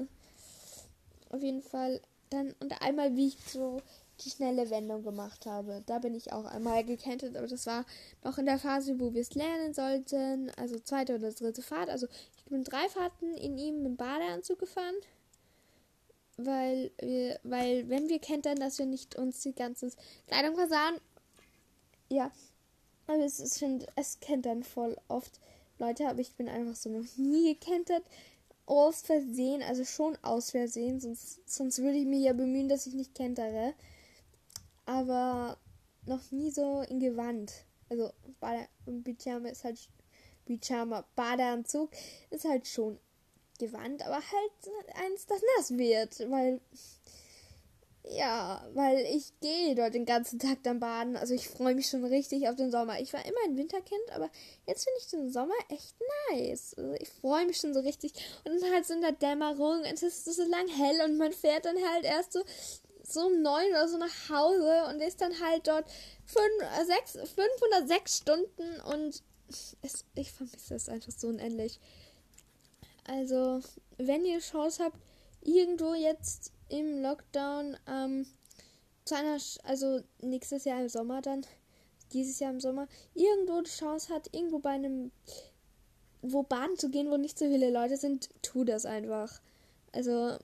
Auf 1.29 1.43
jeden 1.43 1.61
Fall 1.61 2.01
dann 2.31 2.55
und 2.61 2.81
einmal, 2.81 3.15
wie 3.15 3.27
ich 3.27 3.37
so 3.45 3.83
die 4.25 4.31
schnelle 4.31 4.71
Wendung 4.71 5.03
gemacht 5.03 5.45
habe. 5.45 5.83
Da 5.85 5.99
bin 5.99 6.15
ich 6.15 6.33
auch 6.33 6.47
einmal 6.47 6.85
gekentet, 6.85 7.37
aber 7.37 7.49
das 7.49 7.67
war 7.67 7.85
noch 8.25 8.39
in 8.39 8.47
der 8.47 8.59
Phase, 8.59 8.99
wo 8.99 9.13
wir 9.13 9.21
es 9.21 9.35
lernen 9.35 9.75
sollten. 9.75 10.51
Also 10.57 10.79
zweite 10.79 11.17
oder 11.17 11.33
dritte 11.33 11.61
Fahrt. 11.61 11.91
Also 11.91 12.07
ich 12.39 12.45
bin 12.47 12.65
drei 12.65 12.89
Fahrten 12.89 13.35
in 13.35 13.59
ihm 13.59 13.83
mit 13.83 13.99
Badeanzug 13.99 14.59
gefahren. 14.59 14.95
Weil 16.37 16.91
wir, 16.99 17.39
weil 17.43 17.89
wenn 17.89 18.09
wir 18.09 18.19
kentern, 18.19 18.57
dass 18.57 18.79
wir 18.79 18.87
nicht 18.87 19.17
uns 19.17 19.41
die 19.41 19.55
ganze 19.55 19.91
Kleidung 20.27 20.55
versahen. 20.55 20.97
Ja. 22.09 22.31
Aber 23.07 23.25
es 23.25 23.41
ist 23.41 23.59
schon, 23.59 23.85
es 23.97 24.21
kentern 24.21 24.63
voll 24.63 24.97
oft 25.09 25.41
Leute, 25.79 26.09
aber 26.09 26.21
ich 26.21 26.35
bin 26.35 26.49
einfach 26.49 26.77
so 26.77 26.89
noch 26.89 27.17
nie 27.17 27.55
gekentert. 27.55 28.05
aus 28.67 29.03
Versehen, 29.03 29.63
also 29.63 29.85
schon 29.85 30.17
aus 30.23 30.53
Versehen, 30.53 31.01
sonst, 31.01 31.41
sonst 31.49 31.79
würde 31.79 31.99
ich 31.99 32.07
mich 32.07 32.23
ja 32.23 32.33
bemühen, 32.33 32.69
dass 32.69 32.87
ich 32.87 32.95
nicht 32.95 33.15
kentere. 33.15 33.75
Aber 34.87 35.59
noch 36.07 36.31
nie 36.31 36.51
so 36.51 36.83
in 36.83 37.01
Gewand. 37.01 37.53
Also 37.89 38.11
Bade 38.41 38.69
Pyjama 39.05 39.49
ist 39.49 39.65
halt 39.65 39.79
Pyjama, 40.47 41.05
Badeanzug 41.15 41.91
ist 42.31 42.45
halt 42.45 42.67
schon 42.67 42.99
Gewand, 43.63 44.05
aber 44.05 44.17
halt 44.17 44.97
eins, 44.97 45.27
das 45.27 45.41
nass 45.57 45.79
wird, 45.79 46.19
weil 46.31 46.61
ja, 48.05 48.69
weil 48.75 48.99
ich 49.15 49.33
gehe 49.41 49.77
dort 49.77 49.95
den 49.95 50.05
ganzen 50.05 50.41
Tag 50.41 50.59
dann 50.65 50.81
baden. 50.81 51.17
Also 51.17 51.35
ich 51.35 51.49
freue 51.49 51.77
mich 51.77 51.89
schon 51.89 52.05
richtig 52.05 52.49
auf 52.49 52.57
den 52.57 52.73
Sommer. 52.73 53.01
Ich 53.01 53.13
war 53.13 53.25
immer 53.25 53.39
ein 53.45 53.57
Winterkind, 53.57 54.11
aber 54.13 54.29
jetzt 54.67 54.85
finde 54.85 54.99
ich 55.01 55.07
den 55.09 55.31
Sommer 55.31 55.55
echt 55.69 55.95
nice. 56.31 56.75
Also 56.77 56.95
ich 56.95 57.09
freue 57.09 57.47
mich 57.47 57.59
schon 57.59 57.75
so 57.75 57.81
richtig. 57.81 58.13
Und 58.45 58.61
dann 58.61 58.73
halt 58.73 58.87
so 58.87 58.95
in 58.95 59.03
der 59.03 59.13
Dämmerung, 59.13 59.85
es 59.85 60.03
ist 60.03 60.25
so 60.25 60.43
lang 60.43 60.67
hell 60.67 61.01
und 61.05 61.17
man 61.17 61.33
fährt 61.33 61.65
dann 61.65 61.77
halt 61.93 62.05
erst 62.05 62.33
so 62.33 62.43
so 63.05 63.27
um 63.27 63.43
neun 63.43 63.69
oder 63.71 63.89
so 63.89 63.99
nach 63.99 64.29
Hause 64.31 64.85
und 64.89 65.01
ist 65.01 65.21
dann 65.21 65.39
halt 65.41 65.67
dort 65.67 65.85
fünf, 66.25 66.87
sechs, 66.87 67.13
fünf 67.13 67.63
oder 67.69 67.87
sechs 67.87 68.19
Stunden 68.19 68.81
und 68.93 69.23
es, 69.83 70.05
ich 70.15 70.33
vermisse 70.33 70.75
es 70.75 70.89
einfach 70.89 71.13
so 71.13 71.29
unendlich. 71.29 71.79
Also, 73.05 73.61
wenn 73.99 74.25
ihr 74.25 74.39
Chance 74.39 74.85
habt, 74.85 74.99
irgendwo 75.43 75.95
jetzt 75.95 76.53
im 76.69 77.03
Lockdown 77.03 77.77
ähm, 77.87 78.27
zu 79.05 79.17
einer, 79.17 79.39
also 79.65 80.01
nächstes 80.21 80.65
Jahr 80.65 80.81
im 80.81 80.89
Sommer 80.89 81.21
dann, 81.21 81.45
dieses 82.13 82.39
Jahr 82.39 82.53
im 82.53 82.61
Sommer, 82.61 82.89
irgendwo 83.15 83.61
die 83.61 83.71
Chance 83.71 84.13
hat, 84.13 84.33
irgendwo 84.33 84.59
bei 84.59 84.71
einem, 84.71 85.11
wo 86.23 86.43
baden 86.43 86.79
zu 86.79 86.91
gehen, 86.91 87.11
wo 87.11 87.17
nicht 87.17 87.39
so 87.39 87.47
viele 87.47 87.71
Leute 87.71 87.97
sind, 87.97 88.29
tu 88.43 88.65
das 88.65 88.87
einfach. 88.87 89.41
Also, 89.93 90.37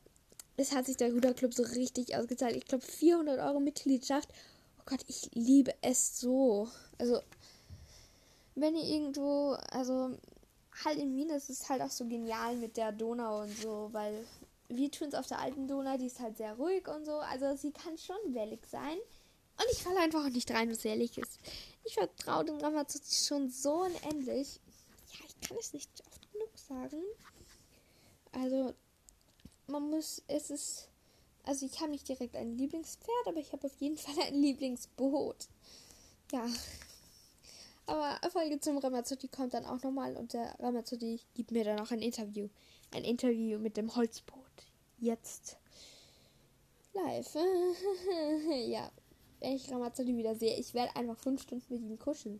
es 0.56 0.74
hat 0.74 0.86
sich 0.86 0.96
der 0.96 1.12
Ruderclub 1.12 1.54
so 1.54 1.62
richtig 1.62 2.16
ausgezahlt. 2.16 2.56
Ich 2.56 2.66
glaube, 2.66 2.84
400 2.84 3.38
Euro 3.38 3.60
Mitgliedschaft. 3.60 4.28
Oh 4.80 4.82
Gott, 4.86 5.04
ich 5.06 5.30
liebe 5.34 5.72
es 5.82 6.18
so. 6.18 6.68
Also, 6.98 7.20
wenn 8.56 8.74
ihr 8.74 8.84
irgendwo, 8.84 9.56
also, 9.70 10.16
halt 10.84 10.98
in 10.98 11.14
Wien 11.14 11.30
ist 11.30 11.50
es 11.50 11.68
halt 11.68 11.82
auch 11.82 11.90
so 11.90 12.06
genial 12.06 12.56
mit 12.56 12.76
der 12.76 12.92
Donau 12.92 13.42
und 13.42 13.56
so, 13.58 13.88
weil 13.92 14.26
wir 14.68 14.90
tun 14.90 15.08
es 15.08 15.14
auf 15.14 15.26
der 15.26 15.40
alten 15.40 15.66
Donau, 15.66 15.96
die 15.96 16.06
ist 16.06 16.20
halt 16.20 16.36
sehr 16.36 16.54
ruhig 16.54 16.86
und 16.88 17.04
so. 17.04 17.18
Also 17.18 17.56
sie 17.56 17.72
kann 17.72 17.96
schon 17.98 18.16
wellig 18.34 18.60
sein. 18.70 18.98
Und 19.58 19.66
ich 19.72 19.82
falle 19.82 19.98
einfach 20.00 20.24
auch 20.24 20.30
nicht 20.30 20.50
rein, 20.52 20.70
was 20.70 20.84
ehrlich 20.84 21.18
ist. 21.18 21.38
Ich 21.84 21.94
vertraue 21.94 22.44
dem 22.44 22.58
Ramazzotti 22.58 23.14
schon 23.26 23.50
so 23.50 23.82
unendlich. 23.82 24.60
Ja, 25.12 25.26
ich 25.26 25.48
kann 25.48 25.56
es 25.58 25.72
nicht 25.72 25.90
oft 26.06 26.32
genug 26.32 26.56
sagen. 26.56 27.02
Also, 28.32 28.74
man 29.66 29.90
muss, 29.90 30.22
es 30.28 30.50
ist, 30.50 30.88
also 31.42 31.66
ich 31.66 31.80
habe 31.80 31.90
nicht 31.90 32.08
direkt 32.08 32.36
ein 32.36 32.56
Lieblingspferd, 32.56 33.26
aber 33.26 33.38
ich 33.38 33.52
habe 33.52 33.66
auf 33.66 33.74
jeden 33.80 33.96
Fall 33.96 34.14
ein 34.26 34.34
Lieblingsboot. 34.34 35.48
Ja. 36.30 36.46
Aber 37.88 38.20
Folge 38.30 38.60
zum 38.60 38.76
Ramazzotti 38.76 39.28
kommt 39.28 39.54
dann 39.54 39.64
auch 39.64 39.82
nochmal 39.82 40.14
und 40.16 40.34
der 40.34 40.54
Ramazzotti 40.60 41.20
gibt 41.34 41.52
mir 41.52 41.64
dann 41.64 41.80
auch 41.80 41.90
ein 41.90 42.02
Interview. 42.02 42.48
Ein 42.90 43.02
Interview 43.02 43.58
mit 43.58 43.78
dem 43.78 43.96
Holzboot. 43.96 44.44
Jetzt. 44.98 45.56
Live. 46.92 47.34
ja. 48.66 48.90
Wenn 49.40 49.52
ich 49.54 49.72
Ramazzotti 49.72 50.14
wieder 50.14 50.34
sehe, 50.34 50.54
ich 50.58 50.74
werde 50.74 50.94
einfach 50.96 51.16
fünf 51.16 51.40
Stunden 51.42 51.64
mit 51.72 51.80
ihm 51.82 51.98
kuscheln. 51.98 52.38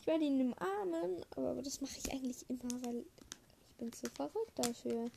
Ich 0.00 0.06
werde 0.08 0.24
ihn 0.24 0.40
umarmen, 0.40 1.24
aber 1.36 1.62
das 1.62 1.80
mache 1.80 1.98
ich 2.02 2.10
eigentlich 2.10 2.44
immer, 2.48 2.84
weil 2.84 3.04
ich 3.70 3.76
bin 3.76 3.92
zu 3.92 4.10
verrückt 4.10 4.52
dafür. 4.56 5.10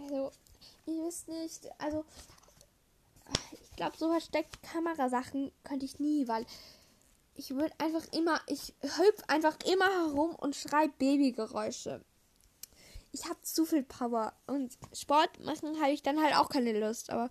Also, 0.00 0.30
ihr 0.86 1.04
wisst 1.04 1.28
nicht, 1.28 1.68
also 1.78 2.06
ich 3.52 3.76
glaube, 3.76 3.98
so 3.98 4.10
versteckt 4.10 4.62
Kamerasachen 4.62 5.52
könnte 5.62 5.84
ich 5.84 5.98
nie, 5.98 6.26
weil 6.26 6.46
ich 7.38 7.54
würde 7.54 7.72
einfach 7.78 8.04
immer, 8.12 8.40
ich 8.46 8.74
hüpf 8.82 9.22
einfach 9.28 9.56
immer 9.64 9.88
herum 9.88 10.34
und 10.34 10.54
schreibe 10.54 10.92
Babygeräusche 10.98 12.02
ich 13.12 13.24
habe 13.24 13.40
zu 13.42 13.64
viel 13.64 13.82
Power. 13.82 14.32
Und 14.46 14.76
Sport 14.92 15.44
machen 15.44 15.80
habe 15.80 15.92
ich 15.92 16.02
dann 16.02 16.22
halt 16.22 16.36
auch 16.36 16.48
keine 16.48 16.78
Lust. 16.78 17.10
Aber 17.10 17.30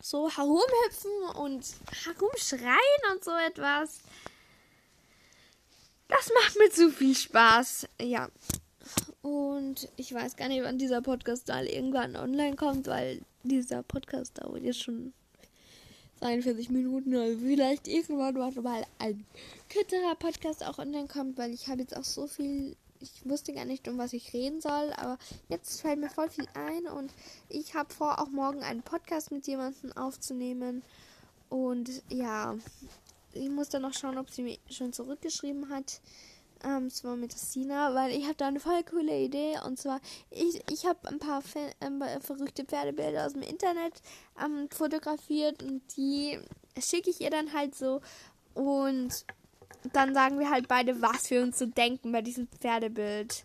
so 0.00 0.28
herumhüpfen 0.28 1.40
und 1.40 1.64
herumschreien 2.04 3.12
und 3.12 3.24
so 3.24 3.32
etwas, 3.32 4.00
das 6.08 6.30
macht 6.34 6.58
mir 6.58 6.70
zu 6.70 6.90
viel 6.90 7.14
Spaß. 7.14 7.88
Ja. 8.00 8.28
Und 9.22 9.88
ich 9.96 10.12
weiß 10.12 10.36
gar 10.36 10.48
nicht, 10.48 10.62
wann 10.62 10.78
dieser 10.78 11.00
Podcast 11.00 11.48
dann 11.48 11.66
irgendwann 11.66 12.16
online 12.16 12.56
kommt, 12.56 12.86
weil 12.86 13.22
dieser 13.42 13.82
Podcast 13.82 14.38
dauert 14.38 14.62
jetzt 14.62 14.82
schon 14.82 15.14
43 16.24 16.70
Minuten. 16.70 17.14
Oder 17.14 17.36
vielleicht 17.38 17.86
irgendwann 17.86 18.34
mal 18.34 18.86
ein 18.98 19.24
kürzerer 19.68 20.14
Podcast 20.14 20.64
auch 20.64 20.78
online 20.78 21.06
kommt, 21.06 21.36
weil 21.36 21.52
ich 21.52 21.68
habe 21.68 21.82
jetzt 21.82 21.96
auch 21.96 22.04
so 22.04 22.26
viel 22.26 22.76
ich 23.00 23.28
wusste 23.28 23.52
gar 23.52 23.66
nicht, 23.66 23.86
um 23.86 23.98
was 23.98 24.14
ich 24.14 24.32
reden 24.32 24.62
soll, 24.62 24.92
aber 24.96 25.18
jetzt 25.50 25.82
fällt 25.82 26.00
mir 26.00 26.08
voll 26.08 26.30
viel 26.30 26.48
ein 26.54 26.86
und 26.86 27.12
ich 27.50 27.74
habe 27.74 27.92
vor, 27.92 28.18
auch 28.18 28.28
morgen 28.28 28.62
einen 28.62 28.82
Podcast 28.82 29.30
mit 29.30 29.46
jemandem 29.46 29.92
aufzunehmen. 29.92 30.82
Und 31.50 32.02
ja, 32.08 32.56
ich 33.32 33.50
muss 33.50 33.68
dann 33.68 33.82
noch 33.82 33.92
schauen, 33.92 34.16
ob 34.16 34.30
sie 34.30 34.42
mir 34.42 34.56
schon 34.70 34.94
zurückgeschrieben 34.94 35.68
hat. 35.68 36.00
Ähm, 36.64 36.90
zwar 36.90 37.16
mit 37.16 37.32
Sina, 37.32 37.94
weil 37.94 38.12
ich 38.12 38.24
habe 38.24 38.34
da 38.36 38.48
eine 38.48 38.60
voll 38.60 38.82
coole 38.84 39.20
Idee. 39.20 39.58
Und 39.66 39.78
zwar, 39.78 40.00
ich, 40.30 40.62
ich 40.70 40.86
habe 40.86 41.08
ein 41.08 41.18
paar 41.18 41.42
ähm, 41.80 42.02
verrückte 42.20 42.64
Pferdebilder 42.64 43.26
aus 43.26 43.34
dem 43.34 43.42
Internet 43.42 44.00
ähm, 44.42 44.68
fotografiert 44.70 45.62
und 45.62 45.82
die 45.96 46.38
schicke 46.78 47.10
ich 47.10 47.20
ihr 47.20 47.30
dann 47.30 47.52
halt 47.52 47.74
so. 47.74 48.00
Und 48.54 49.26
dann 49.92 50.14
sagen 50.14 50.38
wir 50.38 50.50
halt 50.50 50.68
beide, 50.68 51.02
was 51.02 51.30
wir 51.30 51.42
uns 51.42 51.58
so 51.58 51.66
denken 51.66 52.12
bei 52.12 52.22
diesem 52.22 52.48
Pferdebild. 52.48 53.44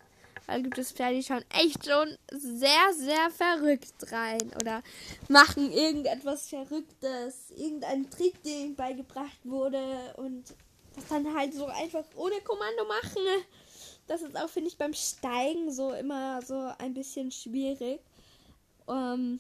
Weil 0.50 0.64
gibt 0.64 0.80
es 0.80 0.92
Pferde, 0.92 1.16
die 1.16 1.24
schauen 1.24 1.46
echt 1.50 1.86
schon 1.86 2.18
sehr, 2.32 2.94
sehr 2.94 3.30
verrückt 3.30 4.12
rein. 4.12 4.52
Oder 4.60 4.82
machen 5.28 5.72
irgendetwas 5.72 6.50
Verrücktes. 6.50 7.52
Irgendeinen 7.56 8.10
Trick, 8.10 8.42
der 8.42 8.54
ihnen 8.54 8.76
beigebracht 8.76 9.40
wurde. 9.44 10.16
Und 10.18 10.56
das 10.96 11.08
dann 11.08 11.34
halt 11.36 11.54
so 11.54 11.66
einfach 11.66 12.04
ohne 12.16 12.40
Kommando 12.42 12.86
machen. 12.86 13.22
Das 14.08 14.22
ist 14.22 14.36
auch, 14.36 14.50
finde 14.50 14.70
ich, 14.70 14.78
beim 14.78 14.94
Steigen 14.94 15.72
so 15.72 15.94
immer 15.94 16.42
so 16.42 16.72
ein 16.80 16.94
bisschen 16.94 17.32
schwierig. 17.32 18.02
Ähm, 18.88 19.40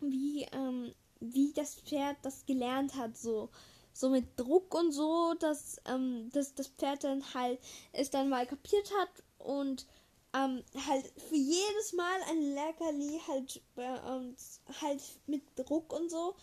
wie, 0.00 0.46
ähm, 0.52 0.94
wie 1.20 1.52
das 1.52 1.74
Pferd 1.74 2.16
das 2.22 2.46
gelernt 2.46 2.94
hat, 2.94 3.16
so 3.16 3.50
so 3.94 4.10
mit 4.10 4.38
Druck 4.38 4.74
und 4.74 4.92
so, 4.92 5.34
dass, 5.38 5.80
ähm, 5.86 6.28
dass 6.32 6.54
das 6.54 6.66
Pferd 6.66 7.04
dann 7.04 7.22
halt 7.32 7.60
es 7.92 8.10
dann 8.10 8.28
mal 8.28 8.44
kapiert 8.44 8.90
hat 9.00 9.08
und 9.38 9.86
ähm, 10.34 10.64
halt 10.88 11.12
für 11.28 11.36
jedes 11.36 11.92
Mal 11.92 12.20
ein 12.28 12.54
Leckerli 12.54 13.20
halt, 13.28 13.62
äh, 13.76 14.82
halt 14.82 15.00
mit 15.26 15.42
Druck 15.56 15.92
und 15.92 16.10
so, 16.10 16.34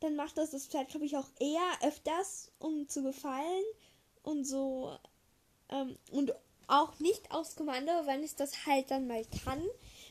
dann 0.00 0.16
macht 0.16 0.38
das 0.38 0.50
das 0.50 0.66
Pferd, 0.66 0.88
glaube 0.88 1.06
ich, 1.06 1.16
auch 1.16 1.28
eher 1.40 1.88
öfters, 1.88 2.52
um 2.58 2.88
zu 2.88 3.02
gefallen 3.02 3.64
und 4.22 4.44
so 4.44 4.96
ähm, 5.70 5.96
und 6.10 6.34
auch 6.68 6.98
nicht 6.98 7.30
aufs 7.30 7.56
Kommando, 7.56 7.92
wenn 8.06 8.22
es 8.22 8.34
das 8.34 8.66
halt 8.66 8.90
dann 8.90 9.06
mal 9.06 9.24
kann. 9.44 9.62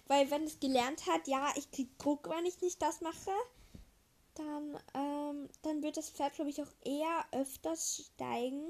Weil 0.08 0.30
wenn 0.32 0.44
es 0.44 0.60
gelernt 0.60 1.06
hat, 1.08 1.28
ja, 1.28 1.52
ich 1.56 1.70
krieg 1.72 1.98
Druck, 2.00 2.30
wenn 2.30 2.46
ich 2.46 2.62
nicht 2.62 2.82
das 2.82 3.02
mache, 3.02 3.32
dann, 4.36 4.80
ähm, 4.94 5.50
dann 5.64 5.82
wird 5.82 5.98
das 5.98 6.10
Pferd, 6.10 6.34
glaube 6.36 6.50
ich, 6.50 6.62
auch 6.62 6.72
eher 6.84 7.26
öfters 7.32 8.10
steigen. 8.14 8.64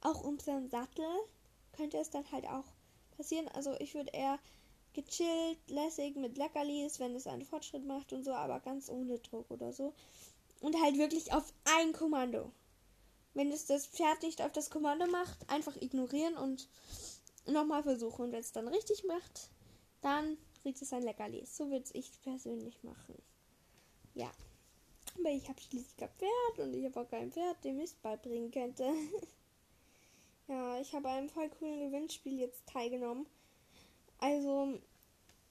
Auch 0.00 0.22
um 0.22 0.38
seinen 0.38 0.70
Sattel 0.70 1.06
könnte 1.72 1.98
es 1.98 2.10
dann 2.10 2.30
halt 2.30 2.46
auch 2.46 2.64
passieren. 3.16 3.48
Also 3.48 3.74
ich 3.80 3.94
würde 3.94 4.12
eher 4.12 4.38
gechillt, 5.02 5.58
lässig 5.68 6.16
mit 6.16 6.36
Leckerlis, 6.36 6.98
wenn 6.98 7.14
es 7.14 7.26
einen 7.26 7.44
Fortschritt 7.44 7.84
macht 7.84 8.12
und 8.12 8.24
so, 8.24 8.32
aber 8.32 8.60
ganz 8.60 8.88
ohne 8.88 9.18
Druck 9.18 9.50
oder 9.50 9.72
so. 9.72 9.94
Und 10.60 10.80
halt 10.80 10.98
wirklich 10.98 11.32
auf 11.32 11.52
ein 11.64 11.92
Kommando. 11.92 12.50
Wenn 13.34 13.52
es 13.52 13.66
das 13.66 13.86
Pferd 13.86 14.22
nicht 14.22 14.42
auf 14.42 14.52
das 14.52 14.70
Kommando 14.70 15.06
macht, 15.06 15.48
einfach 15.48 15.76
ignorieren 15.76 16.36
und 16.36 16.68
nochmal 17.46 17.82
versuchen. 17.84 18.26
Und 18.26 18.32
wenn 18.32 18.40
es 18.40 18.52
dann 18.52 18.66
richtig 18.66 19.04
macht, 19.04 19.50
dann 20.00 20.36
kriegt 20.62 20.82
es 20.82 20.92
ein 20.92 21.02
Leckerlis. 21.02 21.56
So 21.56 21.70
würde 21.70 21.88
ich 21.92 22.10
persönlich 22.22 22.82
machen. 22.82 23.14
Ja. 24.14 24.30
Aber 25.18 25.30
ich 25.30 25.48
habe 25.48 25.60
schließlich 25.60 25.96
kein 25.96 26.10
Pferd 26.10 26.58
und 26.66 26.74
ich 26.74 26.84
habe 26.84 27.00
auch 27.00 27.08
kein 27.08 27.30
Pferd, 27.30 27.62
dem 27.64 27.78
ich 27.80 27.94
beibringen 27.96 28.50
könnte. 28.50 28.92
ja, 30.48 30.80
ich 30.80 30.92
habe 30.92 31.08
einem 31.08 31.28
voll 31.28 31.48
coolen 31.50 31.90
Gewinnspiel 31.90 32.40
jetzt 32.40 32.66
teilgenommen. 32.66 33.26
Also, 34.20 34.78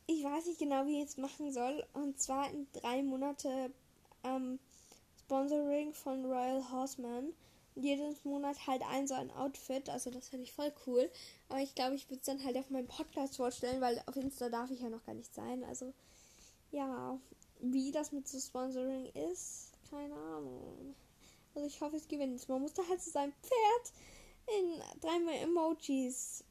ich 0.08 0.24
weiß 0.24 0.46
nicht 0.48 0.60
genau, 0.60 0.86
wie 0.86 1.02
ich 1.02 1.10
es 1.10 1.18
machen 1.18 1.52
soll. 1.52 1.86
Und 1.94 2.20
zwar 2.20 2.50
in 2.52 2.68
drei 2.74 3.04
Monate 3.04 3.72
ähm, 4.24 4.60
Sponsoring 5.20 5.94
von 5.94 6.26
Royal 6.26 6.72
Horseman. 6.72 7.34
jeden 7.76 8.16
Monat 8.24 8.66
halt 8.66 8.82
ein 8.90 9.08
so 9.08 9.14
ein 9.14 9.32
Outfit. 9.32 9.90
Also 9.90 10.10
das 10.10 10.30
finde 10.30 10.46
ich 10.46 10.54
voll 10.54 10.72
cool. 10.86 11.10
Aber 11.50 11.60
ich 11.60 11.76
glaube, 11.76 11.96
ich 11.96 12.10
würde 12.10 12.20
es 12.20 12.26
dann 12.26 12.44
halt 12.44 12.58
auf 12.58 12.70
meinem 12.70 12.88
Podcast 12.88 13.38
vorstellen, 13.38 13.82
weil 13.82 14.02
auf 14.06 14.16
Insta 14.16 14.50
darf 14.50 14.72
ich 14.72 14.80
ja 14.80 14.90
noch 14.90 15.06
gar 15.06 15.16
nicht 15.16 15.34
sein. 15.34 15.64
Also 15.66 15.94
ja, 16.72 17.20
wie 17.60 17.92
das 17.92 18.12
mit 18.12 18.28
so 18.28 18.40
Sponsoring 18.40 19.08
ist, 19.32 19.72
keine 19.90 20.14
Ahnung. 20.16 20.96
Also 21.56 21.68
ich 21.68 21.82
hoffe, 21.82 21.98
es 21.98 22.08
gewinnt. 22.08 22.48
Man 22.48 22.62
muss 22.62 22.74
da 22.74 22.84
halt 22.88 23.02
zu 23.02 23.10
seinem 23.10 23.34
Pferd 23.34 23.94
in 24.60 24.82
dreimal 25.02 25.36
Emojis. 25.36 26.44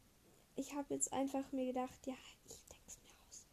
Ich 0.57 0.75
habe 0.75 0.95
jetzt 0.95 1.13
einfach 1.13 1.53
mir 1.53 1.67
gedacht, 1.67 2.07
ja, 2.07 2.15
ich 2.49 2.57
denke 2.69 2.85
es 2.89 2.97
mir 2.97 3.11
aus. 3.29 3.47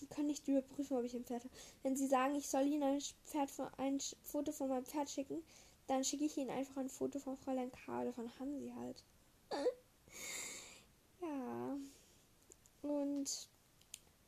Die 0.00 0.06
können 0.06 0.28
nicht 0.28 0.48
überprüfen, 0.48 0.96
ob 0.96 1.04
ich 1.04 1.14
ein 1.14 1.24
Pferd 1.24 1.44
habe. 1.44 1.54
Wenn 1.82 1.96
sie 1.96 2.06
sagen, 2.06 2.34
ich 2.34 2.48
soll 2.48 2.66
ihnen 2.66 2.82
ein, 2.82 3.00
Pferd 3.26 3.50
von, 3.50 3.68
ein 3.76 3.98
Foto 4.22 4.52
von 4.52 4.68
meinem 4.68 4.86
Pferd 4.86 5.10
schicken, 5.10 5.42
dann 5.86 6.04
schicke 6.04 6.24
ich 6.24 6.36
ihnen 6.36 6.50
einfach 6.50 6.76
ein 6.78 6.88
Foto 6.88 7.18
von 7.18 7.36
Fräulein 7.36 7.70
K. 7.72 8.02
oder 8.02 8.12
von 8.12 8.30
Hansi 8.38 8.72
halt. 8.76 9.04
ja. 11.22 11.76
Und 12.82 13.48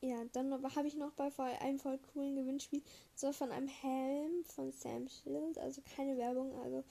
ja, 0.03 0.25
dann 0.33 0.53
habe 0.75 0.89
ich 0.89 0.97
noch 0.97 1.13
bei 1.13 1.31
einem 1.61 1.79
voll 1.79 1.99
coolen 2.13 2.35
Gewinnspiel 2.35 2.83
so 3.15 3.33
von 3.33 3.51
einem 3.53 3.69
Helm 3.69 4.45
von 4.45 4.73
Sam 4.73 5.09
Schild, 5.09 5.59
also 5.59 5.83
keine 5.95 6.17
Werbung, 6.17 6.55
also 6.63 6.85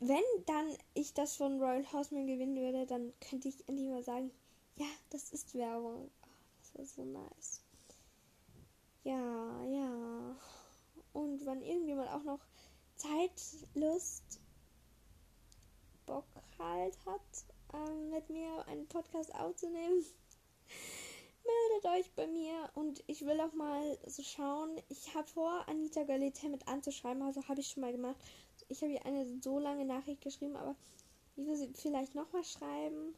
wenn 0.00 0.24
dann 0.46 0.74
ich 0.94 1.12
das 1.12 1.36
von 1.36 1.60
Royal 1.60 1.84
Horseman 1.92 2.26
gewinnen 2.26 2.56
würde, 2.56 2.86
dann 2.86 3.12
könnte 3.20 3.48
ich 3.48 3.68
endlich 3.68 3.88
mal 3.88 4.02
sagen, 4.02 4.30
ja, 4.76 4.86
das 5.10 5.30
ist 5.30 5.54
Werbung. 5.54 6.10
Oh, 6.22 6.28
das 6.58 6.74
wäre 6.74 6.86
so 6.86 7.04
nice. 7.04 7.60
Ja, 9.04 9.64
ja. 9.66 10.36
Und 11.12 11.44
wenn 11.44 11.60
irgendjemand 11.60 12.08
auch 12.10 12.22
noch 12.22 12.40
Zeit, 12.96 13.30
Lust, 13.74 14.40
Bock 16.06 16.24
halt 16.58 16.96
hat, 17.04 17.20
ähm, 17.74 18.10
mit 18.10 18.30
mir 18.30 18.66
einen 18.68 18.86
Podcast 18.88 19.34
aufzunehmen, 19.34 20.02
meldet 21.44 21.90
euch 21.90 22.10
bei 22.14 22.26
mir 22.26 22.70
und 22.74 23.04
ich 23.06 23.26
will 23.26 23.38
auch 23.40 23.52
mal 23.52 23.98
so 24.06 24.22
schauen. 24.22 24.80
Ich 24.88 25.14
habe 25.14 25.28
vor, 25.28 25.68
Anita 25.68 26.04
Galete 26.04 26.48
mit 26.48 26.66
anzuschreiben, 26.68 27.22
also 27.22 27.46
habe 27.48 27.60
ich 27.60 27.68
schon 27.68 27.82
mal 27.82 27.92
gemacht 27.92 28.16
ich 28.70 28.82
habe 28.82 28.92
ihr 28.92 29.04
eine 29.04 29.26
so 29.42 29.58
lange 29.58 29.84
Nachricht 29.84 30.22
geschrieben, 30.22 30.56
aber 30.56 30.76
ich 31.36 31.46
will 31.46 31.56
sie 31.56 31.70
vielleicht 31.74 32.14
nochmal 32.14 32.44
schreiben, 32.44 33.14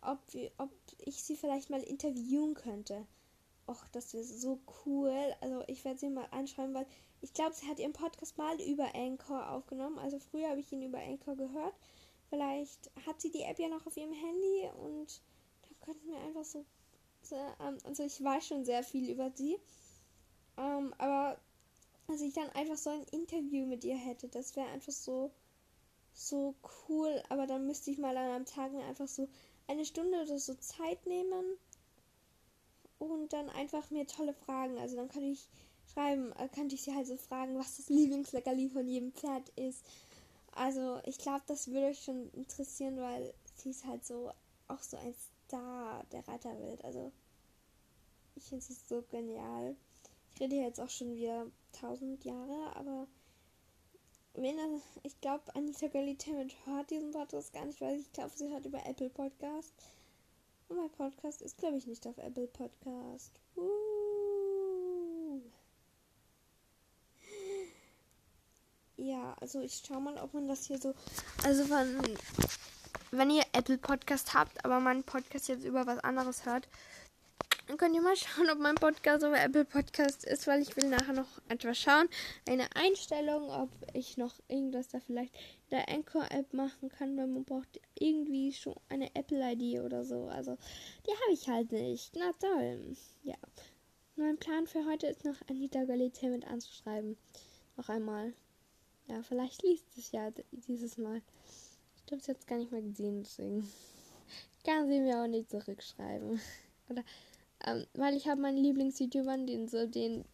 ob, 0.00 0.18
ob 0.58 0.70
ich 0.98 1.22
sie 1.22 1.36
vielleicht 1.36 1.70
mal 1.70 1.82
interviewen 1.82 2.54
könnte. 2.54 3.06
Och, 3.68 3.84
das 3.92 4.12
wäre 4.14 4.24
so 4.24 4.58
cool. 4.84 5.34
Also 5.40 5.62
ich 5.66 5.84
werde 5.84 5.98
sie 5.98 6.08
mal 6.08 6.26
anschreiben, 6.30 6.74
weil 6.74 6.86
ich 7.20 7.32
glaube, 7.32 7.54
sie 7.54 7.68
hat 7.68 7.78
ihren 7.78 7.92
Podcast 7.92 8.36
mal 8.36 8.60
über 8.60 8.94
Anchor 8.94 9.50
aufgenommen. 9.50 9.98
Also 9.98 10.18
früher 10.18 10.50
habe 10.50 10.60
ich 10.60 10.72
ihn 10.72 10.82
über 10.82 10.98
Anchor 10.98 11.36
gehört. 11.36 11.74
Vielleicht 12.28 12.90
hat 13.06 13.20
sie 13.20 13.30
die 13.30 13.42
App 13.42 13.58
ja 13.58 13.68
noch 13.68 13.86
auf 13.86 13.96
ihrem 13.96 14.12
Handy 14.12 14.70
und 14.84 15.20
da 15.62 15.84
könnten 15.84 16.08
wir 16.08 16.18
einfach 16.20 16.44
so. 16.44 16.64
ähm, 17.60 17.78
also 17.84 18.02
ich 18.02 18.22
weiß 18.22 18.46
schon 18.46 18.64
sehr 18.64 18.82
viel 18.82 19.10
über 19.10 19.30
sie. 19.34 19.58
Ähm, 20.56 20.94
aber 20.98 21.38
ich 22.22 22.34
dann 22.34 22.48
einfach 22.50 22.76
so 22.76 22.90
ein 22.90 23.04
Interview 23.10 23.66
mit 23.66 23.84
ihr 23.84 23.96
hätte. 23.96 24.28
Das 24.28 24.56
wäre 24.56 24.68
einfach 24.68 24.92
so, 24.92 25.30
so 26.12 26.54
cool. 26.88 27.22
Aber 27.28 27.46
dann 27.46 27.66
müsste 27.66 27.90
ich 27.90 27.98
mal 27.98 28.16
an 28.16 28.30
einem 28.30 28.46
Tag 28.46 28.72
mir 28.72 28.84
einfach 28.84 29.08
so 29.08 29.28
eine 29.68 29.84
Stunde 29.84 30.22
oder 30.22 30.38
so 30.38 30.54
Zeit 30.54 31.06
nehmen 31.06 31.58
und 32.98 33.32
dann 33.32 33.50
einfach 33.50 33.90
mir 33.90 34.06
tolle 34.06 34.34
Fragen. 34.34 34.78
Also 34.78 34.96
dann 34.96 35.08
könnte 35.08 35.28
ich 35.28 35.48
schreiben, 35.92 36.32
äh, 36.32 36.48
könnte 36.48 36.74
ich 36.74 36.82
sie 36.82 36.94
halt 36.94 37.06
so 37.06 37.16
fragen, 37.16 37.58
was 37.58 37.76
das 37.76 37.88
Lieblingsleckerli 37.88 38.68
von 38.68 38.86
jedem 38.88 39.12
Pferd 39.12 39.48
ist. 39.56 39.84
Also 40.54 41.00
ich 41.04 41.18
glaube, 41.18 41.42
das 41.46 41.68
würde 41.68 41.86
euch 41.86 42.02
schon 42.02 42.30
interessieren, 42.32 42.98
weil 42.98 43.32
sie 43.56 43.70
ist 43.70 43.86
halt 43.86 44.04
so 44.04 44.30
auch 44.68 44.82
so 44.82 44.96
ein 44.98 45.14
Star 45.46 46.04
der 46.12 46.26
Reiterwelt. 46.28 46.84
Also 46.84 47.12
ich 48.36 48.44
finde 48.44 48.64
sie 48.64 48.74
so 48.74 49.02
genial. 49.10 49.76
Ich 50.34 50.40
rede 50.40 50.56
jetzt 50.56 50.80
auch 50.80 50.90
schon 50.90 51.14
wieder 51.14 51.46
tausend 51.72 52.24
Jahre, 52.24 52.74
aber 52.76 53.06
wenn 54.34 54.58
er, 54.58 54.80
ich 55.02 55.20
glaube, 55.20 55.54
Anita 55.54 55.88
Galitament 55.88 56.54
hört 56.64 56.90
diesen 56.90 57.10
Podcast 57.10 57.52
gar 57.52 57.66
nicht, 57.66 57.80
weil 57.80 58.00
ich 58.00 58.12
glaube, 58.12 58.32
sie 58.34 58.48
hört 58.48 58.64
über 58.64 58.84
Apple 58.86 59.10
Podcast. 59.10 59.74
Und 60.68 60.78
mein 60.78 60.90
Podcast 60.90 61.42
ist, 61.42 61.58
glaube 61.58 61.76
ich, 61.76 61.86
nicht 61.86 62.06
auf 62.06 62.16
Apple 62.16 62.46
Podcast. 62.46 63.32
Uh. 63.56 65.40
Ja, 68.96 69.36
also 69.40 69.60
ich 69.60 69.82
schau 69.86 70.00
mal, 70.00 70.16
ob 70.18 70.32
man 70.32 70.48
das 70.48 70.64
hier 70.64 70.78
so. 70.78 70.94
Also 71.44 71.68
wenn, 71.68 72.16
wenn 73.10 73.30
ihr 73.30 73.44
Apple 73.52 73.76
Podcast 73.76 74.32
habt, 74.32 74.64
aber 74.64 74.80
mein 74.80 75.02
Podcast 75.02 75.48
jetzt 75.48 75.64
über 75.64 75.86
was 75.86 75.98
anderes 75.98 76.46
hört, 76.46 76.68
dann 77.66 77.76
könnt 77.76 77.94
ihr 77.94 78.02
mal 78.02 78.16
schauen, 78.16 78.50
ob 78.50 78.58
mein 78.58 78.74
Podcast 78.74 79.24
über 79.24 79.40
Apple 79.40 79.64
Podcast 79.64 80.24
ist, 80.24 80.46
weil 80.46 80.62
ich 80.62 80.76
will 80.76 80.88
nachher 80.88 81.12
noch 81.12 81.40
etwas 81.48 81.78
schauen. 81.78 82.08
Eine 82.48 82.66
Einstellung, 82.74 83.50
ob 83.50 83.70
ich 83.94 84.16
noch 84.16 84.34
irgendwas 84.48 84.88
da 84.88 85.00
vielleicht 85.00 85.34
in 85.34 85.78
der 85.78 85.88
Anchor-App 85.88 86.52
machen 86.52 86.88
kann, 86.88 87.16
weil 87.16 87.28
man 87.28 87.44
braucht 87.44 87.80
irgendwie 87.98 88.52
schon 88.52 88.74
eine 88.88 89.14
Apple-ID 89.14 89.80
oder 89.80 90.04
so. 90.04 90.26
Also, 90.26 90.58
die 91.06 91.12
habe 91.12 91.32
ich 91.32 91.48
halt 91.48 91.72
nicht. 91.72 92.14
Na 92.16 92.32
toll. 92.32 92.96
Ja. 93.22 93.36
Mein 94.16 94.36
Plan 94.36 94.66
für 94.66 94.84
heute 94.84 95.06
ist 95.06 95.24
noch 95.24 95.40
Anita 95.48 95.84
Galite 95.84 96.28
mit 96.28 96.46
anzuschreiben. 96.46 97.16
Noch 97.76 97.88
einmal. 97.88 98.34
Ja, 99.06 99.22
vielleicht 99.22 99.62
liest 99.62 99.96
es 99.96 100.12
ja 100.12 100.30
dieses 100.52 100.98
Mal. 100.98 101.22
Ich 101.96 102.06
glaube, 102.06 102.22
es 102.22 102.28
es 102.28 102.46
gar 102.46 102.58
nicht 102.58 102.72
mehr 102.72 102.82
gesehen, 102.82 103.22
deswegen 103.22 103.72
kann 104.64 104.88
sie 104.88 105.00
mir 105.00 105.22
auch 105.22 105.26
nicht 105.26 105.50
zurückschreiben. 105.50 106.40
Oder 106.90 107.04
ähm, 107.66 107.86
weil 107.94 108.16
ich 108.16 108.28
habe 108.28 108.40
meinen 108.40 108.62
Lieblings-YouTubern, 108.62 109.46
den 109.46 109.68
so, 109.68 109.86
den, 109.86 110.24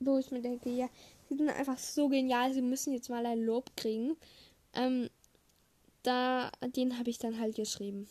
wo 0.00 0.18
ich 0.18 0.30
mir 0.30 0.40
denke, 0.40 0.70
ja, 0.70 0.88
sie 1.28 1.36
sind 1.36 1.48
einfach 1.50 1.78
so 1.78 2.08
genial, 2.08 2.52
sie 2.52 2.62
müssen 2.62 2.92
jetzt 2.92 3.10
mal 3.10 3.24
ein 3.26 3.42
Lob 3.42 3.76
kriegen. 3.76 4.16
Ähm, 4.74 5.08
da, 6.02 6.50
den 6.76 6.98
habe 6.98 7.10
ich 7.10 7.18
dann 7.18 7.38
halt 7.38 7.56
geschrieben. 7.56 8.08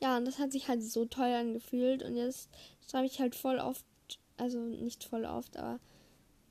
Ja, 0.00 0.16
und 0.16 0.26
das 0.26 0.38
hat 0.38 0.52
sich 0.52 0.68
halt 0.68 0.82
so 0.82 1.06
toll 1.06 1.32
angefühlt 1.32 2.02
und 2.02 2.16
jetzt 2.16 2.50
schreibe 2.90 3.06
ich 3.06 3.20
halt 3.20 3.34
voll 3.34 3.58
oft, 3.58 3.84
also 4.36 4.58
nicht 4.58 5.04
voll 5.04 5.24
oft, 5.24 5.56
aber 5.56 5.80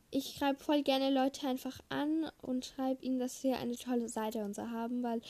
ich 0.09 0.36
schreibe 0.38 0.63
voll 0.63 0.84
gerne 0.84 1.09
Leute 1.09 1.47
einfach 1.47 1.80
an 1.89 2.30
und 2.41 2.65
schreibe 2.65 3.03
ihnen, 3.03 3.19
dass 3.19 3.41
sie 3.41 3.53
eine 3.53 3.76
tolle 3.76 4.09
Seite 4.09 4.43
und 4.43 4.55
so 4.55 4.69
haben, 4.69 5.03
weil 5.03 5.21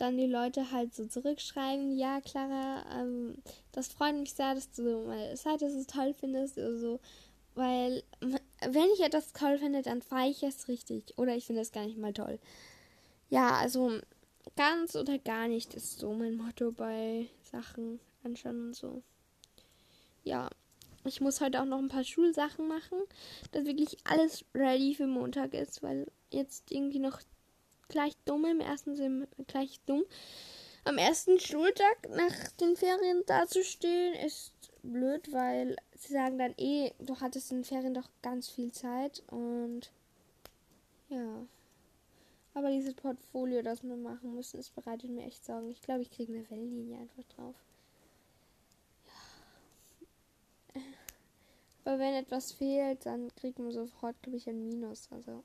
dann 0.00 0.16
die 0.16 0.26
Leute 0.26 0.70
halt 0.70 0.94
so 0.94 1.06
zurückschreiben, 1.06 1.96
ja, 1.96 2.20
Clara, 2.20 2.84
ähm, 3.00 3.36
das 3.72 3.88
freut 3.88 4.16
mich 4.16 4.34
sehr, 4.34 4.54
dass 4.54 4.70
du 4.72 5.06
meine 5.06 5.36
Seite 5.36 5.70
so 5.70 5.84
toll 5.84 6.14
findest 6.14 6.58
oder 6.58 6.76
so. 6.76 7.00
Weil, 7.54 8.02
wenn 8.20 8.88
ich 8.94 9.00
etwas 9.00 9.32
toll 9.32 9.58
finde, 9.58 9.82
dann 9.82 10.02
fahre 10.02 10.28
ich 10.28 10.42
es 10.42 10.68
richtig. 10.68 11.18
Oder 11.18 11.34
ich 11.34 11.46
finde 11.46 11.62
es 11.62 11.72
gar 11.72 11.84
nicht 11.84 11.98
mal 11.98 12.12
toll. 12.12 12.38
Ja, 13.28 13.56
also 13.56 14.00
ganz 14.56 14.96
oder 14.96 15.18
gar 15.18 15.48
nicht 15.48 15.74
ist 15.74 15.98
so 15.98 16.12
mein 16.12 16.36
Motto 16.36 16.72
bei 16.72 17.26
Sachen 17.42 18.00
anschauen 18.24 18.68
und 18.68 18.76
so. 18.76 19.02
Ja, 20.24 20.48
ich 21.04 21.20
muss 21.20 21.40
heute 21.40 21.60
auch 21.60 21.66
noch 21.66 21.78
ein 21.78 21.88
paar 21.88 22.04
Schulsachen 22.04 22.68
machen, 22.68 22.98
dass 23.52 23.64
wirklich 23.64 23.96
alles 24.04 24.44
ready 24.54 24.94
für 24.94 25.06
Montag 25.06 25.54
ist, 25.54 25.82
weil 25.82 26.06
jetzt 26.30 26.70
irgendwie 26.70 26.98
noch 26.98 27.20
gleich 27.90 28.16
dumm 28.24 28.44
im 28.46 28.60
ersten 28.60 28.96
Sim 28.96 29.26
gleich 29.46 29.80
dumm. 29.86 30.04
Am 30.84 30.96
ersten 30.96 31.38
Schultag 31.38 32.08
nach 32.08 32.52
den 32.60 32.74
Ferien 32.76 33.22
dazustehen 33.26 34.14
ist 34.14 34.54
blöd, 34.82 35.30
weil 35.32 35.76
sie 35.96 36.14
sagen 36.14 36.38
dann 36.38 36.54
eh, 36.56 36.92
du 36.98 37.20
hattest 37.20 37.50
in 37.50 37.58
den 37.58 37.64
Ferien 37.64 37.92
doch 37.92 38.08
ganz 38.22 38.48
viel 38.48 38.72
Zeit 38.72 39.22
und 39.30 39.90
ja. 41.10 41.46
Aber 42.54 42.70
dieses 42.70 42.94
Portfolio, 42.94 43.62
das 43.62 43.82
wir 43.82 43.96
machen 43.96 44.34
müssen, 44.34 44.56
das 44.56 44.70
bereitet 44.70 45.10
mir 45.10 45.24
echt 45.26 45.44
Sorgen. 45.44 45.70
Ich 45.70 45.82
glaube, 45.82 46.02
ich 46.02 46.10
kriege 46.10 46.32
eine 46.32 46.50
Wellenlinie 46.50 46.98
einfach 46.98 47.22
drauf. 47.36 47.54
Ja. 50.74 50.82
Aber 51.84 51.98
wenn 51.98 52.14
etwas 52.14 52.52
fehlt, 52.52 53.06
dann 53.06 53.34
kriegt 53.36 53.58
man 53.58 53.70
sofort, 53.70 54.20
glaube 54.22 54.36
ich, 54.38 54.48
ein 54.48 54.64
Minus. 54.64 55.08
Also 55.12 55.44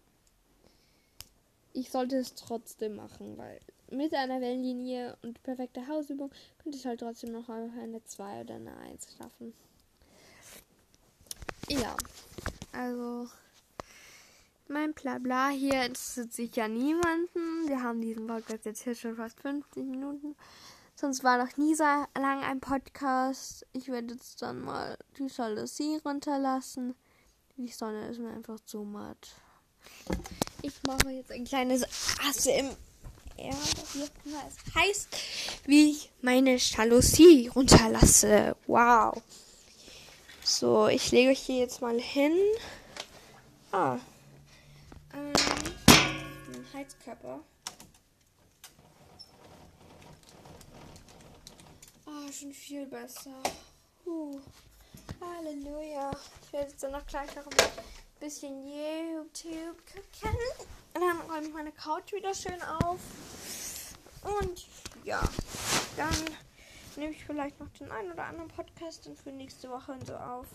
ich 1.75 1.91
sollte 1.91 2.17
es 2.17 2.35
trotzdem 2.35 2.95
machen, 2.95 3.37
weil 3.37 3.59
mit 3.91 4.13
einer 4.13 4.39
Wellenlinie 4.39 5.17
und 5.21 5.43
perfekter 5.43 5.87
Hausübung 5.87 6.31
könnte 6.63 6.77
ich 6.77 6.85
halt 6.85 7.01
trotzdem 7.01 7.31
noch 7.33 7.49
eine 7.49 8.03
2 8.03 8.41
oder 8.41 8.55
eine 8.55 8.75
1 8.77 9.17
schaffen. 9.17 9.53
Ja, 11.69 11.95
also 12.71 13.27
mein 14.67 14.93
Blabla 14.93 15.49
hier 15.49 15.83
interessiert 15.83 16.31
sich 16.31 16.55
ja 16.55 16.67
niemanden. 16.67 17.67
Wir 17.67 17.83
haben 17.83 18.01
diesen 18.01 18.25
Podcast 18.25 18.65
jetzt 18.65 18.83
hier 18.83 18.95
schon 18.95 19.17
fast 19.17 19.39
50 19.41 19.83
Minuten. 19.85 20.35
Sonst 20.95 21.25
war 21.25 21.37
noch 21.37 21.57
nie 21.57 21.75
so 21.75 21.83
lang 21.83 22.41
ein 22.43 22.61
Podcast. 22.61 23.65
Ich 23.73 23.89
werde 23.89 24.13
jetzt 24.13 24.41
dann 24.41 24.61
mal 24.61 24.97
die 25.17 25.27
Jalousie 25.27 25.97
runterlassen. 26.05 26.95
Die 27.57 27.67
Sonne 27.67 28.07
ist 28.07 28.19
mir 28.19 28.31
einfach 28.31 28.59
zu 28.61 28.83
matt. 28.83 29.35
Ich 30.65 30.81
mache 30.87 31.11
jetzt 31.11 31.31
ein 31.31 31.45
kleines 31.45 31.83
ASMR, 32.27 32.75
wie 33.37 34.01
es 34.01 34.73
heißt, 34.75 35.17
wie 35.65 35.91
ich 35.91 36.09
meine 36.23 36.55
Jalousie 36.55 37.49
runterlasse. 37.49 38.55
Wow. 38.65 39.21
So, 40.43 40.87
ich 40.87 41.11
lege 41.11 41.29
euch 41.29 41.39
hier 41.39 41.59
jetzt 41.59 41.81
mal 41.81 41.99
hin. 41.99 42.35
Ah. 43.71 43.99
Ähm, 45.13 45.33
ein 45.87 46.73
Heizkörper. 46.73 47.41
Ah, 52.07 52.31
schon 52.31 52.53
viel 52.53 52.87
besser. 52.87 53.43
Uh. 54.03 54.39
Halleluja. 55.21 56.09
Ich 56.43 56.53
werde 56.53 56.71
jetzt 56.71 56.81
dann 56.81 56.91
noch 56.91 57.05
gleich 57.05 57.35
noch 57.35 57.45
bisschen 58.19 58.63
YouTube 58.63 59.77
gucken. 59.87 60.37
Und 60.93 61.01
dann 61.01 61.21
räume 61.29 61.47
ich 61.47 61.53
meine 61.53 61.71
Couch 61.71 62.13
wieder 62.13 62.33
schön 62.33 62.61
auf. 62.61 62.99
Und 64.23 64.65
ja, 65.03 65.21
dann 65.97 66.15
nehme 66.95 67.11
ich 67.11 67.25
vielleicht 67.25 67.59
noch 67.59 67.69
den 67.69 67.91
einen 67.91 68.11
oder 68.11 68.25
anderen 68.25 68.49
Podcast 68.49 69.09
für 69.23 69.31
nächste 69.31 69.69
Woche 69.69 69.91
und 69.91 70.07
so 70.07 70.15
auf. 70.15 70.47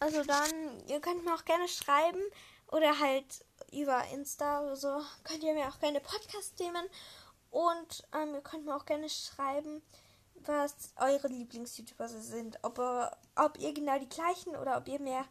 Also 0.00 0.24
dann, 0.24 0.50
ihr 0.88 1.00
könnt 1.00 1.24
mir 1.24 1.34
auch 1.34 1.44
gerne 1.44 1.68
schreiben 1.68 2.20
oder 2.68 2.98
halt 2.98 3.44
über 3.72 4.02
Insta 4.12 4.62
oder 4.62 4.76
so, 4.76 5.00
könnt 5.22 5.44
ihr 5.44 5.54
mir 5.54 5.68
auch 5.68 5.78
gerne 5.78 6.00
Podcast-Themen 6.00 6.84
und 7.50 8.08
ähm, 8.14 8.34
ihr 8.34 8.40
könnt 8.40 8.64
mir 8.64 8.74
auch 8.74 8.84
gerne 8.84 9.08
schreiben, 9.08 9.82
was 10.34 10.92
eure 10.96 11.28
Lieblings-YouTuber 11.28 12.08
sind. 12.08 12.58
Ob, 12.62 12.78
ob 13.36 13.58
ihr 13.58 13.72
genau 13.72 13.98
die 13.98 14.08
gleichen 14.08 14.56
oder 14.56 14.78
ob 14.78 14.88
ihr 14.88 15.00
mehr 15.00 15.24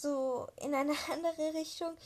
so 0.00 0.46
in 0.60 0.74
eine 0.74 0.92
andere 1.12 1.54
Richtung 1.54 1.96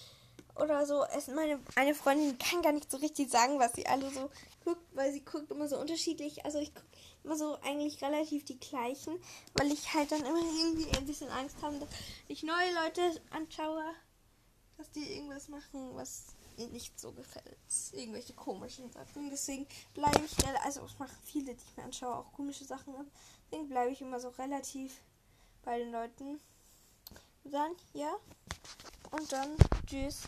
oder 0.57 0.87
so. 0.87 1.05
Es, 1.17 1.29
meine 1.29 1.61
eine 1.77 1.95
Freundin 1.95 2.39
kann 2.39 2.63
gar 2.63 2.73
nicht 2.73 2.91
so 2.91 2.99
richtig 2.99 3.31
sagen, 3.31 3.59
was 3.59 3.73
sie 3.75 3.87
alle 3.87 4.11
so 4.11 4.31
guckt, 4.65 4.85
weil 4.93 5.13
sie 5.13 5.25
guckt 5.25 5.51
immer 5.51 5.69
so 5.69 5.79
unterschiedlich. 5.79 6.45
Also 6.45 6.59
ich 6.59 6.75
gucke 6.75 6.87
immer 7.25 7.37
so 7.37 7.59
eigentlich 7.63 8.03
relativ 8.03 8.45
die 8.45 8.59
gleichen, 8.59 9.19
weil 9.55 9.73
ich 9.73 9.93
halt 9.95 10.13
dann 10.13 10.25
immer 10.25 10.41
irgendwie 10.41 10.97
ein 10.97 11.07
bisschen 11.07 11.31
Angst 11.31 11.57
habe, 11.63 11.79
dass 11.79 11.89
ich 12.29 12.43
neue 12.43 12.75
Leute 12.85 13.21
anschaue, 13.31 13.85
dass 14.77 14.91
die 14.91 15.15
irgendwas 15.15 15.49
machen, 15.49 15.95
was 15.95 16.27
nicht 16.57 16.99
so 17.01 17.13
gefällt. 17.13 17.57
Irgendwelche 17.93 18.35
komischen 18.35 18.91
Sachen. 18.91 19.31
Deswegen 19.31 19.67
bleibe 19.95 20.21
ich, 20.25 20.47
also 20.65 20.85
ich 20.87 20.99
mache 20.99 21.15
viele, 21.25 21.55
die 21.55 21.65
ich 21.65 21.77
mir 21.77 21.85
anschaue, 21.85 22.17
auch 22.17 22.33
komische 22.33 22.65
Sachen. 22.65 22.95
Deswegen 23.51 23.69
bleibe 23.69 23.93
ich 23.93 24.01
immer 24.01 24.21
so 24.21 24.29
relativ 24.29 25.01
bei 25.63 25.79
den 25.79 25.93
Leuten. 25.93 26.41
Dann, 27.45 27.73
ja. 27.95 28.13
Und 29.11 29.33
dann, 29.33 29.57
tschüss. 29.87 30.21